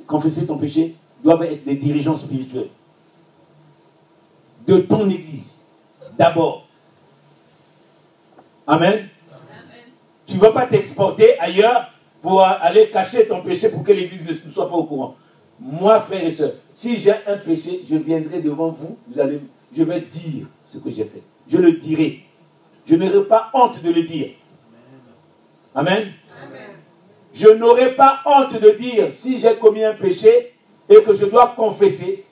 confesser 0.07 0.47
ton 0.47 0.57
péché 0.57 0.95
doivent 1.23 1.43
être 1.43 1.63
des 1.63 1.75
dirigeants 1.75 2.15
spirituels. 2.15 2.69
De 4.67 4.79
ton 4.79 5.09
église, 5.09 5.63
d'abord. 6.17 6.67
Amen. 8.65 9.09
Tu 10.25 10.35
ne 10.35 10.41
vas 10.41 10.51
pas 10.51 10.65
t'exporter 10.65 11.39
ailleurs 11.39 11.91
pour 12.21 12.41
aller 12.41 12.89
cacher 12.89 13.27
ton 13.27 13.41
péché 13.41 13.69
pour 13.69 13.83
que 13.83 13.91
l'église 13.91 14.45
ne 14.45 14.51
soit 14.51 14.69
pas 14.69 14.75
au 14.75 14.83
courant. 14.83 15.15
Moi, 15.59 15.99
frère 16.01 16.23
et 16.23 16.31
soeur, 16.31 16.51
si 16.73 16.97
j'ai 16.97 17.13
un 17.27 17.37
péché, 17.37 17.81
je 17.89 17.95
viendrai 17.95 18.41
devant 18.41 18.69
vous, 18.69 18.97
vous 19.07 19.19
allez, 19.19 19.39
je 19.75 19.83
vais 19.83 20.01
dire 20.01 20.47
ce 20.67 20.79
que 20.79 20.89
j'ai 20.89 21.05
fait. 21.05 21.21
Je 21.47 21.57
le 21.57 21.73
dirai. 21.73 22.21
Je 22.85 22.95
n'aurai 22.95 23.23
pas 23.25 23.49
honte 23.53 23.81
de 23.81 23.91
le 23.91 24.03
dire. 24.03 24.29
Amen. 25.73 26.11
Je 27.33 27.49
n'aurai 27.49 27.95
pas 27.95 28.21
honte 28.25 28.59
de 28.59 28.69
dire 28.71 29.11
si 29.11 29.37
j'ai 29.37 29.55
commis 29.55 29.83
un 29.83 29.93
péché 29.93 30.53
et 30.89 31.01
que 31.03 31.13
je 31.13 31.25
dois 31.25 31.53
confesser. 31.55 32.25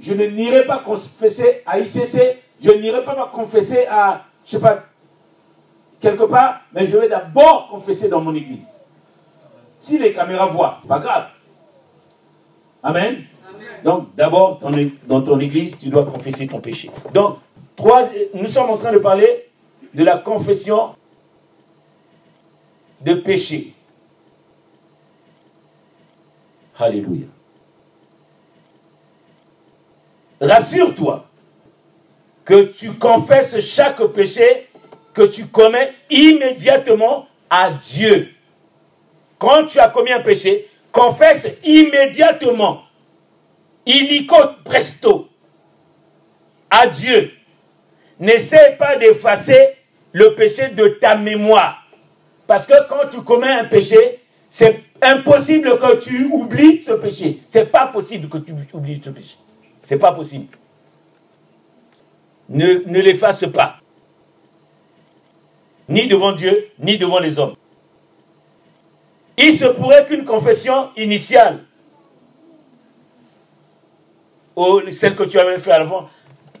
Je 0.00 0.12
ne 0.14 0.24
n'irai 0.26 0.64
pas 0.64 0.78
confesser 0.78 1.62
à 1.66 1.78
ICC, 1.78 2.38
je 2.60 2.70
n'irai 2.70 3.04
pas 3.04 3.30
confesser 3.32 3.86
à, 3.90 4.26
je 4.44 4.52
sais 4.52 4.60
pas, 4.60 4.84
quelque 6.00 6.24
part, 6.24 6.60
mais 6.72 6.86
je 6.86 6.96
vais 6.96 7.08
d'abord 7.08 7.68
confesser 7.68 8.08
dans 8.08 8.20
mon 8.20 8.34
église. 8.34 8.68
Si 9.78 9.98
les 9.98 10.12
caméras 10.12 10.46
voient, 10.46 10.78
c'est 10.80 10.88
pas 10.88 10.98
grave. 10.98 11.28
Amen. 12.82 13.24
Donc, 13.84 14.14
d'abord, 14.14 14.60
dans 15.06 15.22
ton 15.22 15.40
église, 15.40 15.78
tu 15.78 15.88
dois 15.88 16.04
confesser 16.04 16.46
ton 16.46 16.60
péché. 16.60 16.90
Donc, 17.12 17.38
trois, 17.76 18.02
nous 18.34 18.46
sommes 18.46 18.70
en 18.70 18.76
train 18.76 18.92
de 18.92 18.98
parler 18.98 19.50
de 19.94 20.04
la 20.04 20.18
confession 20.18 20.94
de 23.00 23.14
péché. 23.14 23.72
Alléluia. 26.78 27.26
Rassure-toi 30.40 31.24
que 32.44 32.62
tu 32.64 32.92
confesses 32.92 33.58
chaque 33.60 34.02
péché 34.12 34.67
que 35.14 35.22
tu 35.22 35.46
commets 35.46 35.94
immédiatement 36.10 37.26
à 37.50 37.70
Dieu. 37.70 38.34
Quand 39.38 39.64
tu 39.66 39.78
as 39.78 39.88
commis 39.88 40.12
un 40.12 40.20
péché, 40.20 40.68
confesse 40.92 41.48
immédiatement, 41.64 42.82
illico 43.86 44.36
presto, 44.64 45.28
à 46.70 46.86
Dieu. 46.86 47.32
N'essaie 48.18 48.76
pas 48.76 48.96
d'effacer 48.96 49.76
le 50.12 50.34
péché 50.34 50.68
de 50.68 50.88
ta 50.88 51.16
mémoire. 51.16 51.86
Parce 52.46 52.66
que 52.66 52.74
quand 52.88 53.08
tu 53.10 53.22
commets 53.22 53.52
un 53.52 53.64
péché, 53.64 54.20
c'est 54.50 54.82
impossible 55.02 55.78
que 55.78 55.96
tu 55.96 56.24
oublies 56.24 56.82
ce 56.84 56.92
péché. 56.92 57.40
C'est 57.48 57.70
pas 57.70 57.86
possible 57.86 58.28
que 58.28 58.38
tu 58.38 58.52
oublies 58.72 59.00
ce 59.02 59.10
péché. 59.10 59.36
C'est 59.78 59.98
pas 59.98 60.12
possible. 60.12 60.56
Ne 62.48 63.00
l'efface 63.00 63.44
pas. 63.52 63.77
Ni 65.88 66.06
devant 66.06 66.32
Dieu, 66.32 66.68
ni 66.78 66.98
devant 66.98 67.18
les 67.18 67.38
hommes. 67.38 67.54
Il 69.38 69.54
se 69.54 69.66
pourrait 69.66 70.04
qu'une 70.04 70.24
confession 70.24 70.90
initiale, 70.96 71.60
ou 74.56 74.80
celle 74.90 75.14
que 75.14 75.22
tu 75.22 75.38
avais 75.38 75.58
fait 75.58 75.72
avant, 75.72 76.08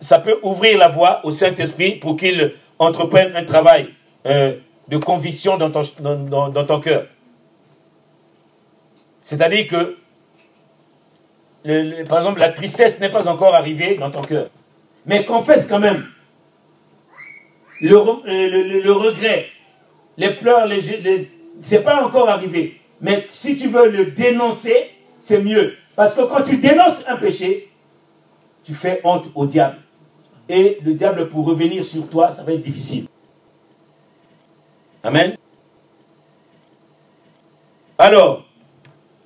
ça 0.00 0.20
peut 0.20 0.38
ouvrir 0.42 0.78
la 0.78 0.88
voie 0.88 1.20
au 1.24 1.32
Saint-Esprit 1.32 1.96
pour 1.96 2.16
qu'il 2.16 2.54
entreprenne 2.78 3.34
un 3.34 3.44
travail 3.44 3.90
euh, 4.26 4.56
de 4.86 4.96
conviction 4.96 5.58
dans, 5.58 5.70
ton 5.70 6.80
cœur. 6.80 7.06
C'est-à-dire 9.20 9.66
que, 9.66 9.96
par 12.08 12.18
exemple, 12.18 12.38
la 12.38 12.50
tristesse 12.50 13.00
n'est 13.00 13.10
pas 13.10 13.28
encore 13.28 13.54
arrivée 13.54 13.96
dans 13.96 14.10
ton 14.10 14.20
cœur. 14.20 14.48
Mais 15.04 15.24
confesse 15.24 15.66
quand 15.66 15.80
même 15.80 16.06
le, 17.80 17.96
euh, 17.96 18.92
regret, 18.92 19.46
les 20.16 20.34
pleurs, 20.34 20.66
les, 20.66 20.80
les 20.80 21.30
c'est 21.60 21.82
pas 21.82 22.04
encore 22.04 22.28
arrivé. 22.28 22.80
Mais 23.00 23.26
si 23.30 23.56
tu 23.56 23.68
veux 23.68 23.88
le 23.88 24.06
dénoncer, 24.06 24.90
c'est 25.20 25.42
mieux. 25.42 25.74
Parce 25.96 26.14
que 26.14 26.22
quand 26.22 26.42
tu 26.42 26.58
dénonces 26.58 27.04
un 27.08 27.16
péché, 27.16 27.70
tu 28.64 28.74
fais 28.74 29.00
honte 29.04 29.26
au 29.34 29.46
diable. 29.46 29.78
Et 30.48 30.78
le 30.84 30.94
diable, 30.94 31.28
pour 31.28 31.44
revenir 31.44 31.84
sur 31.84 32.08
toi, 32.08 32.30
ça 32.30 32.42
va 32.42 32.52
être 32.52 32.60
difficile. 32.60 33.06
Amen. 35.02 35.36
Alors, 37.98 38.44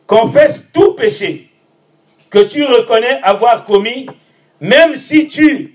confesse 0.06 0.70
tout 0.72 0.94
péché 0.94 1.50
que 2.30 2.38
tu 2.44 2.64
reconnais 2.64 3.20
avoir 3.22 3.64
commis, 3.64 4.06
même 4.60 4.96
si 4.96 5.28
tu 5.28 5.74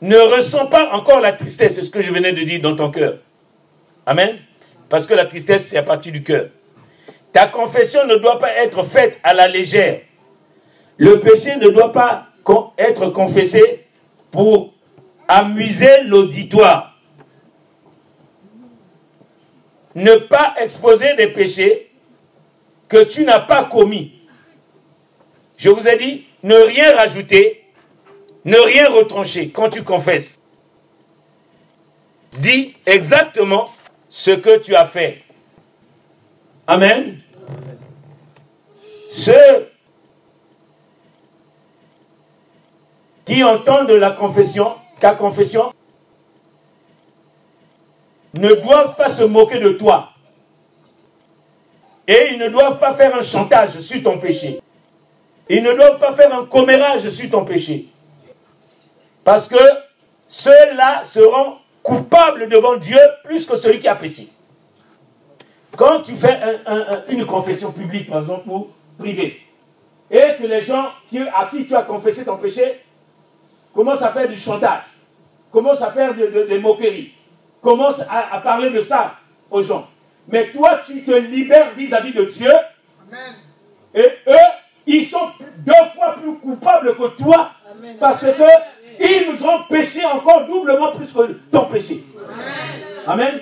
ne 0.00 0.18
ressens 0.18 0.66
pas 0.66 0.90
encore 0.92 1.20
la 1.20 1.32
tristesse, 1.32 1.76
c'est 1.76 1.82
ce 1.82 1.90
que 1.90 2.00
je 2.00 2.12
venais 2.12 2.32
de 2.32 2.42
dire 2.42 2.60
dans 2.60 2.76
ton 2.76 2.90
cœur. 2.90 3.18
Amen. 4.04 4.38
Parce 4.88 5.06
que 5.06 5.14
la 5.14 5.24
tristesse, 5.26 5.68
c'est 5.68 5.78
à 5.78 5.82
partir 5.82 6.12
du 6.12 6.22
cœur. 6.22 6.48
Ta 7.32 7.46
confession 7.46 8.06
ne 8.06 8.16
doit 8.16 8.38
pas 8.38 8.52
être 8.54 8.82
faite 8.82 9.18
à 9.22 9.34
la 9.34 9.48
légère. 9.48 10.00
Le 10.96 11.20
péché 11.20 11.56
ne 11.56 11.68
doit 11.68 11.92
pas 11.92 12.28
être 12.78 13.08
confessé 13.10 13.86
pour 14.30 14.72
amuser 15.28 16.02
l'auditoire. 16.04 16.98
Ne 19.94 20.14
pas 20.14 20.54
exposer 20.60 21.14
des 21.16 21.28
péchés 21.28 21.90
que 22.88 23.02
tu 23.02 23.24
n'as 23.24 23.40
pas 23.40 23.64
commis. 23.64 24.20
Je 25.56 25.70
vous 25.70 25.88
ai 25.88 25.96
dit, 25.96 26.26
ne 26.42 26.54
rien 26.54 26.94
rajouter, 26.94 27.64
ne 28.46 28.56
rien 28.58 28.88
retrancher 28.88 29.50
quand 29.50 29.68
tu 29.68 29.82
confesses. 29.82 30.40
Dis 32.38 32.76
exactement 32.86 33.68
ce 34.08 34.30
que 34.30 34.58
tu 34.58 34.74
as 34.74 34.86
fait. 34.86 35.22
Amen. 36.66 37.20
Ceux 39.10 39.68
qui 43.24 43.42
entendent 43.42 43.90
la 43.90 44.12
confession, 44.12 44.76
ta 45.00 45.14
confession, 45.14 45.72
ne 48.34 48.52
doivent 48.52 48.94
pas 48.94 49.08
se 49.08 49.24
moquer 49.24 49.58
de 49.58 49.70
toi. 49.70 50.10
Et 52.06 52.28
ils 52.30 52.38
ne 52.38 52.48
doivent 52.48 52.78
pas 52.78 52.94
faire 52.94 53.16
un 53.16 53.22
chantage 53.22 53.80
sur 53.80 54.00
ton 54.04 54.18
péché. 54.18 54.60
Ils 55.48 55.64
ne 55.64 55.72
doivent 55.72 55.98
pas 55.98 56.12
faire 56.12 56.32
un 56.32 56.44
commérage 56.44 57.08
sur 57.08 57.28
ton 57.28 57.44
péché. 57.44 57.86
Parce 59.26 59.48
que 59.48 59.56
ceux-là 60.28 61.02
seront 61.02 61.56
coupables 61.82 62.48
devant 62.48 62.76
Dieu 62.76 63.00
plus 63.24 63.44
que 63.44 63.56
celui 63.56 63.80
qui 63.80 63.88
a 63.88 63.96
péché. 63.96 64.28
Quand 65.76 66.00
tu 66.00 66.14
fais 66.14 66.38
une 67.08 67.26
confession 67.26 67.72
publique, 67.72 68.08
par 68.08 68.20
exemple, 68.20 68.48
ou 68.48 68.68
privée, 68.96 69.42
et 70.12 70.36
que 70.38 70.46
les 70.46 70.60
gens 70.60 70.90
qui, 71.08 71.18
à 71.18 71.48
qui 71.50 71.66
tu 71.66 71.74
as 71.74 71.82
confessé 71.82 72.24
ton 72.24 72.36
péché 72.36 72.84
commencent 73.74 74.02
à 74.02 74.10
faire 74.10 74.28
du 74.28 74.36
chantage, 74.36 74.82
commencent 75.50 75.82
à 75.82 75.90
faire 75.90 76.14
des 76.14 76.58
moqueries, 76.60 77.12
commencent 77.60 78.04
à, 78.08 78.38
parler 78.38 78.70
de 78.70 78.80
ça 78.80 79.16
aux 79.50 79.60
gens. 79.60 79.88
Mais 80.28 80.52
toi, 80.52 80.82
tu 80.86 81.02
te 81.02 81.10
libères 81.10 81.72
vis-à-vis 81.76 82.12
de 82.12 82.26
Dieu. 82.26 82.52
Et 83.92 84.06
eux, 84.28 84.46
ils 84.86 85.04
sont 85.04 85.30
deux 85.58 85.72
fois 85.96 86.14
plus 86.14 86.36
coupables 86.38 86.96
que 86.96 87.08
toi. 87.16 87.50
Parce 87.98 88.24
que 88.24 88.42
ils 89.00 89.30
nous 89.30 89.46
ont 89.46 89.62
péché 89.68 90.04
encore 90.04 90.46
doublement 90.46 90.92
plus 90.92 91.12
que 91.12 91.32
ton 91.50 91.66
péché. 91.66 92.04
Amen. 93.06 93.40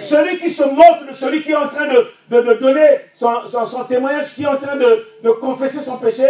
Celui 0.00 0.38
qui 0.38 0.50
se 0.50 0.62
moque 0.62 1.08
de 1.08 1.14
celui 1.14 1.42
qui 1.42 1.52
est 1.52 1.56
en 1.56 1.68
train 1.68 1.86
de, 1.86 2.58
donner 2.60 3.00
son, 3.14 3.84
témoignage, 3.88 4.34
qui 4.34 4.42
est 4.42 4.46
en 4.46 4.56
train 4.56 4.76
de, 4.76 5.30
confesser 5.40 5.80
son 5.80 5.98
péché, 5.98 6.28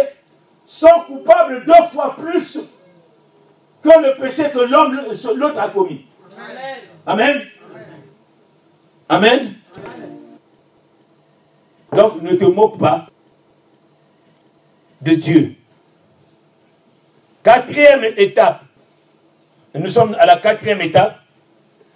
sont 0.65 1.01
coupables 1.07 1.63
deux 1.65 1.87
fois 1.91 2.15
plus 2.17 2.59
que 3.81 3.89
le 3.89 4.19
péché 4.19 4.49
que 4.53 4.59
l'homme, 4.59 4.99
l'autre 5.35 5.59
a 5.59 5.69
commis. 5.69 6.05
Amen. 7.05 7.41
Amen. 9.09 9.55
Donc 11.93 12.21
ne 12.21 12.35
te 12.35 12.45
moque 12.45 12.77
pas 12.77 13.07
de 15.01 15.13
Dieu. 15.13 15.55
Quatrième 17.43 18.03
étape. 18.17 18.66
Nous 19.79 19.89
sommes 19.89 20.15
à 20.19 20.25
la 20.25 20.37
quatrième 20.37 20.81
étape 20.81 21.21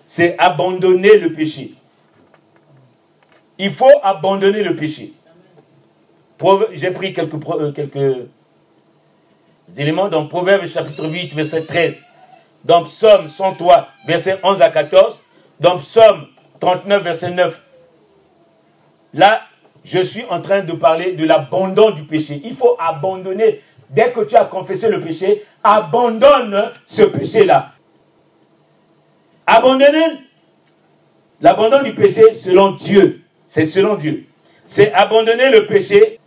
c'est 0.04 0.36
abandonner 0.40 1.18
le 1.18 1.32
péché. 1.32 1.72
Il 3.58 3.72
faut 3.72 3.92
abandonner 4.04 4.64
le 4.64 4.76
péché. 4.76 5.14
J'ai 6.74 6.92
pris 6.92 7.14
quelques, 7.14 7.36
euh, 7.48 7.72
quelques 7.72 8.28
éléments 9.78 10.10
dans 10.10 10.26
Proverbe 10.26 10.66
chapitre 10.66 11.08
8, 11.08 11.34
verset 11.34 11.66
13. 11.66 12.04
Dans 12.66 12.84
Psaume 12.84 13.30
103, 13.30 13.88
verset 14.06 14.38
11 14.44 14.62
à 14.62 14.70
14. 14.70 15.24
Dans 15.60 15.78
Psaume 15.78 16.28
39, 16.60 17.04
verset 17.04 17.32
9. 17.32 17.62
Là, 19.14 19.44
je 19.84 20.00
suis 20.00 20.24
en 20.30 20.42
train 20.42 20.62
de 20.62 20.74
parler 20.74 21.14
de 21.14 21.24
l'abandon 21.24 21.92
du 21.92 22.04
péché. 22.04 22.42
Il 22.44 22.56
faut 22.56 22.76
abandonner. 22.80 23.62
Dès 23.92 24.12
que 24.12 24.22
tu 24.22 24.36
as 24.36 24.46
confessé 24.46 24.90
le 24.90 25.02
péché, 25.02 25.46
abandonne 25.64 26.72
ce 26.86 27.04
péché-là. 27.04 27.74
Abandonner 29.46 30.20
l'abandon 31.42 31.84
du 31.84 31.94
péché 31.94 32.32
selon 32.32 32.72
Dieu. 32.72 33.22
C'est 33.48 33.66
selon 33.66 33.96
Dieu. 33.96 34.26
C'est 34.64 34.94
abandonner 34.94 35.50
le 35.50 35.66
péché 35.68 36.20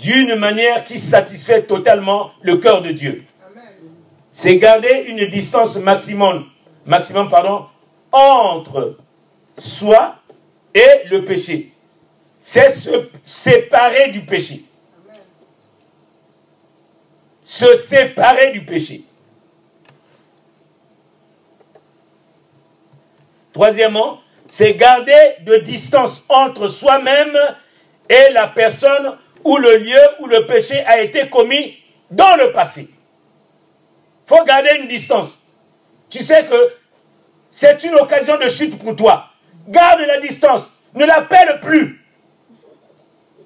d'une 0.00 0.34
manière 0.34 0.82
qui 0.82 0.98
satisfait 0.98 1.62
totalement 1.62 2.32
le 2.42 2.56
cœur 2.56 2.82
de 2.82 2.90
Dieu. 2.90 3.24
C'est 4.32 4.56
garder 4.56 5.04
une 5.06 5.28
distance 5.28 5.76
maximum, 5.76 6.46
maximum 6.84 7.28
pardon, 7.28 7.66
entre 8.10 8.96
soi 9.56 10.16
et 10.74 11.08
le 11.08 11.24
péché. 11.24 11.70
C'est 12.40 12.68
se 12.68 13.08
séparer 13.22 14.08
du 14.08 14.22
péché. 14.22 14.64
Se 17.44 17.74
séparer 17.74 18.50
du 18.50 18.64
péché. 18.64 19.02
Troisièmement, 23.52 24.20
c'est 24.48 24.74
garder 24.74 25.36
de 25.42 25.56
distance 25.58 26.24
entre 26.28 26.68
soi-même 26.68 27.36
et 28.08 28.32
la 28.32 28.48
personne 28.48 29.16
ou 29.44 29.56
le 29.58 29.76
lieu 29.76 30.00
où 30.20 30.26
le 30.26 30.46
péché 30.46 30.80
a 30.86 31.00
été 31.00 31.28
commis 31.28 31.78
dans 32.10 32.36
le 32.36 32.52
passé. 32.52 32.88
Il 34.26 34.28
faut 34.28 34.42
garder 34.44 34.70
une 34.80 34.88
distance. 34.88 35.38
Tu 36.08 36.22
sais 36.22 36.44
que 36.46 36.72
c'est 37.50 37.84
une 37.84 37.94
occasion 37.94 38.38
de 38.38 38.48
chute 38.48 38.78
pour 38.78 38.96
toi. 38.96 39.26
Garde 39.68 40.00
la 40.00 40.18
distance. 40.18 40.72
Ne 40.94 41.04
l'appelle 41.04 41.60
plus. 41.60 42.03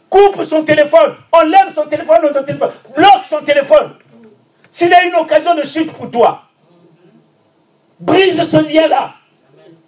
Coupe 0.08 0.42
son 0.42 0.64
téléphone. 0.64 1.14
Enlève 1.32 1.72
son 1.72 1.84
téléphone 1.86 2.32
ton 2.32 2.42
téléphone. 2.42 2.70
Bloque 2.96 3.24
son 3.28 3.40
téléphone. 3.42 3.94
S'il 4.70 4.92
a 4.92 5.04
une 5.04 5.14
occasion 5.14 5.54
de 5.54 5.62
chute 5.62 5.92
pour 5.92 6.10
toi, 6.10 6.42
brise 7.98 8.42
ce 8.44 8.56
lien-là. 8.56 9.14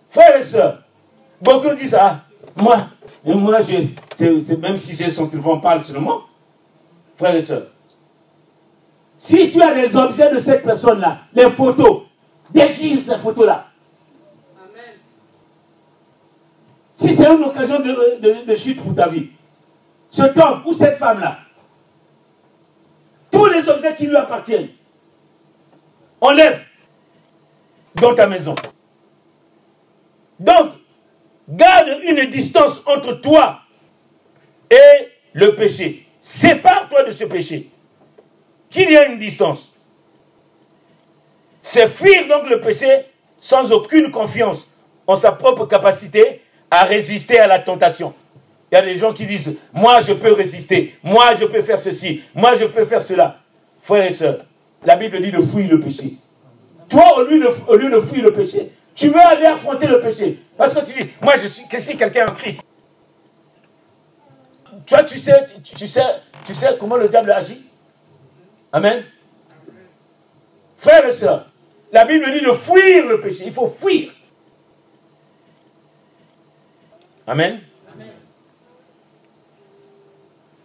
Frères 0.09 0.37
et 0.37 0.43
sœurs, 0.43 0.83
beaucoup 1.41 1.73
disent, 1.75 1.95
ah, 1.99 2.21
moi, 2.57 2.89
moi, 3.25 3.61
je, 3.63 4.55
même 4.57 4.77
si 4.77 4.97
j'ai 4.97 5.09
son 5.11 5.29
téléphone, 5.29 5.61
parle 5.61 5.83
seulement. 5.83 6.23
Frères 7.17 7.35
et 7.35 7.41
sœurs, 7.41 7.67
si 9.15 9.53
tu 9.53 9.61
as 9.63 9.75
des 9.75 9.95
objets 9.97 10.33
de 10.33 10.39
cette 10.39 10.65
personne-là, 10.65 11.19
les 11.35 11.51
photos, 11.51 12.05
désire 12.51 12.99
ces 12.99 13.19
photos-là. 13.19 13.67
Si 16.95 17.15
c'est 17.15 17.27
une 17.27 17.45
occasion 17.45 17.81
de, 17.81 18.45
de, 18.45 18.55
chute 18.55 18.83
pour 18.83 18.95
ta 18.95 19.09
vie, 19.09 19.29
cet 20.11 20.37
homme 20.37 20.63
ou 20.67 20.73
cette 20.73 20.99
femme-là, 20.99 21.39
tous 23.31 23.47
les 23.47 23.69
objets 23.69 23.95
qui 23.95 24.07
lui 24.07 24.17
appartiennent, 24.17 24.69
enlève 26.21 26.65
dans 27.95 28.15
ta 28.15 28.27
maison. 28.27 28.55
Donc, 30.39 30.73
garde 31.49 32.01
une 32.03 32.29
distance 32.29 32.83
entre 32.87 33.13
toi 33.15 33.61
et 34.71 35.09
le 35.33 35.55
péché. 35.55 36.07
Sépare-toi 36.19 37.05
de 37.05 37.13
ce 37.13 37.25
péché. 37.25 37.71
Qu'il 38.69 38.91
y 38.91 38.95
ait 38.95 39.07
une 39.13 39.19
distance. 39.19 39.73
C'est 41.63 41.89
fuir 41.89 42.27
donc 42.27 42.49
le 42.49 42.61
péché 42.61 43.07
sans 43.37 43.73
aucune 43.73 44.11
confiance 44.11 44.69
en 45.07 45.17
sa 45.17 45.33
propre 45.33 45.67
capacité 45.67 46.43
à 46.71 46.85
résister 46.85 47.39
à 47.39 47.47
la 47.47 47.59
tentation. 47.59 48.15
Il 48.71 48.77
y 48.77 48.79
a 48.79 48.83
des 48.83 48.95
gens 48.95 49.13
qui 49.13 49.27
disent, 49.27 49.59
moi 49.73 50.01
je 50.01 50.13
peux 50.13 50.33
résister, 50.33 50.97
moi 51.03 51.35
je 51.39 51.45
peux 51.45 51.61
faire 51.61 51.79
ceci, 51.79 52.23
moi 52.35 52.55
je 52.55 52.67
peux 52.67 52.85
faire 52.85 53.03
cela. 53.03 53.39
Frères 53.81 54.05
et 54.05 54.11
sœurs, 54.11 54.45
la 54.85 54.97
Bible 54.97 55.21
dit 55.21 55.33
de 55.33 55.41
fuir 55.41 55.69
le 55.71 55.81
péché. 55.81 56.15
Toi, 56.89 57.19
au 57.19 57.23
lieu 57.25 57.41
de, 57.41 57.49
au 57.69 57.77
lieu 57.77 57.91
de 57.91 58.01
fuir 58.01 58.23
le 58.25 58.33
péché, 58.33 58.71
tu 58.95 59.09
veux 59.09 59.21
aller 59.21 59.47
affronter 59.47 59.87
le 59.87 59.99
péché. 59.99 60.41
Parce 60.57 60.75
que 60.75 60.85
tu 60.85 60.93
dis, 61.03 61.09
moi 61.21 61.35
je 61.37 61.49
suis, 61.49 61.67
que 61.67 61.97
quelqu'un 61.97 62.29
en 62.29 62.33
Christ. 62.33 62.63
Toi, 64.87 65.03
tu 65.05 65.19
sais, 65.19 65.47
tu 65.63 65.87
sais, 65.87 66.03
tu 66.45 66.55
sais 66.55 66.69
comment 66.79 66.97
le 66.97 67.09
diable 67.09 67.33
agit? 67.33 67.65
Amen. 68.73 69.05
Frères 70.77 71.07
et 71.07 71.13
sœurs, 71.13 71.51
la 71.93 72.05
Bible 72.05 72.31
dit 72.33 72.45
de 72.45 72.53
fuir 72.53 73.09
le 73.09 73.21
péché. 73.21 73.45
Il 73.47 73.53
faut 73.53 73.69
fuir. 73.69 74.13
Amen. 77.27 77.61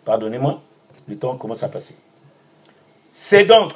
Pardonnez-moi, 0.05 0.61
le 1.07 1.17
temps 1.17 1.35
commence 1.35 1.63
à 1.63 1.69
passer. 1.69 1.95
C'est 3.09 3.45
donc 3.45 3.73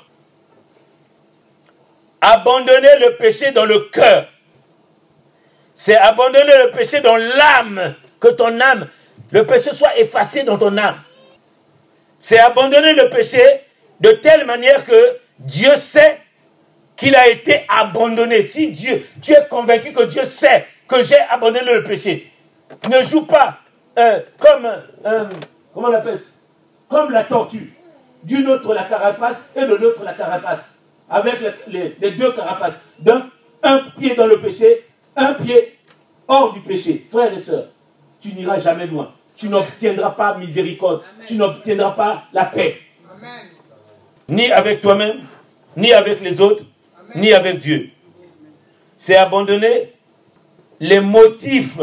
abandonner 2.22 3.00
le 3.00 3.18
péché 3.18 3.52
dans 3.52 3.66
le 3.66 3.90
cœur 3.92 4.28
c'est 5.80 5.96
abandonner 5.96 6.58
le 6.58 6.72
péché 6.72 7.00
dans 7.00 7.16
l'âme, 7.16 7.96
que 8.20 8.28
ton 8.28 8.60
âme, 8.60 8.90
le 9.32 9.46
péché 9.46 9.72
soit 9.72 9.98
effacé 9.98 10.44
dans 10.44 10.58
ton 10.58 10.78
âme. 10.78 10.98
C'est 12.18 12.38
abandonner 12.38 12.92
le 12.92 13.10
péché 13.10 13.42
de 14.02 14.12
telle 14.12 14.46
manière 14.46 14.84
que 14.84 15.18
Dieu 15.40 15.74
sait 15.78 16.20
qu'il 16.98 17.16
a 17.16 17.30
été 17.30 17.66
abandonné. 17.70 18.42
Si 18.42 18.68
Dieu, 18.72 19.08
tu 19.22 19.32
es 19.32 19.48
convaincu 19.50 19.94
que 19.94 20.04
Dieu 20.04 20.26
sait 20.26 20.68
que 20.86 21.02
j'ai 21.02 21.16
abandonné 21.30 21.74
le 21.74 21.82
péché, 21.86 22.30
ne 22.92 23.02
joue 23.02 23.26
pas 23.26 23.60
euh, 23.98 24.20
comme, 24.38 24.68
euh, 25.06 25.30
comment 25.74 25.90
on 25.90 25.94
appelle 25.94 26.20
Comme 26.88 27.12
la 27.12 27.24
tortue. 27.24 27.74
D'une 28.24 28.48
autre 28.48 28.74
la 28.74 28.84
carapace 28.84 29.52
et 29.56 29.62
de 29.62 29.76
l'autre 29.76 30.04
la 30.04 30.14
carapace. 30.14 30.76
Avec 31.10 31.40
les, 31.68 31.96
les 32.00 32.12
deux 32.12 32.32
carapaces. 32.34 32.82
D'un 33.00 33.30
un 33.62 33.80
pied 33.98 34.16
dans 34.16 34.26
le 34.28 34.40
péché 34.40 34.86
un 35.20 35.34
pied 35.34 35.78
hors 36.28 36.54
du 36.54 36.62
péché, 36.62 37.06
frères 37.12 37.34
et 37.34 37.38
sœurs, 37.40 37.66
tu 38.22 38.34
n'iras 38.34 38.60
jamais 38.60 38.88
loin. 38.88 39.12
Tu 39.36 39.50
n'obtiendras 39.50 40.12
pas 40.12 40.38
miséricorde. 40.38 41.02
Tu 41.28 41.36
n'obtiendras 41.36 41.92
pas 41.92 42.24
la 42.34 42.46
paix. 42.46 42.80
Ni 44.28 44.52
avec 44.52 44.82
toi-même, 44.82 45.22
ni 45.76 45.92
avec 45.94 46.22
les 46.22 46.40
autres, 46.42 46.64
ni 47.16 47.34
avec 47.34 47.58
Dieu. 47.58 47.90
C'est 48.96 49.16
abandonner 49.16 49.94
les 50.80 51.00
motifs, 51.00 51.80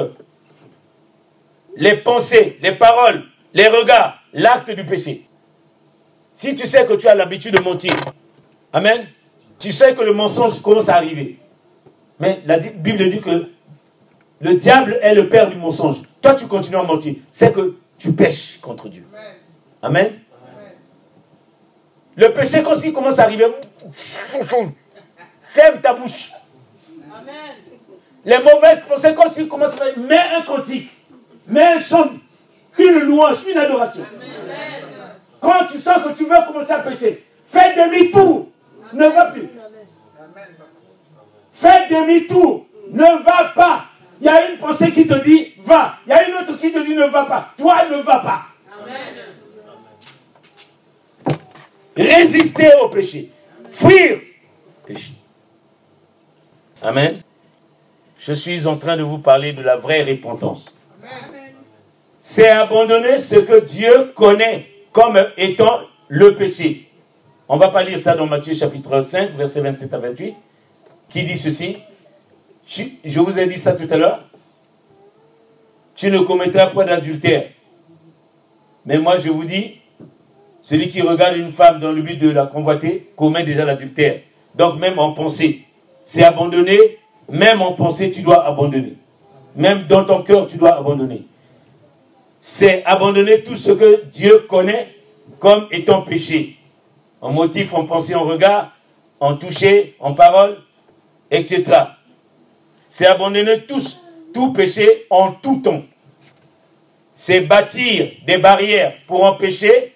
les 1.74 1.96
pensées, 1.96 2.58
les 2.62 2.72
paroles, 2.72 3.24
les 3.56 3.68
regards, 3.68 4.18
l'acte 4.34 4.70
du 4.70 4.84
péché. 4.84 5.26
Si 6.30 6.54
tu 6.54 6.66
sais 6.66 6.84
que 6.84 6.92
tu 6.92 7.08
as 7.08 7.14
l'habitude 7.14 7.56
de 7.56 7.62
mentir, 7.62 7.94
Amen, 8.70 9.06
tu 9.58 9.72
sais 9.72 9.94
que 9.94 10.02
le 10.02 10.12
mensonge 10.12 10.60
commence 10.60 10.90
à 10.90 10.96
arriver. 10.96 11.38
Mais 12.20 12.42
la 12.44 12.58
Bible 12.58 13.08
dit 13.08 13.22
que 13.22 13.48
le 14.40 14.54
diable 14.54 14.98
est 15.00 15.14
le 15.14 15.30
père 15.30 15.48
du 15.48 15.56
mensonge. 15.56 16.02
Toi, 16.20 16.34
tu 16.34 16.46
continues 16.46 16.76
à 16.76 16.82
mentir. 16.82 17.14
C'est 17.30 17.54
que 17.54 17.76
tu 17.96 18.12
pêches 18.12 18.58
contre 18.60 18.90
Dieu. 18.90 19.06
Amen. 19.80 20.12
Le 22.16 22.34
péché, 22.34 22.62
quand 22.62 22.74
il 22.84 22.92
commence 22.92 23.18
à 23.18 23.22
arriver, 23.22 23.46
ferme 24.42 25.80
ta 25.80 25.94
bouche. 25.94 26.32
Les 28.26 28.38
mauvaises 28.38 28.82
pensées, 28.82 29.14
quand 29.14 29.34
il 29.38 29.48
commence 29.48 29.80
à 29.80 29.84
arriver, 29.84 30.00
mets 30.00 30.18
un 30.36 30.42
cantique, 30.42 30.90
mets 31.46 31.62
un 31.62 31.78
chant, 31.78 32.10
une 32.78 33.00
louange, 33.00 33.38
une 33.48 33.58
adoration. 33.58 34.04
Quand 35.40 35.66
tu 35.70 35.78
sens 35.78 36.02
que 36.02 36.12
tu 36.12 36.24
veux 36.24 36.36
commencer 36.46 36.72
à 36.72 36.78
pécher, 36.78 37.24
fais 37.46 37.74
demi-tour. 37.74 38.48
Ne 38.92 39.06
va 39.08 39.26
plus. 39.26 39.48
Fais 41.52 41.88
demi-tour. 41.88 42.66
Ne 42.90 43.22
va 43.24 43.52
pas. 43.54 43.86
Il 44.20 44.26
y 44.26 44.28
a 44.28 44.50
une 44.50 44.58
pensée 44.58 44.92
qui 44.92 45.06
te 45.06 45.14
dit 45.24 45.54
va. 45.58 45.96
Il 46.06 46.10
y 46.10 46.12
a 46.12 46.28
une 46.28 46.34
autre 46.36 46.58
qui 46.58 46.72
te 46.72 46.78
dit 46.78 46.94
ne 46.94 47.06
va 47.06 47.24
pas. 47.24 47.52
Toi 47.58 47.84
ne 47.90 47.98
va 47.98 48.18
pas. 48.20 48.42
Résister 51.96 52.70
au 52.82 52.88
péché. 52.88 53.30
Fuir 53.70 54.20
péché. 54.86 55.12
Amen. 56.82 57.22
Je 58.18 58.32
suis 58.32 58.66
en 58.66 58.76
train 58.76 58.96
de 58.96 59.02
vous 59.02 59.18
parler 59.18 59.52
de 59.52 59.62
la 59.62 59.76
vraie 59.76 60.02
repentance. 60.02 60.75
C'est 62.28 62.48
abandonner 62.48 63.18
ce 63.18 63.36
que 63.36 63.60
Dieu 63.60 64.12
connaît 64.16 64.66
comme 64.90 65.16
étant 65.36 65.82
le 66.08 66.34
péché. 66.34 66.90
On 67.48 67.56
va 67.56 67.68
pas 67.68 67.84
lire 67.84 68.00
ça 68.00 68.16
dans 68.16 68.26
Matthieu 68.26 68.52
chapitre 68.52 69.00
5, 69.00 69.36
verset 69.36 69.60
27 69.60 69.94
à 69.94 69.98
28, 69.98 70.34
qui 71.08 71.22
dit 71.22 71.36
ceci. 71.36 71.76
Je 72.66 73.20
vous 73.20 73.38
ai 73.38 73.46
dit 73.46 73.58
ça 73.58 73.74
tout 73.74 73.86
à 73.88 73.96
l'heure. 73.96 74.24
Tu 75.94 76.10
ne 76.10 76.18
commettras 76.18 76.66
pas 76.66 76.82
d'adultère. 76.82 77.50
Mais 78.84 78.98
moi, 78.98 79.18
je 79.18 79.28
vous 79.28 79.44
dis, 79.44 79.76
celui 80.62 80.88
qui 80.88 81.02
regarde 81.02 81.36
une 81.36 81.52
femme 81.52 81.78
dans 81.78 81.92
le 81.92 82.02
but 82.02 82.16
de 82.16 82.30
la 82.30 82.46
convoiter 82.46 83.08
commet 83.14 83.44
déjà 83.44 83.64
l'adultère. 83.64 84.22
Donc, 84.56 84.80
même 84.80 84.98
en 84.98 85.12
pensée, 85.12 85.60
c'est 86.02 86.24
abandonner. 86.24 86.98
Même 87.28 87.62
en 87.62 87.74
pensée, 87.74 88.10
tu 88.10 88.22
dois 88.22 88.44
abandonner. 88.44 88.94
Même 89.54 89.86
dans 89.86 90.04
ton 90.04 90.24
cœur, 90.24 90.48
tu 90.48 90.56
dois 90.56 90.76
abandonner. 90.76 91.24
C'est 92.48 92.84
abandonner 92.84 93.42
tout 93.42 93.56
ce 93.56 93.72
que 93.72 94.04
Dieu 94.04 94.46
connaît 94.48 94.94
comme 95.40 95.66
étant 95.72 96.02
péché. 96.02 96.56
En 97.20 97.32
motif, 97.32 97.74
en 97.74 97.86
pensée, 97.86 98.14
en 98.14 98.22
regard, 98.22 98.72
en 99.18 99.36
toucher, 99.36 99.96
en 99.98 100.14
parole, 100.14 100.58
etc 101.30 101.96
c'est 102.88 103.06
abandonner 103.06 103.64
tout 104.32 104.52
péché 104.52 105.06
en 105.10 105.32
tout 105.32 105.60
temps. 105.62 105.84
C'est 107.14 107.40
bâtir 107.40 108.12
des 108.26 108.38
barrières 108.38 108.94
pour 109.06 109.24
empêcher 109.24 109.94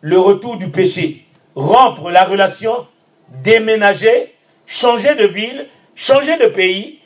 le 0.00 0.18
retour 0.18 0.56
du 0.56 0.68
péché, 0.68 1.26
rompre 1.54 2.10
la 2.10 2.24
relation, 2.24 2.86
déménager, 3.28 4.34
changer 4.66 5.14
de 5.14 5.26
ville, 5.26 5.68
changer 5.94 6.36
de 6.38 6.46
pays, 6.46 7.00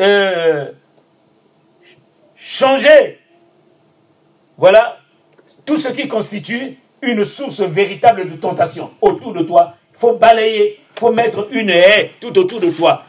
euh, 0.00 0.70
changer, 2.36 3.19
voilà, 4.60 4.98
tout 5.64 5.78
ce 5.78 5.88
qui 5.88 6.06
constitue 6.06 6.76
une 7.00 7.24
source 7.24 7.62
véritable 7.62 8.30
de 8.30 8.36
tentation 8.36 8.90
autour 9.00 9.32
de 9.32 9.42
toi. 9.42 9.74
Il 9.94 9.98
faut 9.98 10.16
balayer, 10.16 10.80
il 10.94 11.00
faut 11.00 11.10
mettre 11.10 11.48
une 11.50 11.70
haie 11.70 12.10
tout 12.20 12.38
autour 12.38 12.60
de 12.60 12.70
toi 12.70 13.04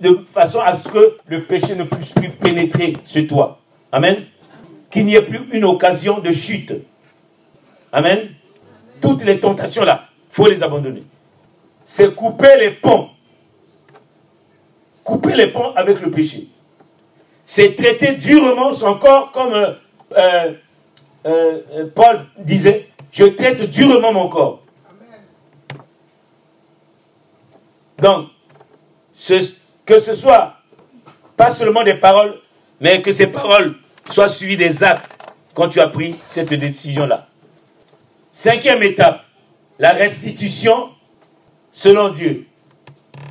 de 0.00 0.24
façon 0.32 0.60
à 0.60 0.74
ce 0.74 0.88
que 0.88 1.18
le 1.26 1.44
péché 1.44 1.74
ne 1.76 1.84
puisse 1.84 2.14
plus 2.14 2.30
pénétrer 2.30 2.94
sur 3.04 3.26
toi. 3.26 3.58
Amen. 3.92 4.24
Qu'il 4.90 5.04
n'y 5.04 5.14
ait 5.14 5.20
plus 5.20 5.46
une 5.52 5.66
occasion 5.66 6.20
de 6.20 6.32
chute. 6.32 6.72
Amen. 7.92 8.30
Toutes 9.02 9.24
les 9.24 9.38
tentations 9.40 9.84
là, 9.84 10.06
il 10.30 10.34
faut 10.34 10.48
les 10.48 10.62
abandonner. 10.62 11.02
C'est 11.84 12.14
couper 12.14 12.56
les 12.58 12.70
ponts. 12.70 13.10
Couper 15.04 15.36
les 15.36 15.48
ponts 15.48 15.74
avec 15.76 16.00
le 16.00 16.10
péché. 16.10 16.48
C'est 17.44 17.76
traiter 17.76 18.14
durement 18.14 18.72
son 18.72 18.94
corps 18.94 19.32
comme 19.32 19.52
euh, 19.52 19.72
euh, 20.16 20.52
euh, 21.28 21.86
Paul 21.94 22.26
disait, 22.38 22.88
je 23.10 23.24
traite 23.24 23.68
durement 23.70 24.12
mon 24.12 24.28
corps. 24.28 24.62
Donc, 27.98 28.28
que 29.84 29.98
ce 29.98 30.14
soit 30.14 30.54
pas 31.36 31.50
seulement 31.50 31.82
des 31.82 31.94
paroles, 31.94 32.38
mais 32.80 33.02
que 33.02 33.12
ces 33.12 33.26
paroles 33.26 33.74
soient 34.10 34.28
suivies 34.28 34.56
des 34.56 34.84
actes 34.84 35.10
quand 35.54 35.68
tu 35.68 35.80
as 35.80 35.88
pris 35.88 36.16
cette 36.26 36.54
décision-là. 36.54 37.26
Cinquième 38.30 38.82
étape, 38.82 39.24
la 39.78 39.90
restitution 39.90 40.90
selon 41.72 42.10
Dieu. 42.10 42.46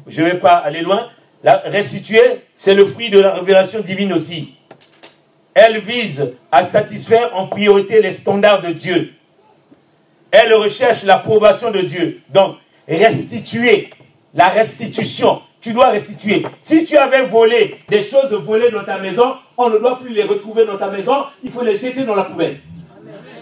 Je 0.07 0.21
ne 0.21 0.29
vais 0.29 0.39
pas 0.39 0.55
aller 0.55 0.81
loin. 0.81 1.09
La 1.43 1.57
restituer, 1.57 2.41
c'est 2.55 2.73
le 2.73 2.85
fruit 2.85 3.09
de 3.09 3.19
la 3.19 3.35
révélation 3.35 3.79
divine 3.79 4.11
aussi. 4.11 4.56
Elle 5.59 5.79
vise 5.79 6.35
à 6.51 6.61
satisfaire 6.61 7.35
en 7.35 7.47
priorité 7.47 7.99
les 7.99 8.11
standards 8.11 8.61
de 8.61 8.73
Dieu. 8.73 9.13
Elle 10.29 10.53
recherche 10.53 11.03
l'approbation 11.03 11.71
de 11.71 11.81
Dieu. 11.81 12.21
Donc, 12.29 12.57
restituer, 12.87 13.89
la 14.35 14.49
restitution, 14.49 15.41
tu 15.59 15.73
dois 15.73 15.87
restituer. 15.87 16.45
Si 16.61 16.83
tu 16.83 16.95
avais 16.95 17.23
volé 17.23 17.79
des 17.87 18.03
choses 18.03 18.33
volées 18.33 18.69
dans 18.69 18.83
ta 18.83 18.99
maison, 18.99 19.33
on 19.57 19.71
ne 19.71 19.79
doit 19.79 19.97
plus 19.97 20.13
les 20.13 20.21
retrouver 20.21 20.63
dans 20.63 20.77
ta 20.77 20.91
maison, 20.91 21.25
il 21.43 21.49
faut 21.49 21.63
les 21.63 21.75
jeter 21.75 22.03
dans 22.03 22.13
la 22.13 22.25
poubelle. 22.25 22.59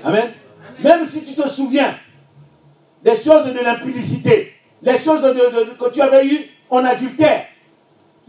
Amen. 0.01 0.32
Même 0.82 1.05
si 1.05 1.26
tu 1.26 1.34
te 1.34 1.49
souviens 1.49 1.95
des 3.03 3.18
choses 3.18 3.47
de 3.47 3.59
l'impudicité, 3.59 4.53
les 4.82 4.97
choses 4.97 5.22
que 5.22 5.89
tu 5.89 6.01
avais 6.01 6.26
eues 6.26 6.45
en 6.70 6.86
adultère, 6.86 7.47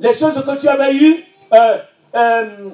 les 0.00 0.12
choses 0.12 0.34
que 0.44 0.60
tu 0.60 0.66
avais 0.66 0.92
eues 0.92 1.22
euh, 1.52 1.78
euh, 2.16 2.70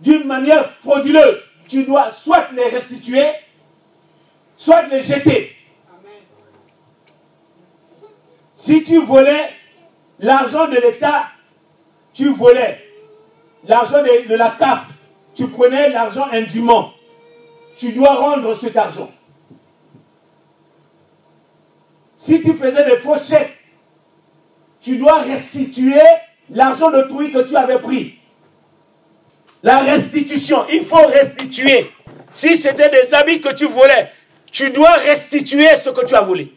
d'une 0.00 0.24
manière 0.24 0.70
frauduleuse, 0.82 1.42
tu 1.68 1.84
dois 1.84 2.10
soit 2.10 2.48
les 2.52 2.68
restituer, 2.68 3.26
soit 4.56 4.82
les 4.88 5.02
jeter. 5.02 5.56
Si 8.54 8.82
tu 8.82 9.00
volais 9.00 9.50
L'argent 10.20 10.68
de 10.68 10.76
l'État, 10.76 11.28
tu 12.12 12.28
volais. 12.28 12.84
L'argent 13.66 14.02
de, 14.02 14.34
la 14.34 14.50
CAF, 14.50 14.86
tu 15.34 15.46
prenais 15.46 15.88
l'argent 15.88 16.26
indûment. 16.30 16.92
Tu 17.76 17.92
dois 17.92 18.14
rendre 18.16 18.54
cet 18.54 18.76
argent. 18.76 19.10
Si 22.16 22.42
tu 22.42 22.52
faisais 22.52 22.84
des 22.84 22.98
faux 22.98 23.16
chèques, 23.16 23.56
tu 24.80 24.98
dois 24.98 25.20
restituer 25.20 26.02
l'argent 26.50 26.90
de 26.90 27.02
d'autrui 27.02 27.32
que 27.32 27.48
tu 27.48 27.56
avais 27.56 27.78
pris. 27.78 28.18
La 29.62 29.80
restitution, 29.80 30.64
il 30.72 30.84
faut 30.84 31.06
restituer. 31.06 31.90
Si 32.30 32.56
c'était 32.56 32.88
des 32.88 33.12
habits 33.14 33.40
que 33.40 33.52
tu 33.52 33.66
volais, 33.66 34.10
tu 34.50 34.70
dois 34.70 34.92
restituer 34.92 35.76
ce 35.76 35.90
que 35.90 36.04
tu 36.04 36.14
as 36.14 36.22
volé. 36.22 36.54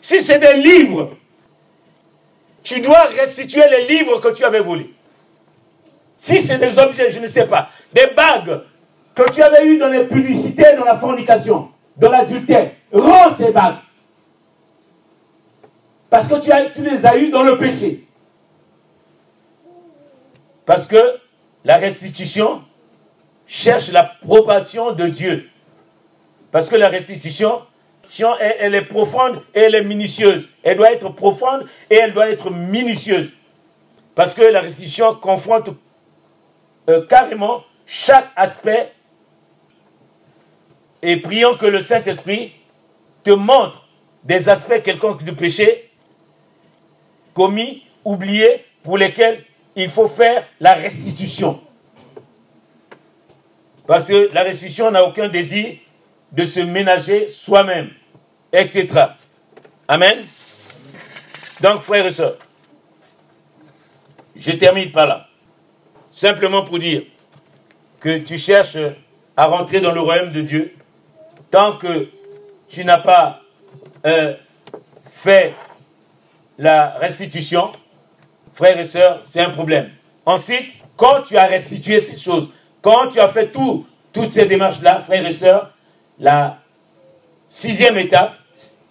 Si 0.00 0.20
c'est 0.20 0.38
des 0.38 0.54
livres, 0.54 1.16
tu 2.62 2.80
dois 2.80 3.04
restituer 3.04 3.62
les 3.70 3.86
livres 3.86 4.20
que 4.20 4.28
tu 4.28 4.44
avais 4.44 4.60
volés. 4.60 4.92
Si 6.16 6.40
c'est 6.40 6.58
des 6.58 6.78
objets, 6.78 7.10
je 7.10 7.18
ne 7.18 7.26
sais 7.26 7.46
pas, 7.46 7.70
des 7.92 8.08
bagues 8.14 8.62
que 9.14 9.30
tu 9.30 9.42
avais 9.42 9.64
eues 9.64 9.78
dans 9.78 9.88
les 9.88 10.04
publicités, 10.04 10.74
dans 10.76 10.84
la 10.84 10.98
fornication, 10.98 11.70
dans 11.96 12.10
l'adultère, 12.10 12.72
rends 12.92 13.34
ces 13.34 13.52
bagues. 13.52 13.76
Parce 16.10 16.28
que 16.28 16.40
tu, 16.40 16.50
as, 16.50 16.66
tu 16.66 16.82
les 16.82 17.06
as 17.06 17.16
eues 17.16 17.30
dans 17.30 17.42
le 17.42 17.56
péché. 17.56 18.04
Parce 20.70 20.86
que 20.86 21.18
la 21.64 21.78
restitution 21.78 22.62
cherche 23.44 23.90
la 23.90 24.02
l'approbation 24.02 24.92
de 24.92 25.08
Dieu. 25.08 25.50
Parce 26.52 26.68
que 26.68 26.76
la 26.76 26.86
restitution 26.86 27.62
elle, 28.38 28.76
est 28.76 28.84
profonde 28.84 29.42
et 29.52 29.62
elle 29.62 29.74
est 29.74 29.82
minutieuse. 29.82 30.48
Elle 30.62 30.76
doit 30.76 30.92
être 30.92 31.08
profonde 31.08 31.66
et 31.90 31.96
elle 31.96 32.14
doit 32.14 32.28
être 32.28 32.52
minutieuse. 32.52 33.34
Parce 34.14 34.32
que 34.32 34.42
la 34.42 34.60
restitution 34.60 35.16
confronte 35.16 35.70
euh, 36.88 37.04
carrément 37.04 37.64
chaque 37.84 38.30
aspect. 38.36 38.92
Et 41.02 41.16
prions 41.16 41.56
que 41.56 41.66
le 41.66 41.80
Saint-Esprit 41.80 42.52
te 43.24 43.32
montre 43.32 43.88
des 44.22 44.48
aspects 44.48 44.80
quelconques 44.84 45.24
du 45.24 45.32
péché 45.32 45.90
commis, 47.34 47.82
oubliés, 48.04 48.64
pour 48.84 48.98
lesquels 48.98 49.44
il 49.76 49.88
faut 49.88 50.08
faire 50.08 50.46
la 50.60 50.74
restitution. 50.74 51.60
Parce 53.86 54.08
que 54.08 54.30
la 54.32 54.42
restitution 54.42 54.90
n'a 54.90 55.04
aucun 55.04 55.28
désir 55.28 55.76
de 56.32 56.44
se 56.44 56.60
ménager 56.60 57.26
soi-même, 57.26 57.90
etc. 58.52 59.06
Amen. 59.88 60.24
Donc, 61.60 61.82
frères 61.82 62.06
et 62.06 62.10
sœurs, 62.10 62.36
je 64.36 64.52
termine 64.52 64.92
par 64.92 65.06
là. 65.06 65.26
Simplement 66.10 66.64
pour 66.64 66.78
dire 66.78 67.02
que 67.98 68.18
tu 68.18 68.38
cherches 68.38 68.78
à 69.36 69.46
rentrer 69.46 69.80
dans 69.80 69.92
le 69.92 70.00
royaume 70.00 70.32
de 70.32 70.40
Dieu, 70.40 70.74
tant 71.50 71.76
que 71.76 72.08
tu 72.68 72.84
n'as 72.84 72.98
pas 72.98 73.42
euh, 74.06 74.34
fait 75.12 75.54
la 76.58 76.90
restitution, 76.98 77.72
frères 78.60 78.78
et 78.78 78.84
sœurs, 78.84 79.22
c'est 79.24 79.40
un 79.40 79.48
problème. 79.48 79.88
Ensuite, 80.26 80.74
quand 80.94 81.22
tu 81.22 81.38
as 81.38 81.46
restitué 81.46 81.98
ces 81.98 82.14
choses, 82.14 82.50
quand 82.82 83.08
tu 83.08 83.18
as 83.18 83.28
fait 83.28 83.50
tout, 83.50 83.86
toutes 84.12 84.30
ces 84.30 84.44
démarches-là, 84.44 84.98
frères 84.98 85.26
et 85.26 85.32
sœurs, 85.32 85.72
la 86.18 86.58
sixième 87.48 87.96
étape, 87.96 88.34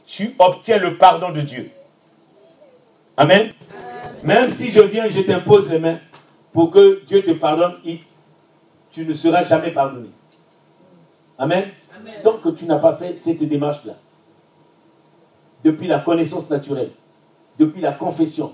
tu 0.08 0.34
obtiens 0.40 0.80
le 0.80 0.98
pardon 0.98 1.32
de 1.32 1.42
Dieu. 1.42 1.70
Amen. 3.16 3.52
Même 4.24 4.50
si 4.50 4.72
je 4.72 4.82
viens 4.82 5.06
et 5.06 5.12
je 5.12 5.22
t'impose 5.22 5.70
les 5.70 5.78
mains 5.78 6.00
pour 6.52 6.72
que 6.72 7.06
Dieu 7.06 7.22
te 7.22 7.32
pardonne, 7.32 7.76
tu 8.90 9.06
ne 9.06 9.14
seras 9.14 9.44
jamais 9.44 9.70
pardonné. 9.70 10.10
Amen. 11.38 11.66
Tant 12.24 12.38
que 12.38 12.50
tu 12.50 12.66
n'as 12.66 12.80
pas 12.80 12.98
fait 12.98 13.14
cette 13.14 13.44
démarche-là, 13.48 13.94
depuis 15.64 15.86
la 15.86 16.00
connaissance 16.00 16.50
naturelle, 16.50 16.90
depuis 17.60 17.82
la 17.82 17.92
confession, 17.92 18.52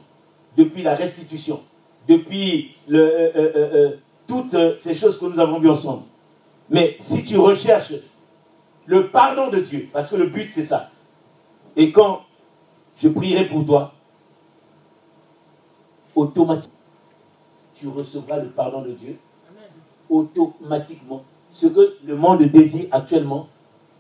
depuis 0.58 0.84
la 0.84 0.96
restitution, 0.96 1.62
depuis 2.08 2.76
euh, 2.92 3.32
euh, 3.36 3.52
euh, 3.56 3.92
toutes 4.28 4.78
ces 4.78 4.96
choses 4.96 5.20
que 5.20 5.26
nous 5.26 5.40
avons 5.40 5.60
vues 5.60 5.70
ensemble. 5.70 6.04
Mais 6.70 6.98
si 7.00 7.24
tu 7.24 7.38
recherches 7.38 7.94
le 8.86 9.10
pardon 9.10 9.50
de 9.50 9.60
Dieu, 9.60 9.90
parce 9.92 10.10
que 10.10 10.16
le 10.16 10.28
but 10.28 10.50
c'est 10.52 10.64
ça, 10.64 10.90
et 11.76 11.92
quand 11.92 12.22
je 12.98 13.10
prierai 13.10 13.48
pour 13.48 13.66
toi, 13.66 13.94
automatiquement, 16.16 16.76
tu 17.74 17.88
recevras 17.90 18.38
le 18.40 18.48
pardon 18.48 18.82
de 18.82 18.92
Dieu. 18.92 19.18
Automatiquement. 20.10 21.24
Ce 21.52 21.68
que 21.68 21.98
le 22.06 22.16
monde 22.16 22.44
désire 22.44 22.88
actuellement, 22.92 23.48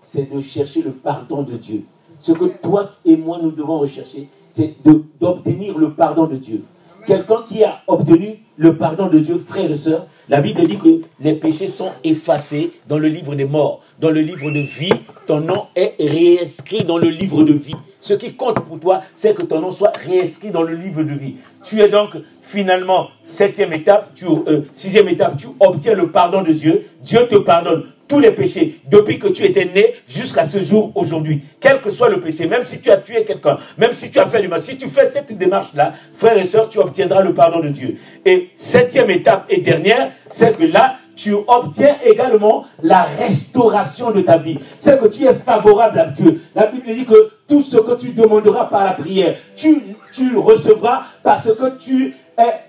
c'est 0.01 0.31
de 0.33 0.39
chercher 0.39 0.81
le 0.81 0.91
pardon 0.91 1.43
de 1.43 1.57
Dieu. 1.57 1.83
Ce 2.19 2.31
que 2.31 2.45
toi 2.45 2.91
et 3.03 3.17
moi, 3.17 3.39
nous 3.41 3.51
devons 3.51 3.79
rechercher, 3.79 4.29
c'est 4.55 4.73
d'obtenir 5.19 5.77
le 5.77 5.91
pardon 5.91 6.27
de 6.27 6.37
Dieu. 6.37 6.63
Quelqu'un 7.05 7.43
qui 7.47 7.61
a 7.65 7.81
obtenu 7.87 8.39
le 8.55 8.77
pardon 8.77 9.07
de 9.07 9.19
Dieu, 9.19 9.37
frères 9.45 9.69
et 9.69 9.75
sœurs, 9.75 10.07
la 10.29 10.39
Bible 10.39 10.65
dit 10.65 10.77
que 10.77 11.01
les 11.19 11.33
péchés 11.33 11.67
sont 11.67 11.91
effacés 12.05 12.71
dans 12.87 12.97
le 12.97 13.09
livre 13.09 13.35
des 13.35 13.43
morts, 13.43 13.81
dans 13.99 14.09
le 14.09 14.21
livre 14.21 14.49
de 14.49 14.59
vie. 14.59 14.93
Ton 15.27 15.41
nom 15.41 15.65
est 15.75 15.95
réinscrit 15.99 16.85
dans 16.85 16.97
le 16.97 17.09
livre 17.09 17.43
de 17.43 17.51
vie. 17.51 17.75
Ce 17.99 18.13
qui 18.13 18.33
compte 18.33 18.61
pour 18.61 18.79
toi, 18.79 19.01
c'est 19.13 19.35
que 19.35 19.41
ton 19.41 19.59
nom 19.59 19.71
soit 19.71 19.91
réinscrit 19.97 20.51
dans 20.51 20.63
le 20.63 20.73
livre 20.73 21.03
de 21.03 21.13
vie. 21.13 21.35
Tu 21.63 21.81
es 21.81 21.89
donc 21.89 22.15
finalement 22.39 23.09
septième 23.25 23.73
étape, 23.73 24.11
tu, 24.15 24.25
euh, 24.25 24.61
sixième 24.71 25.09
étape, 25.09 25.35
tu 25.35 25.47
obtiens 25.59 25.95
le 25.95 26.11
pardon 26.11 26.41
de 26.41 26.53
Dieu. 26.53 26.85
Dieu 27.03 27.27
te 27.27 27.35
pardonne 27.35 27.83
tous 28.07 28.19
les 28.19 28.31
péchés 28.31 28.79
depuis 28.89 29.19
que 29.19 29.27
tu 29.27 29.43
étais 29.43 29.65
né 29.65 29.95
jusqu'à 30.07 30.43
ce 30.43 30.63
jour 30.63 30.91
aujourd'hui. 30.95 31.41
Quel 31.59 31.81
que 31.81 31.89
soit 31.89 32.09
le 32.09 32.19
péché, 32.19 32.47
même 32.47 32.63
si 32.63 32.81
tu 32.81 32.91
as 32.91 32.97
tué 32.97 33.23
quelqu'un, 33.25 33.57
même 33.77 33.93
si 33.93 34.11
tu 34.11 34.19
as 34.19 34.25
fait 34.25 34.41
du 34.41 34.47
mal, 34.47 34.59
si 34.59 34.77
tu 34.77 34.87
fais 34.89 35.05
cette 35.05 35.35
démarche-là, 35.37 35.93
frères 36.15 36.37
et 36.37 36.45
sœurs, 36.45 36.69
tu 36.69 36.79
obtiendras 36.79 37.21
le 37.21 37.33
pardon 37.33 37.59
de 37.59 37.69
Dieu. 37.69 37.95
Et 38.25 38.49
septième 38.55 39.09
étape 39.09 39.45
et 39.49 39.61
dernière, 39.61 40.11
c'est 40.29 40.57
que 40.57 40.63
là, 40.63 40.97
tu 41.15 41.33
obtiens 41.33 41.95
également 42.03 42.65
la 42.83 43.03
restauration 43.03 44.11
de 44.11 44.21
ta 44.21 44.37
vie. 44.37 44.59
C'est 44.79 44.99
que 44.99 45.07
tu 45.07 45.23
es 45.23 45.33
favorable 45.33 45.99
à 45.99 46.05
Dieu. 46.07 46.41
La 46.53 46.67
Bible 46.67 46.93
dit 46.93 47.05
que 47.05 47.31
tout 47.47 47.61
ce 47.61 47.77
que 47.77 47.95
tu 47.95 48.09
demanderas 48.09 48.65
par 48.65 48.83
la 48.83 48.91
prière, 48.91 49.35
tu, 49.55 49.81
tu 50.11 50.35
recevras 50.37 51.03
parce 51.23 51.53
que 51.53 51.77
tu 51.77 52.15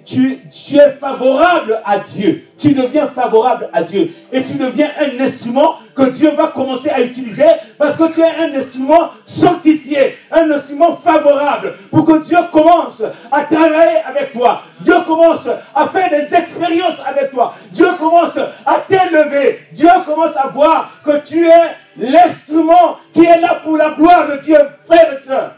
tu, 0.04 0.38
tu, 0.50 0.76
es 0.76 0.90
favorable 1.00 1.80
à 1.84 1.98
Dieu. 1.98 2.46
Tu 2.58 2.72
deviens 2.72 3.08
favorable 3.08 3.68
à 3.72 3.82
Dieu. 3.82 4.10
Et 4.32 4.42
tu 4.42 4.54
deviens 4.54 4.90
un 5.00 5.20
instrument 5.22 5.76
que 5.94 6.10
Dieu 6.10 6.30
va 6.36 6.48
commencer 6.48 6.90
à 6.90 7.00
utiliser 7.00 7.46
parce 7.78 7.96
que 7.96 8.12
tu 8.12 8.20
es 8.20 8.34
un 8.36 8.54
instrument 8.54 9.10
sanctifié, 9.24 10.18
un 10.30 10.50
instrument 10.50 10.96
favorable 10.96 11.74
pour 11.90 12.04
que 12.04 12.22
Dieu 12.22 12.38
commence 12.52 13.02
à 13.32 13.42
travailler 13.44 13.98
avec 14.06 14.32
toi. 14.32 14.62
Dieu 14.80 14.94
commence 15.06 15.48
à 15.74 15.86
faire 15.88 16.10
des 16.10 16.34
expériences 16.34 17.00
avec 17.04 17.32
toi. 17.32 17.54
Dieu 17.72 17.88
commence 17.98 18.38
à 18.38 18.78
t'élever. 18.86 19.60
Dieu 19.72 19.88
commence 20.04 20.36
à 20.36 20.48
voir 20.48 20.92
que 21.04 21.18
tu 21.24 21.48
es 21.48 21.76
l'instrument 21.98 22.98
qui 23.12 23.24
est 23.24 23.40
là 23.40 23.60
pour 23.64 23.76
la 23.76 23.90
gloire 23.90 24.28
de 24.28 24.42
Dieu, 24.42 24.58
frères 24.86 25.14
et 25.18 25.26
sœurs. 25.26 25.54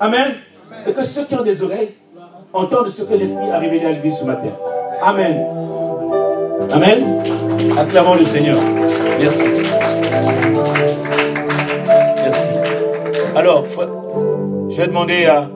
Amen. 0.00 0.34
Et 0.86 0.92
que 0.92 1.04
ceux 1.04 1.24
qui 1.24 1.34
ont 1.36 1.42
des 1.42 1.62
oreilles 1.62 1.94
entendre 2.52 2.88
ce 2.88 3.02
que 3.02 3.14
l'Esprit 3.14 3.50
a 3.50 3.58
révélé 3.58 3.86
à 3.86 3.92
l'église 3.92 4.18
ce 4.18 4.24
matin. 4.24 4.50
Amen. 5.02 5.46
Amen. 6.70 7.18
Acclamons 7.78 8.14
le 8.14 8.24
Seigneur. 8.24 8.56
Merci. 9.20 9.48
Merci. 12.16 12.48
Alors, 13.34 13.64
je 14.70 14.76
vais 14.76 14.86
demander 14.86 15.26
à 15.26 15.48